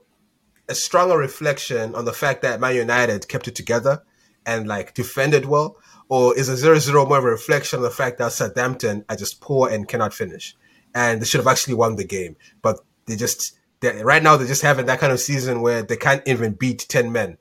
a 0.69 0.75
stronger 0.75 1.17
reflection 1.17 1.93
on 1.93 2.05
the 2.05 2.13
fact 2.13 2.41
that 2.43 2.61
Man 2.61 2.73
United 2.73 3.27
kept 3.27 3.49
it 3.49 3.55
together 3.55 4.01
and 4.45 4.67
like 4.67 4.93
defended 4.93 5.45
well, 5.45 5.77
or 6.09 6.37
is 6.37 6.49
a 6.49 6.57
zero 6.57 6.79
zero 6.79 7.05
more 7.05 7.19
of 7.19 7.23
a 7.23 7.27
reflection 7.27 7.77
on 7.77 7.83
the 7.83 7.89
fact 7.89 8.17
that 8.17 8.31
Southampton 8.31 9.05
are 9.09 9.15
just 9.15 9.41
poor 9.41 9.69
and 9.69 9.87
cannot 9.87 10.13
finish, 10.13 10.55
and 10.93 11.21
they 11.21 11.25
should 11.25 11.39
have 11.39 11.47
actually 11.47 11.75
won 11.75 11.95
the 11.95 12.03
game, 12.03 12.35
but 12.61 12.79
they 13.05 13.15
just 13.15 13.57
right 13.81 14.21
now 14.21 14.37
they're 14.37 14.47
just 14.47 14.61
having 14.61 14.85
that 14.85 14.99
kind 14.99 15.11
of 15.11 15.19
season 15.19 15.61
where 15.61 15.81
they 15.81 15.97
can't 15.97 16.27
even 16.27 16.53
beat 16.53 16.85
ten 16.89 17.11
men. 17.11 17.37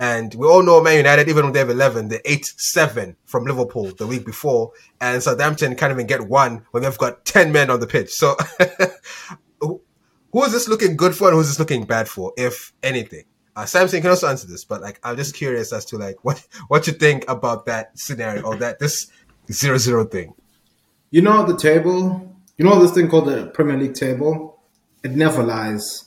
And 0.00 0.34
we 0.34 0.48
all 0.48 0.64
know 0.64 0.82
Man 0.82 0.96
United, 0.96 1.28
even 1.28 1.44
when 1.44 1.52
they 1.52 1.60
have 1.60 1.70
11, 1.70 2.08
they 2.08 2.18
8 2.24 2.44
7 2.44 3.14
from 3.24 3.44
Liverpool 3.44 3.92
the 3.96 4.04
week 4.04 4.26
before. 4.26 4.72
And 5.00 5.22
Southampton 5.22 5.76
can't 5.76 5.92
even 5.92 6.08
get 6.08 6.26
one 6.26 6.66
when 6.72 6.82
they've 6.82 6.98
got 6.98 7.24
10 7.24 7.52
men 7.52 7.70
on 7.70 7.78
the 7.78 7.86
pitch. 7.86 8.10
So 8.10 8.36
who 9.60 10.44
is 10.44 10.50
this 10.50 10.66
looking 10.66 10.96
good 10.96 11.14
for 11.14 11.28
and 11.28 11.36
who's 11.36 11.46
this 11.46 11.60
looking 11.60 11.84
bad 11.84 12.08
for, 12.08 12.32
if 12.36 12.72
anything? 12.82 13.22
Uh, 13.54 13.66
Samson 13.66 14.00
can 14.00 14.10
also 14.10 14.28
answer 14.28 14.46
this, 14.46 14.64
but 14.64 14.80
like 14.80 14.98
I'm 15.04 15.16
just 15.16 15.34
curious 15.34 15.72
as 15.72 15.84
to 15.86 15.98
like 15.98 16.16
what 16.24 16.44
what 16.68 16.86
you 16.86 16.92
think 16.92 17.24
about 17.28 17.66
that 17.66 17.98
scenario 17.98 18.42
or 18.42 18.56
that 18.56 18.78
this 18.78 19.10
zero 19.50 19.78
zero 19.78 20.04
thing. 20.04 20.34
You 21.10 21.22
know 21.22 21.44
the 21.44 21.56
table. 21.56 22.28
You 22.56 22.64
know 22.64 22.80
this 22.80 22.92
thing 22.92 23.08
called 23.08 23.26
the 23.26 23.46
Premier 23.46 23.76
League 23.76 23.94
table. 23.94 24.60
It 25.02 25.12
never 25.12 25.42
lies. 25.42 26.04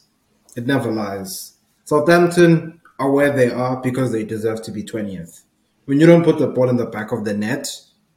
It 0.56 0.66
never 0.66 0.92
lies. 0.92 1.58
Southampton 1.84 2.82
are 2.98 3.12
where 3.12 3.32
they 3.32 3.52
are 3.52 3.82
because 3.82 4.12
they 4.12 4.24
deserve 4.24 4.62
to 4.64 4.72
be 4.72 4.84
twentieth. 4.84 5.44
When 5.86 6.00
you 6.00 6.08
don't 6.08 6.24
put 6.24 6.40
the 6.40 6.48
ball 6.48 6.70
in 6.70 6.78
the 6.78 6.86
back 6.86 7.12
of 7.12 7.26
the 7.26 7.34
net, 7.34 7.68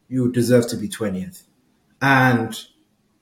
you 0.09 0.33
deserve 0.33 0.69
to 0.69 0.77
be 0.77 0.89
twentieth. 0.89 1.45
And 2.01 2.55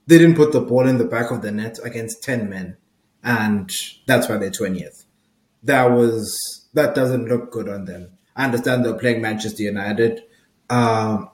they 0.07 0.19
didn't 0.19 0.37
put 0.37 0.53
the 0.53 0.61
ball 0.61 0.87
in 0.87 0.99
the 0.99 1.05
back 1.05 1.31
of 1.31 1.43
the 1.43 1.51
net 1.51 1.79
against 1.83 2.23
10 2.23 2.49
men. 2.49 2.77
And 3.25 3.71
that's 4.07 4.29
why 4.29 4.37
they're 4.37 4.51
20th. 4.51 5.05
That 5.67 5.87
was, 5.87 6.69
that 6.75 6.95
doesn't 6.95 7.29
look 7.29 7.53
good 7.53 7.69
on 7.69 7.85
them. 7.85 8.11
I 8.35 8.45
understand 8.45 8.85
they're 8.85 8.95
playing 8.95 9.23
Manchester 9.23 9.63
United 9.63 10.23
uh, 10.71 11.25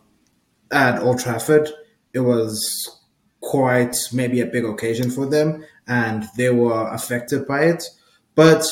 at 0.71 1.01
Old 1.01 1.19
Trafford. 1.21 1.69
It 2.13 2.21
was 2.21 3.01
quite 3.41 3.97
maybe 4.13 4.41
a 4.41 4.47
big 4.47 4.65
occasion 4.65 5.11
for 5.11 5.27
them 5.27 5.65
and 5.87 6.25
they 6.37 6.51
were 6.51 6.89
affected 6.89 7.47
by 7.47 7.65
it. 7.65 7.85
But 8.35 8.65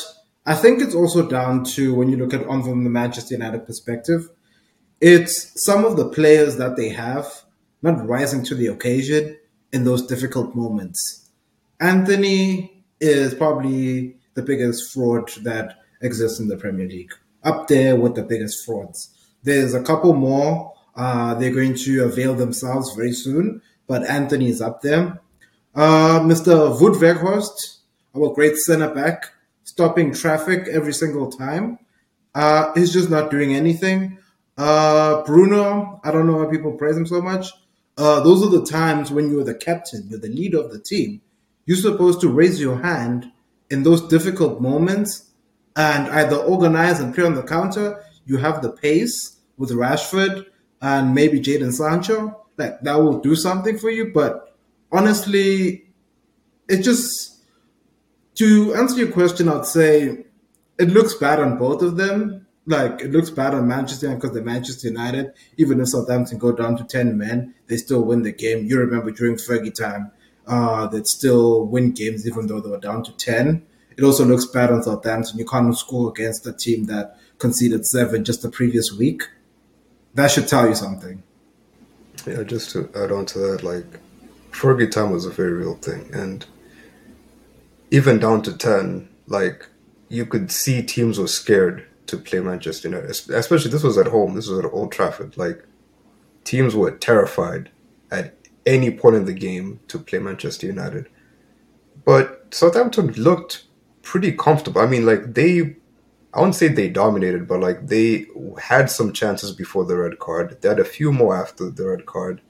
I 0.47 0.55
think 0.55 0.81
it's 0.81 0.95
also 0.95 1.29
down 1.29 1.65
to 1.75 1.95
when 1.95 2.09
you 2.09 2.17
look 2.17 2.33
at 2.33 2.47
on 2.47 2.63
from 2.63 2.85
the 2.85 2.91
Manchester 2.91 3.35
United 3.35 3.67
perspective, 3.67 4.29
it's 5.01 5.63
some 5.65 5.85
of 5.85 5.97
the 5.97 6.09
players 6.09 6.57
that 6.57 6.77
they 6.77 6.91
have 6.91 7.27
not 7.83 8.07
rising 8.07 8.45
to 8.45 8.55
the 8.55 8.67
occasion 8.69 9.37
in 9.73 9.85
those 9.85 10.07
difficult 10.07 10.55
moments. 10.55 11.31
Antony 11.81 12.85
is 13.01 13.35
probably 13.35 14.17
the 14.35 14.43
biggest 14.43 14.93
fraud 14.93 15.31
that 15.43 15.79
exists 16.01 16.41
in 16.41 16.49
the 16.49 16.57
Premier 16.57 16.89
League, 16.89 17.13
up 17.43 17.69
there 17.69 17.97
with 17.97 18.15
the 18.15 18.23
biggest 18.23 18.65
frauds. 18.65 19.11
There's 19.43 19.75
a 19.75 19.83
couple 19.83 20.15
more. 20.15 20.75
Uh, 20.97 21.35
they're 21.35 21.55
going 21.55 21.75
to 21.75 22.05
avail 22.05 22.35
themselves 22.35 22.95
very 22.95 23.13
soon, 23.13 23.63
but 23.87 24.05
Antony 24.09 24.49
is 24.49 24.61
up 24.61 24.83
there. 24.83 25.21
Uh, 25.75 26.21
Mr. 26.21 26.79
Wout 26.79 26.97
Weghorst, 26.97 27.79
our 28.17 28.35
great 28.35 28.57
centre 28.57 28.93
back, 28.93 29.33
stopping 29.65 30.13
traffic 30.13 30.67
every 30.69 30.93
single 30.93 31.31
time. 31.31 31.79
Uh, 32.35 32.73
he's 32.75 32.93
just 32.93 33.11
not 33.11 33.31
doing 33.31 33.55
anything. 33.55 34.19
Uh, 34.59 35.23
Bruno, 35.25 36.01
I 36.05 36.11
don't 36.11 36.27
know 36.27 36.39
why 36.39 36.51
people 36.51 36.73
praise 36.73 36.97
him 36.97 37.07
so 37.07 37.23
much 37.23 37.51
uh, 38.01 38.21
those 38.21 38.43
are 38.43 38.49
the 38.49 38.65
times 38.65 39.11
when 39.11 39.31
you're 39.31 39.45
the 39.45 39.55
captain, 39.55 40.07
you're 40.09 40.19
the 40.19 40.29
leader 40.29 40.59
of 40.59 40.73
the 40.73 40.79
team. 40.79 41.21
You're 41.67 41.77
supposed 41.77 42.23
to 42.23 42.31
raise 42.31 42.59
your 42.59 42.81
hand 42.81 43.31
in 43.71 43.83
those 43.83 44.07
difficult 44.09 44.61
moments 44.61 45.31
and 45.77 46.09
either 46.13 46.37
organize 46.37 47.01
and 47.01 47.15
play 47.15 47.25
on 47.25 47.35
the 47.35 47.43
counter. 47.43 48.05
You 48.27 48.39
have 48.39 48.63
the 48.63 48.71
pace 48.71 49.39
with 49.57 49.71
Rashford 49.71 50.47
and 50.81 51.15
maybe 51.15 51.41
Jadon 51.41 51.73
Sancho. 51.73 52.47
Like 52.57 52.81
that 52.83 52.97
will 52.97 53.21
do 53.21 53.35
something 53.35 53.79
for 53.79 53.91
you. 53.91 54.13
But 54.13 54.57
honestly, 54.93 55.91
it 56.69 56.83
just 56.83 57.43
to 58.37 58.75
answer 58.75 58.99
your 58.99 59.13
question, 59.13 59.49
I'd 59.49 59.67
say 59.67 60.25
it 60.79 60.89
looks 60.89 61.15
bad 61.15 61.41
on 61.41 61.59
both 61.59 61.83
of 61.83 61.97
them 61.97 62.47
like 62.67 63.01
it 63.01 63.11
looks 63.11 63.31
bad 63.31 63.55
on 63.55 63.67
Manchester 63.67 64.15
because 64.15 64.33
the 64.33 64.43
Manchester 64.43 64.89
United, 64.89 65.33
even 65.57 65.81
if 65.81 65.89
Southampton 65.89 66.39
go 66.39 66.53
down 66.53 66.77
to 66.77 66.85
ten 66.85 67.17
men, 67.19 67.55
they 67.67 67.77
still 67.77 68.03
win 68.03 68.23
the 68.23 68.33
game. 68.33 68.67
You 68.67 68.79
remember 68.79 69.11
during 69.11 69.37
Fergie 69.37 69.75
time, 69.75 70.13
uh, 70.51 70.87
they'd 70.89 71.07
still 71.07 71.65
win 71.65 71.93
games 71.93 72.27
even 72.27 72.47
though 72.49 72.61
they 72.61 72.69
were 72.69 72.81
down 72.81 73.05
to 73.05 73.13
ten. 73.13 73.65
It 73.97 74.05
also 74.05 74.25
looks 74.25 74.47
bad 74.47 74.71
on 74.71 74.83
Southampton. 74.83 75.39
You 75.39 75.45
can't 75.45 75.77
score 75.77 76.11
against 76.11 76.47
a 76.47 76.53
team 76.53 76.87
that 76.87 77.19
conceded 77.39 77.87
seven 77.87 78.25
just 78.25 78.43
the 78.43 78.51
previous 78.51 78.93
week. 78.93 79.23
That 80.15 80.31
should 80.31 80.49
tell 80.49 80.69
you 80.69 80.75
something. 80.75 81.23
Yeah, 82.27 82.43
just 82.43 82.71
to 82.73 82.91
add 82.95 83.13
on 83.13 83.27
to 83.27 83.39
that, 83.39 83.63
like 83.63 83.87
Fergie 84.51 84.91
time 84.91 85.13
was 85.13 85.25
a 85.25 85.31
very 85.31 85.53
real 85.53 85.77
thing, 85.77 86.11
and 86.13 86.45
even 87.91 88.19
down 88.19 88.43
to 88.43 88.57
ten, 88.57 89.09
like 89.27 89.69
you 90.09 90.27
could 90.27 90.51
see 90.51 90.83
teams 90.83 91.19
were 91.19 91.29
scared 91.29 91.87
to 92.07 92.19
play 92.19 92.41
Manchester 92.41 92.89
United. 92.89 93.11
Especially 93.11 93.71
this 93.71 93.85
was 93.85 93.97
at 93.97 94.09
home. 94.09 94.35
This 94.35 94.49
was 94.49 94.59
at 94.65 94.73
Old 94.73 94.91
Trafford. 94.91 95.37
Like 95.37 95.65
teams 96.43 96.75
were 96.75 96.91
terrified 96.91 97.71
at 98.11 98.35
any 98.67 98.91
point 98.91 99.17
in 99.17 99.25
the 99.25 99.33
game 99.33 99.81
to 99.89 99.99
play 99.99 100.19
Manchester 100.19 100.67
United. 100.67 101.09
But 102.05 102.55
Southampton 102.55 103.13
looked 103.13 103.65
pretty 104.03 104.33
comfortable. 104.33 104.81
I 104.81 104.87
mean, 104.87 105.07
like 105.07 105.35
they, 105.35 105.77
I 106.33 106.41
wouldn't 106.41 106.55
say 106.55 106.69
they 106.69 106.89
dominated, 106.89 107.47
but 107.47 107.61
like 107.61 107.87
they 107.87 108.27
had 108.63 108.91
some 108.91 109.13
chances 109.13 109.53
before 109.53 109.85
the 109.85 109.97
red 109.97 110.19
card. 110.19 110.61
They 110.61 110.69
had 110.69 110.81
a 110.81 110.85
few 110.85 111.13
more 111.13 111.37
after 111.37 111.71
the 111.71 111.89
red 111.89 112.07
card. 112.07 112.41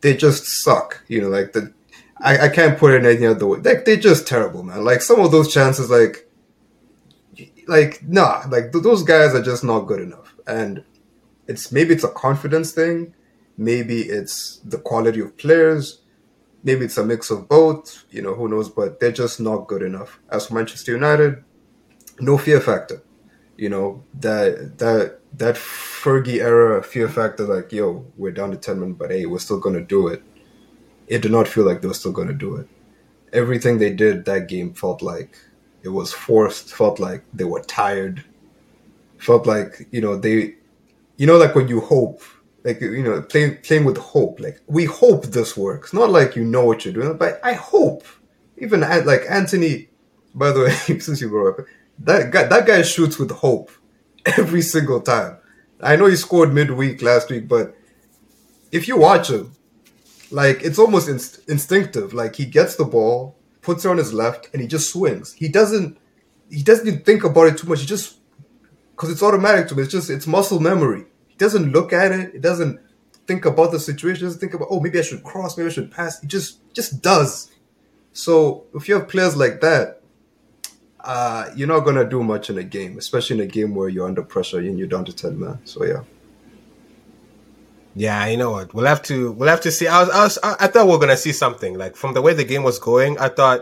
They 0.00 0.16
just 0.16 0.46
suck. 0.46 1.04
You 1.08 1.22
know, 1.22 1.28
like 1.28 1.52
the, 1.52 1.72
I, 2.18 2.46
I 2.46 2.48
can't 2.48 2.78
put 2.78 2.92
it 2.92 3.04
in 3.04 3.16
any 3.16 3.26
other 3.26 3.46
way. 3.46 3.58
Like 3.58 3.84
they're 3.84 3.96
just 3.96 4.26
terrible, 4.26 4.62
man. 4.62 4.84
Like 4.84 5.02
some 5.02 5.20
of 5.20 5.30
those 5.32 5.52
chances, 5.52 5.90
like 5.90 6.28
like 7.66 8.02
nah, 8.02 8.44
like 8.48 8.72
th- 8.72 8.84
those 8.84 9.02
guys 9.02 9.34
are 9.34 9.42
just 9.42 9.64
not 9.64 9.80
good 9.80 10.00
enough. 10.00 10.34
And 10.46 10.84
it's 11.46 11.72
maybe 11.72 11.94
it's 11.94 12.04
a 12.04 12.08
confidence 12.08 12.72
thing, 12.72 13.14
maybe 13.56 14.02
it's 14.02 14.58
the 14.64 14.78
quality 14.78 15.20
of 15.20 15.36
players, 15.36 16.00
maybe 16.62 16.84
it's 16.84 16.98
a 16.98 17.04
mix 17.06 17.30
of 17.30 17.48
both. 17.48 18.04
You 18.10 18.22
know, 18.22 18.34
who 18.34 18.48
knows? 18.48 18.68
But 18.68 19.00
they're 19.00 19.12
just 19.12 19.40
not 19.40 19.68
good 19.68 19.82
enough. 19.82 20.20
As 20.30 20.46
for 20.46 20.54
Manchester 20.54 20.92
United, 20.92 21.42
no 22.20 22.38
fear 22.38 22.60
factor. 22.60 23.02
You 23.56 23.70
know 23.70 24.04
that 24.20 24.78
that 24.78 25.20
that 25.38 25.54
Fergie 25.54 26.40
era 26.40 26.82
fear 26.82 27.08
factor, 27.08 27.44
like 27.44 27.72
yo, 27.72 28.04
we're 28.16 28.32
down 28.32 28.50
to 28.50 28.56
ten 28.56 28.80
men, 28.80 28.92
but 28.92 29.10
hey, 29.10 29.26
we're 29.26 29.38
still 29.38 29.60
gonna 29.60 29.80
do 29.80 30.08
it. 30.08 30.22
It 31.06 31.22
did 31.22 31.32
not 31.32 31.48
feel 31.48 31.64
like 31.64 31.80
they 31.80 31.88
were 31.88 31.94
still 31.94 32.12
gonna 32.12 32.34
do 32.34 32.56
it. 32.56 32.68
Everything 33.32 33.78
they 33.78 33.92
did 33.92 34.24
that 34.26 34.48
game 34.48 34.74
felt 34.74 35.00
like 35.02 35.38
it 35.82 35.88
was 35.88 36.12
forced. 36.12 36.74
Felt 36.74 36.98
like 37.00 37.24
they 37.32 37.44
were 37.44 37.62
tired. 37.62 38.24
Felt 39.18 39.46
like 39.46 39.88
you 39.90 40.02
know 40.02 40.16
they, 40.16 40.54
you 41.16 41.26
know, 41.26 41.38
like 41.38 41.54
when 41.54 41.68
you 41.68 41.80
hope, 41.80 42.20
like 42.66 42.80
you 42.80 43.02
know, 43.02 43.22
playing 43.22 43.58
playing 43.62 43.84
with 43.84 43.96
hope. 43.96 44.40
Like 44.40 44.60
we 44.66 44.84
hope 44.84 45.26
this 45.26 45.56
works. 45.56 45.92
Not 45.94 46.10
like 46.10 46.34
you 46.34 46.44
know 46.44 46.64
what 46.64 46.84
you're 46.84 46.92
doing, 46.92 47.16
but 47.16 47.40
I 47.44 47.52
hope. 47.54 48.04
Even 48.58 48.82
uh, 48.82 49.02
like 49.04 49.22
Antony 49.30 49.88
by 50.34 50.50
the 50.50 50.60
way, 50.88 50.98
since 50.98 51.20
you 51.20 51.28
brought 51.28 51.60
up 51.60 51.66
that 52.00 52.30
guy, 52.32 52.44
that 52.44 52.66
guy 52.66 52.82
shoots 52.82 53.18
with 53.18 53.30
hope 53.30 53.70
every 54.26 54.62
single 54.62 55.00
time. 55.00 55.38
I 55.80 55.94
know 55.96 56.06
he 56.06 56.16
scored 56.16 56.52
midweek 56.52 57.02
last 57.02 57.30
week, 57.30 57.46
but 57.48 57.76
if 58.72 58.88
you 58.88 58.96
watch 58.96 59.30
him, 59.30 59.52
like 60.32 60.62
it's 60.62 60.78
almost 60.78 61.08
inst- 61.08 61.48
instinctive. 61.48 62.12
Like 62.12 62.34
he 62.34 62.46
gets 62.46 62.74
the 62.74 62.84
ball, 62.84 63.36
puts 63.62 63.84
it 63.84 63.88
on 63.88 63.98
his 63.98 64.12
left, 64.12 64.50
and 64.52 64.60
he 64.60 64.66
just 64.66 64.90
swings. 64.90 65.34
He 65.34 65.48
doesn't 65.48 65.98
he 66.50 66.62
doesn't 66.62 66.86
even 66.86 67.00
think 67.00 67.22
about 67.22 67.46
it 67.46 67.58
too 67.58 67.68
much. 67.68 67.80
He 67.80 67.86
just 67.86 68.16
because 68.90 69.10
it's 69.10 69.22
automatic 69.22 69.68
to 69.68 69.74
him. 69.74 69.80
It's 69.80 69.92
just 69.92 70.10
it's 70.10 70.26
muscle 70.26 70.58
memory. 70.58 71.04
He 71.36 71.44
doesn't 71.44 71.70
look 71.70 71.92
at 71.92 72.12
it. 72.12 72.32
He 72.32 72.38
doesn't 72.38 72.80
think 73.26 73.44
about 73.44 73.72
the 73.72 73.78
situation. 73.78 74.20
He 74.20 74.26
doesn't 74.26 74.40
think 74.40 74.54
about 74.54 74.68
oh 74.70 74.80
maybe 74.80 74.98
I 74.98 75.02
should 75.02 75.22
cross, 75.22 75.56
maybe 75.56 75.68
I 75.68 75.72
should 75.72 75.90
pass. 75.90 76.20
He 76.20 76.26
just 76.26 76.60
just 76.72 77.02
does. 77.02 77.50
So 78.12 78.64
if 78.74 78.88
you 78.88 78.94
have 78.94 79.08
players 79.08 79.36
like 79.36 79.60
that, 79.60 80.00
uh, 81.00 81.50
you're 81.54 81.68
not 81.68 81.80
gonna 81.80 82.08
do 82.08 82.22
much 82.22 82.48
in 82.48 82.56
a 82.56 82.64
game, 82.64 82.96
especially 82.96 83.36
in 83.36 83.42
a 83.42 83.46
game 83.46 83.74
where 83.74 83.90
you're 83.90 84.06
under 84.06 84.22
pressure 84.22 84.58
and 84.58 84.78
you're 84.78 84.88
down 84.88 85.04
to 85.04 85.12
ten 85.12 85.38
man. 85.38 85.58
So 85.64 85.84
yeah. 85.84 86.04
Yeah, 87.94 88.26
you 88.26 88.36
know 88.36 88.50
what? 88.50 88.74
We'll 88.74 88.86
have 88.86 89.02
to 89.04 89.32
we'll 89.32 89.48
have 89.48 89.62
to 89.62 89.70
see. 89.70 89.86
I 89.86 90.00
was 90.02 90.10
I 90.10 90.22
was 90.24 90.38
I 90.60 90.66
thought 90.68 90.86
we 90.86 90.94
are 90.94 90.98
gonna 90.98 91.16
see 91.16 91.32
something 91.32 91.76
like 91.76 91.96
from 91.96 92.14
the 92.14 92.22
way 92.22 92.32
the 92.32 92.44
game 92.44 92.62
was 92.62 92.78
going. 92.78 93.18
I 93.18 93.28
thought 93.28 93.60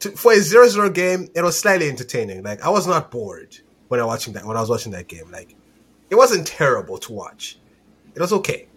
to, 0.00 0.10
for 0.10 0.32
a 0.32 0.36
0-0 0.36 0.92
game, 0.92 1.28
it 1.34 1.42
was 1.42 1.58
slightly 1.58 1.88
entertaining. 1.88 2.42
Like 2.42 2.62
I 2.62 2.68
was 2.68 2.86
not 2.86 3.10
bored 3.10 3.56
when 3.88 4.00
I 4.00 4.04
watching 4.04 4.34
that 4.34 4.44
when 4.44 4.56
I 4.56 4.60
was 4.60 4.70
watching 4.70 4.92
that 4.92 5.08
game. 5.08 5.30
Like 5.30 5.56
it 6.14 6.16
wasn't 6.16 6.46
terrible 6.46 6.96
to 6.98 7.12
watch. 7.12 7.58
It 8.14 8.20
was 8.20 8.32
okay. 8.32 8.68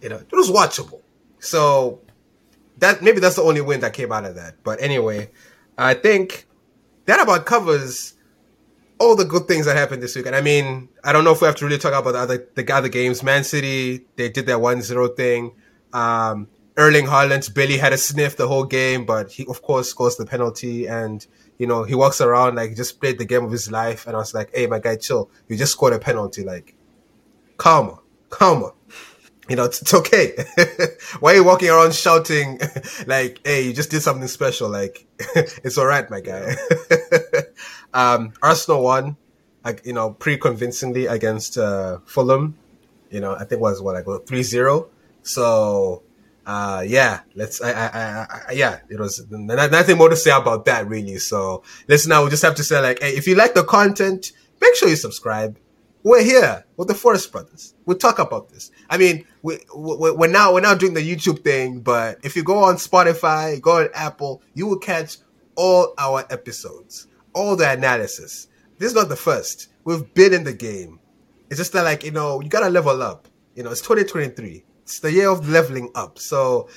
You 0.00 0.10
know, 0.10 0.16
it 0.16 0.32
was 0.32 0.48
watchable. 0.48 1.00
So 1.40 2.00
that 2.78 3.02
maybe 3.02 3.18
that's 3.18 3.34
the 3.34 3.42
only 3.42 3.60
win 3.60 3.80
that 3.80 3.94
came 3.94 4.12
out 4.12 4.24
of 4.24 4.36
that. 4.36 4.62
But 4.62 4.80
anyway, 4.80 5.30
I 5.76 5.94
think 5.94 6.46
that 7.06 7.20
about 7.20 7.46
covers 7.46 8.14
all 9.00 9.16
the 9.16 9.24
good 9.24 9.48
things 9.48 9.66
that 9.66 9.76
happened 9.76 10.04
this 10.04 10.14
week. 10.14 10.26
And 10.26 10.36
I 10.36 10.40
mean, 10.40 10.88
I 11.02 11.12
don't 11.12 11.24
know 11.24 11.32
if 11.32 11.40
we 11.40 11.46
have 11.46 11.56
to 11.56 11.64
really 11.64 11.78
talk 11.78 11.94
about 11.94 12.12
the 12.12 12.20
other 12.20 12.48
the 12.54 12.72
other 12.72 12.88
games. 12.88 13.24
Man 13.24 13.42
City, 13.42 14.06
they 14.14 14.28
did 14.28 14.46
that 14.46 14.58
1-0 14.58 15.16
thing. 15.16 15.50
Um, 15.92 16.46
Erling 16.76 17.06
Haaland 17.06 17.52
Billy 17.54 17.76
had 17.76 17.92
a 17.92 17.98
sniff 17.98 18.36
the 18.36 18.46
whole 18.46 18.64
game, 18.64 19.04
but 19.04 19.32
he 19.32 19.44
of 19.46 19.62
course 19.62 19.88
scores 19.88 20.14
the 20.14 20.26
penalty 20.26 20.86
and 20.86 21.26
you 21.58 21.66
know, 21.66 21.82
he 21.82 21.96
walks 21.96 22.20
around 22.20 22.54
like 22.54 22.70
he 22.70 22.76
just 22.76 23.00
played 23.00 23.18
the 23.18 23.24
game 23.24 23.44
of 23.44 23.50
his 23.50 23.70
life 23.70 24.06
and 24.06 24.14
I 24.14 24.18
was 24.20 24.32
like, 24.32 24.50
Hey 24.54 24.68
my 24.68 24.78
guy, 24.78 24.94
chill. 24.94 25.28
You 25.48 25.56
just 25.56 25.72
scored 25.72 25.92
a 25.92 25.98
penalty, 25.98 26.44
like 26.44 26.76
calmer, 27.56 27.98
calmer. 28.30 28.72
You 29.48 29.56
know, 29.56 29.64
it's, 29.64 29.82
it's 29.82 29.92
okay. 29.92 30.32
Why 31.20 31.32
are 31.32 31.36
you 31.36 31.44
walking 31.44 31.68
around 31.68 31.94
shouting 31.94 32.60
like, 33.06 33.40
hey, 33.44 33.66
you 33.66 33.72
just 33.74 33.90
did 33.90 34.00
something 34.00 34.26
special? 34.26 34.70
Like, 34.70 35.06
it's 35.18 35.76
all 35.76 35.86
right, 35.86 36.08
my 36.08 36.20
guy. 36.20 36.54
um, 37.92 38.32
Arsenal 38.42 38.82
won, 38.82 39.16
like, 39.62 39.84
you 39.84 39.92
know, 39.92 40.12
pretty 40.12 40.38
convincingly 40.38 41.06
against 41.06 41.58
uh, 41.58 41.98
Fulham. 42.06 42.56
You 43.10 43.20
know, 43.20 43.34
I 43.34 43.44
think 43.44 43.60
was 43.60 43.82
what, 43.82 43.96
I 43.96 44.00
like 44.00 44.26
3 44.26 44.42
0. 44.42 44.88
So, 45.22 46.02
uh, 46.46 46.82
yeah, 46.86 47.20
let's, 47.34 47.60
I, 47.60 47.72
I, 47.72 48.26
I, 48.48 48.52
yeah, 48.52 48.80
it 48.88 48.98
was 48.98 49.26
nothing 49.30 49.98
more 49.98 50.08
to 50.08 50.16
say 50.16 50.30
about 50.30 50.64
that, 50.64 50.88
really. 50.88 51.18
So, 51.18 51.62
listen, 51.86 52.08
now 52.08 52.24
we 52.24 52.30
just 52.30 52.42
have 52.42 52.54
to 52.56 52.64
say, 52.64 52.80
like, 52.80 53.00
hey, 53.02 53.10
if 53.10 53.26
you 53.26 53.34
like 53.34 53.52
the 53.54 53.64
content, 53.64 54.32
make 54.60 54.74
sure 54.74 54.88
you 54.88 54.96
subscribe 54.96 55.58
we're 56.04 56.22
here 56.22 56.64
with 56.76 56.86
the 56.86 56.94
Forest 56.94 57.32
Brothers. 57.32 57.74
We 57.86 57.94
talk 57.94 58.18
about 58.18 58.50
this. 58.50 58.70
I 58.90 58.98
mean, 58.98 59.26
we, 59.42 59.58
we, 59.74 60.12
we're 60.12 60.30
now 60.30 60.52
we're 60.52 60.60
now 60.60 60.74
doing 60.74 60.92
the 60.92 61.00
YouTube 61.00 61.42
thing, 61.42 61.80
but 61.80 62.18
if 62.22 62.36
you 62.36 62.44
go 62.44 62.58
on 62.58 62.76
Spotify, 62.76 63.60
go 63.60 63.78
on 63.78 63.88
Apple, 63.94 64.42
you 64.52 64.66
will 64.66 64.78
catch 64.78 65.16
all 65.56 65.94
our 65.96 66.24
episodes, 66.30 67.08
all 67.32 67.56
the 67.56 67.68
analysis. 67.70 68.48
This 68.78 68.90
is 68.90 68.94
not 68.94 69.08
the 69.08 69.16
first. 69.16 69.68
We've 69.84 70.12
been 70.12 70.34
in 70.34 70.44
the 70.44 70.52
game. 70.52 71.00
It's 71.48 71.58
just 71.58 71.72
that, 71.72 71.84
like 71.84 72.04
you 72.04 72.10
know, 72.10 72.40
you 72.40 72.50
gotta 72.50 72.68
level 72.68 73.02
up. 73.02 73.26
You 73.54 73.62
know, 73.62 73.70
it's 73.70 73.80
2023. 73.80 74.62
It's 74.82 75.00
the 75.00 75.10
year 75.10 75.30
of 75.30 75.48
leveling 75.48 75.90
up. 75.94 76.18
So 76.18 76.68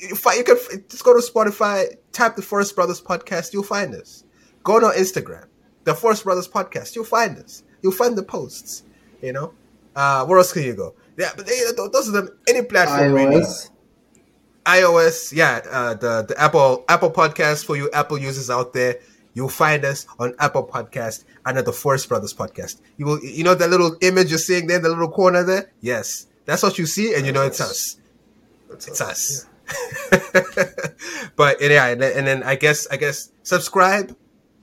you 0.00 0.44
can 0.44 0.56
just 0.88 1.02
go 1.02 1.12
to 1.12 1.20
Spotify, 1.20 1.96
type 2.12 2.36
the 2.36 2.42
Forest 2.42 2.76
Brothers 2.76 3.00
podcast, 3.00 3.52
you'll 3.52 3.64
find 3.64 3.94
us. 3.96 4.22
Go 4.62 4.76
on 4.76 4.94
Instagram, 4.94 5.46
the 5.82 5.94
Forest 5.94 6.22
Brothers 6.22 6.46
podcast, 6.46 6.94
you'll 6.94 7.04
find 7.04 7.36
us 7.38 7.64
You'll 7.84 7.92
find 7.92 8.16
the 8.16 8.22
posts. 8.22 8.82
You 9.20 9.34
know, 9.34 9.52
uh, 9.94 10.24
where 10.24 10.38
else 10.38 10.52
can 10.54 10.62
you 10.62 10.74
go? 10.74 10.94
Yeah, 11.18 11.30
but 11.36 11.46
they, 11.46 11.60
those 11.76 12.08
are 12.08 12.12
them 12.12 12.30
any 12.48 12.62
platform. 12.62 13.12
iOS. 13.12 13.14
Really. 13.14 13.44
iOS, 14.64 15.32
yeah, 15.32 15.60
uh, 15.70 15.94
the 15.94 16.22
the 16.22 16.40
Apple 16.40 16.84
Apple 16.88 17.10
Podcast 17.10 17.66
for 17.66 17.76
you 17.76 17.90
Apple 17.92 18.18
users 18.18 18.48
out 18.48 18.72
there. 18.72 18.96
You'll 19.34 19.50
find 19.50 19.84
us 19.84 20.06
on 20.18 20.34
Apple 20.38 20.66
Podcast 20.66 21.24
under 21.44 21.60
the 21.60 21.72
Forest 21.72 22.08
Brothers 22.08 22.32
Podcast. 22.32 22.80
You 22.96 23.04
will, 23.04 23.20
you 23.22 23.44
know, 23.44 23.54
that 23.54 23.68
little 23.68 23.96
image 24.00 24.30
you're 24.30 24.38
seeing 24.38 24.66
there, 24.66 24.78
the 24.78 24.88
little 24.88 25.10
corner 25.10 25.42
there. 25.42 25.70
Yes, 25.80 26.26
that's 26.46 26.62
what 26.62 26.78
you 26.78 26.86
see, 26.86 27.14
and 27.14 27.26
you 27.26 27.32
know 27.32 27.42
it's 27.42 27.60
us. 27.60 27.98
That's 28.70 28.88
it's 28.88 29.00
us. 29.00 29.10
us. 29.10 29.46
Yeah. 30.12 30.42
but 31.36 31.60
yeah, 31.60 31.88
and 31.88 32.00
then, 32.00 32.16
and 32.16 32.26
then 32.26 32.42
I 32.44 32.54
guess 32.54 32.86
I 32.90 32.96
guess 32.96 33.30
subscribe, 33.42 34.16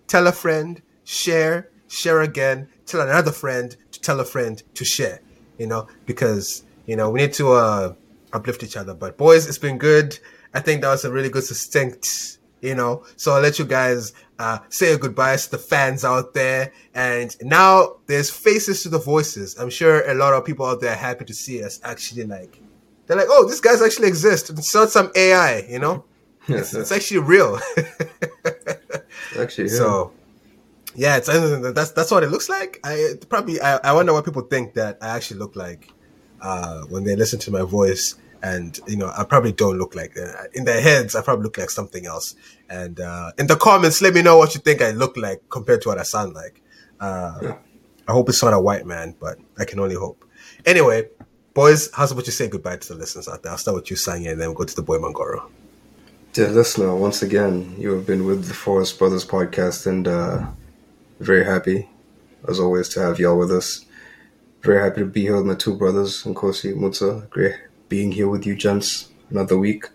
tell 0.07 0.26
a 0.26 0.32
friend, 0.32 0.82
share, 1.03 1.69
share 1.88 2.22
again, 2.22 2.69
tell 2.92 3.02
another 3.02 3.32
friend 3.32 3.76
to 3.92 4.02
tell 4.02 4.20
a 4.20 4.26
friend 4.26 4.62
to 4.76 4.86
share, 4.86 5.22
you 5.58 5.68
know, 5.68 5.88
because, 6.06 6.64
you 6.86 6.96
know, 6.96 7.10
we 7.10 7.22
need 7.22 7.34
to 7.34 7.54
uh, 7.54 7.94
uplift 8.34 8.64
each 8.64 8.78
other. 8.78 8.94
But 8.94 9.18
boys, 9.18 9.48
it's 9.48 9.58
been 9.58 9.78
good. 9.78 10.18
I 10.54 10.60
think 10.60 10.82
that 10.82 10.89
was 10.89 11.06
a 11.06 11.12
really 11.12 11.30
good 11.30 11.44
succinct, 11.44 12.39
you 12.62 12.76
know. 12.76 13.04
So 13.16 13.34
I'll 13.34 13.42
let 13.42 13.60
you 13.60 13.66
guys 13.66 14.14
uh, 14.39 14.60
say 14.70 14.94
a 14.94 14.98
goodbye 14.98 15.38
to 15.38 15.52
the 15.52 15.58
fans 15.58 16.04
out 16.04 16.34
there. 16.34 16.72
And 16.94 17.36
now 17.42 17.98
there's 18.08 18.30
faces 18.30 18.84
to 18.84 18.89
the 18.89 19.00
voices. 19.00 19.58
I'm 19.58 19.70
sure 19.70 20.10
a 20.10 20.14
lot 20.14 20.34
of 20.34 20.46
people 20.46 20.66
out 20.66 20.82
there 20.82 20.92
are 20.92 20.96
happy 20.96 21.26
to 21.26 21.34
see 21.34 21.64
us 21.64 21.80
actually 21.84 22.26
like, 22.26 22.62
they're 23.08 23.18
like, 23.18 23.28
oh, 23.30 23.48
these 23.48 23.62
guy's 23.62 23.82
actually 23.82 24.08
exist. 24.08 24.50
It's 24.50 24.74
not 24.74 24.89
some 24.89 25.12
AI, 25.16 25.66
you 25.70 25.80
know? 25.80 26.06
it's, 26.48 26.74
it's 26.74 26.92
actually 26.92 27.20
real. 27.20 27.60
actually, 29.38 29.70
yeah. 29.70 29.78
So 29.78 30.12
yeah, 30.96 31.18
it's 31.18 31.28
that's 31.74 31.92
that's 31.92 32.12
what 32.12 32.24
it 32.24 32.32
looks 32.32 32.50
like. 32.50 32.80
I 32.84 33.14
probably 33.30 33.62
I, 33.62 33.78
I 33.78 33.94
wonder 33.94 34.14
what 34.14 34.26
people 34.26 34.44
think 34.44 34.74
that 34.76 34.98
I 35.02 35.10
actually 35.10 35.39
look 35.39 35.56
like 35.56 35.92
uh, 36.42 36.82
when 36.84 37.04
they 37.04 37.16
listen 37.16 37.39
to 37.39 37.52
my 37.52 37.62
voice, 37.62 38.16
and 38.44 38.80
you 38.88 38.98
know 38.98 39.12
I 39.16 39.24
probably 39.24 39.52
don't 39.52 39.78
look 39.78 39.96
like 39.96 40.18
uh, 40.18 40.44
in 40.54 40.66
their 40.66 40.82
heads. 40.82 41.16
I 41.16 41.22
probably 41.22 41.44
look 41.44 41.58
like 41.58 41.70
something 41.70 42.06
else. 42.06 42.36
And 42.70 43.00
uh, 43.00 43.32
in 43.38 43.48
the 43.48 43.56
comments, 43.56 44.02
let 44.02 44.14
me 44.14 44.22
know 44.22 44.38
what 44.38 44.56
you 44.56 44.62
think 44.62 44.82
I 44.82 44.92
look 44.92 45.18
like 45.18 45.42
compared 45.50 45.82
to 45.84 45.89
what 45.89 45.98
I 45.98 46.04
sound 46.04 46.34
like. 46.34 46.62
Uh, 47.00 47.39
yeah. 47.42 47.58
I 48.08 48.14
hope 48.14 48.30
it's 48.30 48.44
not 48.44 48.54
a 48.54 48.60
white 48.60 48.86
man, 48.86 49.16
but 49.20 49.38
I 49.58 49.66
can 49.66 49.80
only 49.80 49.96
hope. 49.96 50.26
Anyway, 50.66 51.10
boys, 51.54 51.89
how's 51.94 52.12
about 52.12 52.26
you 52.26 52.32
say 52.32 52.48
goodbye 52.48 52.78
to 52.78 52.88
the 52.94 52.96
listeners 52.96 53.28
out 53.28 53.44
there? 53.44 53.52
I'll 53.52 53.58
start 53.58 53.76
with 53.76 53.89
you, 53.89 53.96
Sanya, 53.96 54.32
and 54.32 54.42
then 54.42 54.50
we'll 54.50 54.58
go 54.58 54.66
to 54.66 54.76
the 54.76 54.82
boy 54.82 54.98
Mangoro. 54.98 55.50
Dear 56.34 56.50
listener, 56.50 56.96
once 56.96 57.22
again, 57.22 57.76
you 57.78 57.92
have 57.94 58.06
been 58.06 58.26
with 58.26 58.48
the 58.48 58.54
Forest 58.54 58.98
Brothers 58.98 59.26
podcast, 59.26 59.86
and 59.86 60.08
uh, 60.08 60.46
very 61.22 61.45
happy, 61.45 61.89
as 62.47 62.59
always, 62.59 62.89
to 62.89 62.99
have 62.99 63.19
y'all 63.19 63.38
with 63.38 63.51
us. 63.51 63.86
Very 64.63 64.82
happy 64.82 65.01
to 65.01 65.05
be 65.05 65.22
here 65.22 65.38
with 65.38 65.45
my 65.45 65.55
two 65.55 65.76
brothers, 65.76 66.24
Nkosi 66.24 66.76
Mutsa. 66.76 67.30
Great 67.30 67.55
being 67.89 68.11
here 68.11 68.30
with 68.30 68.45
you, 68.45 68.55
gents, 68.55 69.09
another 69.30 69.57
week. 69.57 69.86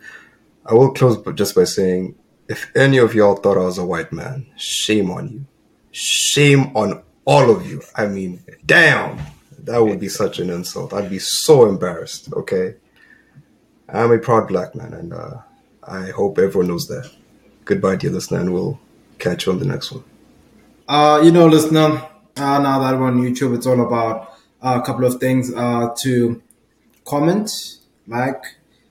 I 0.65 0.75
will 0.75 0.93
close 0.93 1.17
just 1.35 1.55
by 1.55 1.65
saying, 1.65 2.15
if 2.49 2.71
any 2.77 2.99
of 2.99 3.15
y'all 3.15 3.37
thought 3.37 3.57
I 3.57 3.65
was 3.65 3.79
a 3.79 3.87
white 3.87 4.13
man, 4.13 4.47
shame 4.57 5.11
on 5.11 5.29
you. 5.29 5.47
Shame 5.93 6.77
on 6.77 7.03
all 7.25 7.51
of 7.51 7.67
you. 7.67 7.83
I 7.95 8.07
mean, 8.07 8.45
damn, 8.65 9.19
that 9.61 9.79
would 9.79 9.99
be 9.99 10.09
such 10.09 10.39
an 10.39 10.51
insult. 10.51 10.93
I'd 10.93 11.11
be 11.11 11.19
so 11.19 11.69
embarrassed. 11.69 12.33
Okay, 12.33 12.75
I'm 13.89 14.13
a 14.13 14.19
proud 14.19 14.49
black 14.49 14.75
man, 14.75 14.93
and 14.93 15.13
uh, 15.13 15.39
I 15.83 16.11
hope 16.11 16.39
everyone 16.39 16.69
knows 16.69 16.87
that. 16.89 17.11
Goodbye, 17.65 17.97
dear 17.97 18.11
listener, 18.11 18.41
and 18.41 18.53
we'll 18.53 18.79
catch 19.19 19.47
you 19.47 19.53
on 19.53 19.59
the 19.59 19.65
next 19.65 19.91
one. 19.91 20.05
Uh, 20.89 21.21
you 21.25 21.33
know, 21.33 21.47
listener, 21.47 22.01
uh, 22.37 22.59
now 22.59 22.79
that 22.79 22.97
we're 22.97 23.07
on 23.07 23.21
YouTube, 23.21 23.57
it's 23.57 23.67
all 23.67 23.85
about 23.85 24.33
uh, 24.63 24.81
a 24.81 24.87
couple 24.87 25.05
of 25.05 25.19
things 25.19 25.53
uh, 25.55 25.93
to 25.99 26.41
comment, 27.05 27.51
like, 28.07 28.43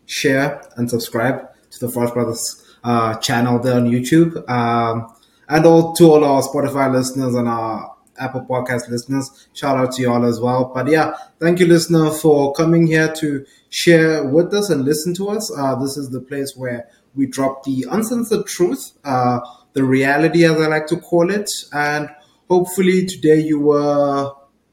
share, 0.05 0.61
and 0.75 0.89
subscribe 0.89 1.47
to 1.71 1.79
the 1.79 1.89
Forest 1.89 2.13
Brothers 2.13 2.77
uh, 2.83 3.15
channel 3.15 3.59
there 3.59 3.75
on 3.75 3.89
YouTube. 3.89 4.47
Um, 4.49 5.13
and 5.47 5.65
all 5.65 5.93
to 5.93 6.11
all 6.11 6.23
our 6.25 6.41
Spotify 6.41 6.91
listeners 6.91 7.33
and 7.33 7.47
our 7.47 7.95
Apple 8.17 8.45
Podcast 8.45 8.89
listeners, 8.89 9.47
shout 9.53 9.77
out 9.77 9.93
to 9.93 10.01
you 10.01 10.11
all 10.11 10.25
as 10.25 10.39
well. 10.39 10.71
But 10.73 10.87
yeah, 10.87 11.13
thank 11.39 11.59
you, 11.59 11.67
listener, 11.67 12.11
for 12.11 12.53
coming 12.53 12.87
here 12.87 13.13
to 13.19 13.45
share 13.69 14.25
with 14.25 14.53
us 14.53 14.69
and 14.69 14.83
listen 14.83 15.13
to 15.15 15.29
us. 15.29 15.51
Uh, 15.55 15.75
this 15.75 15.95
is 15.95 16.09
the 16.09 16.21
place 16.21 16.55
where 16.57 16.89
we 17.13 17.25
drop 17.25 17.63
the 17.63 17.85
uncensored 17.89 18.45
truth, 18.47 18.91
uh, 19.05 19.39
the 19.75 19.83
reality, 19.83 20.43
as 20.45 20.59
I 20.59 20.67
like 20.67 20.87
to 20.87 20.97
call 20.97 21.29
it. 21.29 21.51
And 21.71 22.09
hopefully 22.49 23.05
today 23.05 23.39
you 23.39 23.59
were 23.59 24.31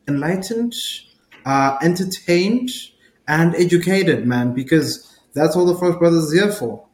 enlightened, 0.08 0.74
uh, 1.44 1.76
entertained, 1.82 2.70
and 3.28 3.54
educated, 3.54 4.26
man, 4.26 4.54
because 4.54 5.18
that's 5.34 5.54
all 5.56 5.66
the 5.66 5.74
Forest 5.76 5.98
Brothers 5.98 6.24
is 6.24 6.32
here 6.32 6.52
for. 6.52 6.86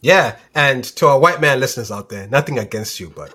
Yeah, 0.00 0.36
and 0.54 0.84
to 0.84 1.08
our 1.08 1.18
white 1.18 1.40
man 1.40 1.58
listeners 1.60 1.90
out 1.90 2.08
there, 2.08 2.28
nothing 2.28 2.58
against 2.58 3.00
you, 3.00 3.10
but 3.14 3.34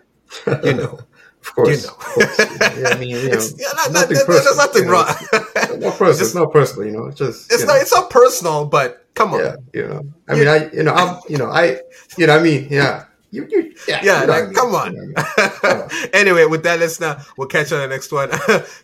you 0.63 0.73
know. 0.73 0.99
Of 1.43 1.55
course. 1.55 1.81
You 1.83 1.87
know. 1.89 1.93
Course. 1.95 2.39
Yeah, 2.79 2.87
I 2.87 2.97
mean, 2.97 3.09
you 3.09 3.29
know, 3.29 3.41
yeah, 3.57 3.67
not- 3.75 3.91
nothing 3.91 4.15
not- 4.17 4.27
there's 4.27 4.57
nothing 4.57 4.83
you 4.85 4.89
know, 4.89 4.93
wrong. 4.93 5.05
It's 5.09 5.83
not 5.83 5.97
personal. 5.97 6.09
It's 6.25 6.35
not 6.35 6.53
personal, 6.53 6.85
you 6.87 6.91
know. 6.93 7.05
It's 7.07 7.17
just 7.17 7.51
It's 7.51 7.65
not 7.65 7.73
know, 7.75 7.81
it's 7.81 7.91
not 7.91 8.09
personal, 8.09 8.65
but 8.65 9.05
come 9.13 9.33
on. 9.33 9.39
yeah, 9.41 9.55
you 9.73 9.87
know. 9.89 10.01
I 10.29 10.35
mean, 10.35 10.47
I 10.47 10.71
you 10.71 10.83
know, 10.83 10.93
I'm 10.93 11.19
you 11.27 11.37
know, 11.37 11.47
I 11.51 11.81
you 12.17 12.27
know, 12.27 12.37
I 12.37 12.41
mean, 12.41 12.67
yeah. 12.71 13.03
You, 13.33 13.47
you, 13.49 13.73
yeah, 13.87 14.01
Yeah, 14.03 14.23
like, 14.25 14.53
come 14.53 14.75
on. 14.75 14.93
You 14.93 15.07
know 15.07 15.23
I 15.63 15.87
mean? 15.89 16.09
anyway, 16.13 16.45
with 16.45 16.61
that, 16.63 16.77
listener, 16.77 17.19
we'll 17.35 17.47
catch 17.47 17.71
you 17.71 17.77
on 17.77 17.81
the 17.81 17.87
next 17.87 18.11
one. 18.11 18.29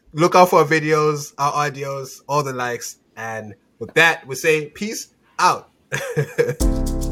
Look 0.13 0.33
out 0.33 0.49
for 0.49 0.61
our 0.61 0.65
videos, 0.65 1.35
our 1.37 1.69
audios, 1.69 2.23
all 2.27 2.41
the 2.41 2.51
likes. 2.51 2.97
And 3.15 3.53
with 3.77 3.93
that, 3.93 4.25
we 4.25 4.33
say 4.33 4.65
peace 4.69 5.13
out. 5.37 5.69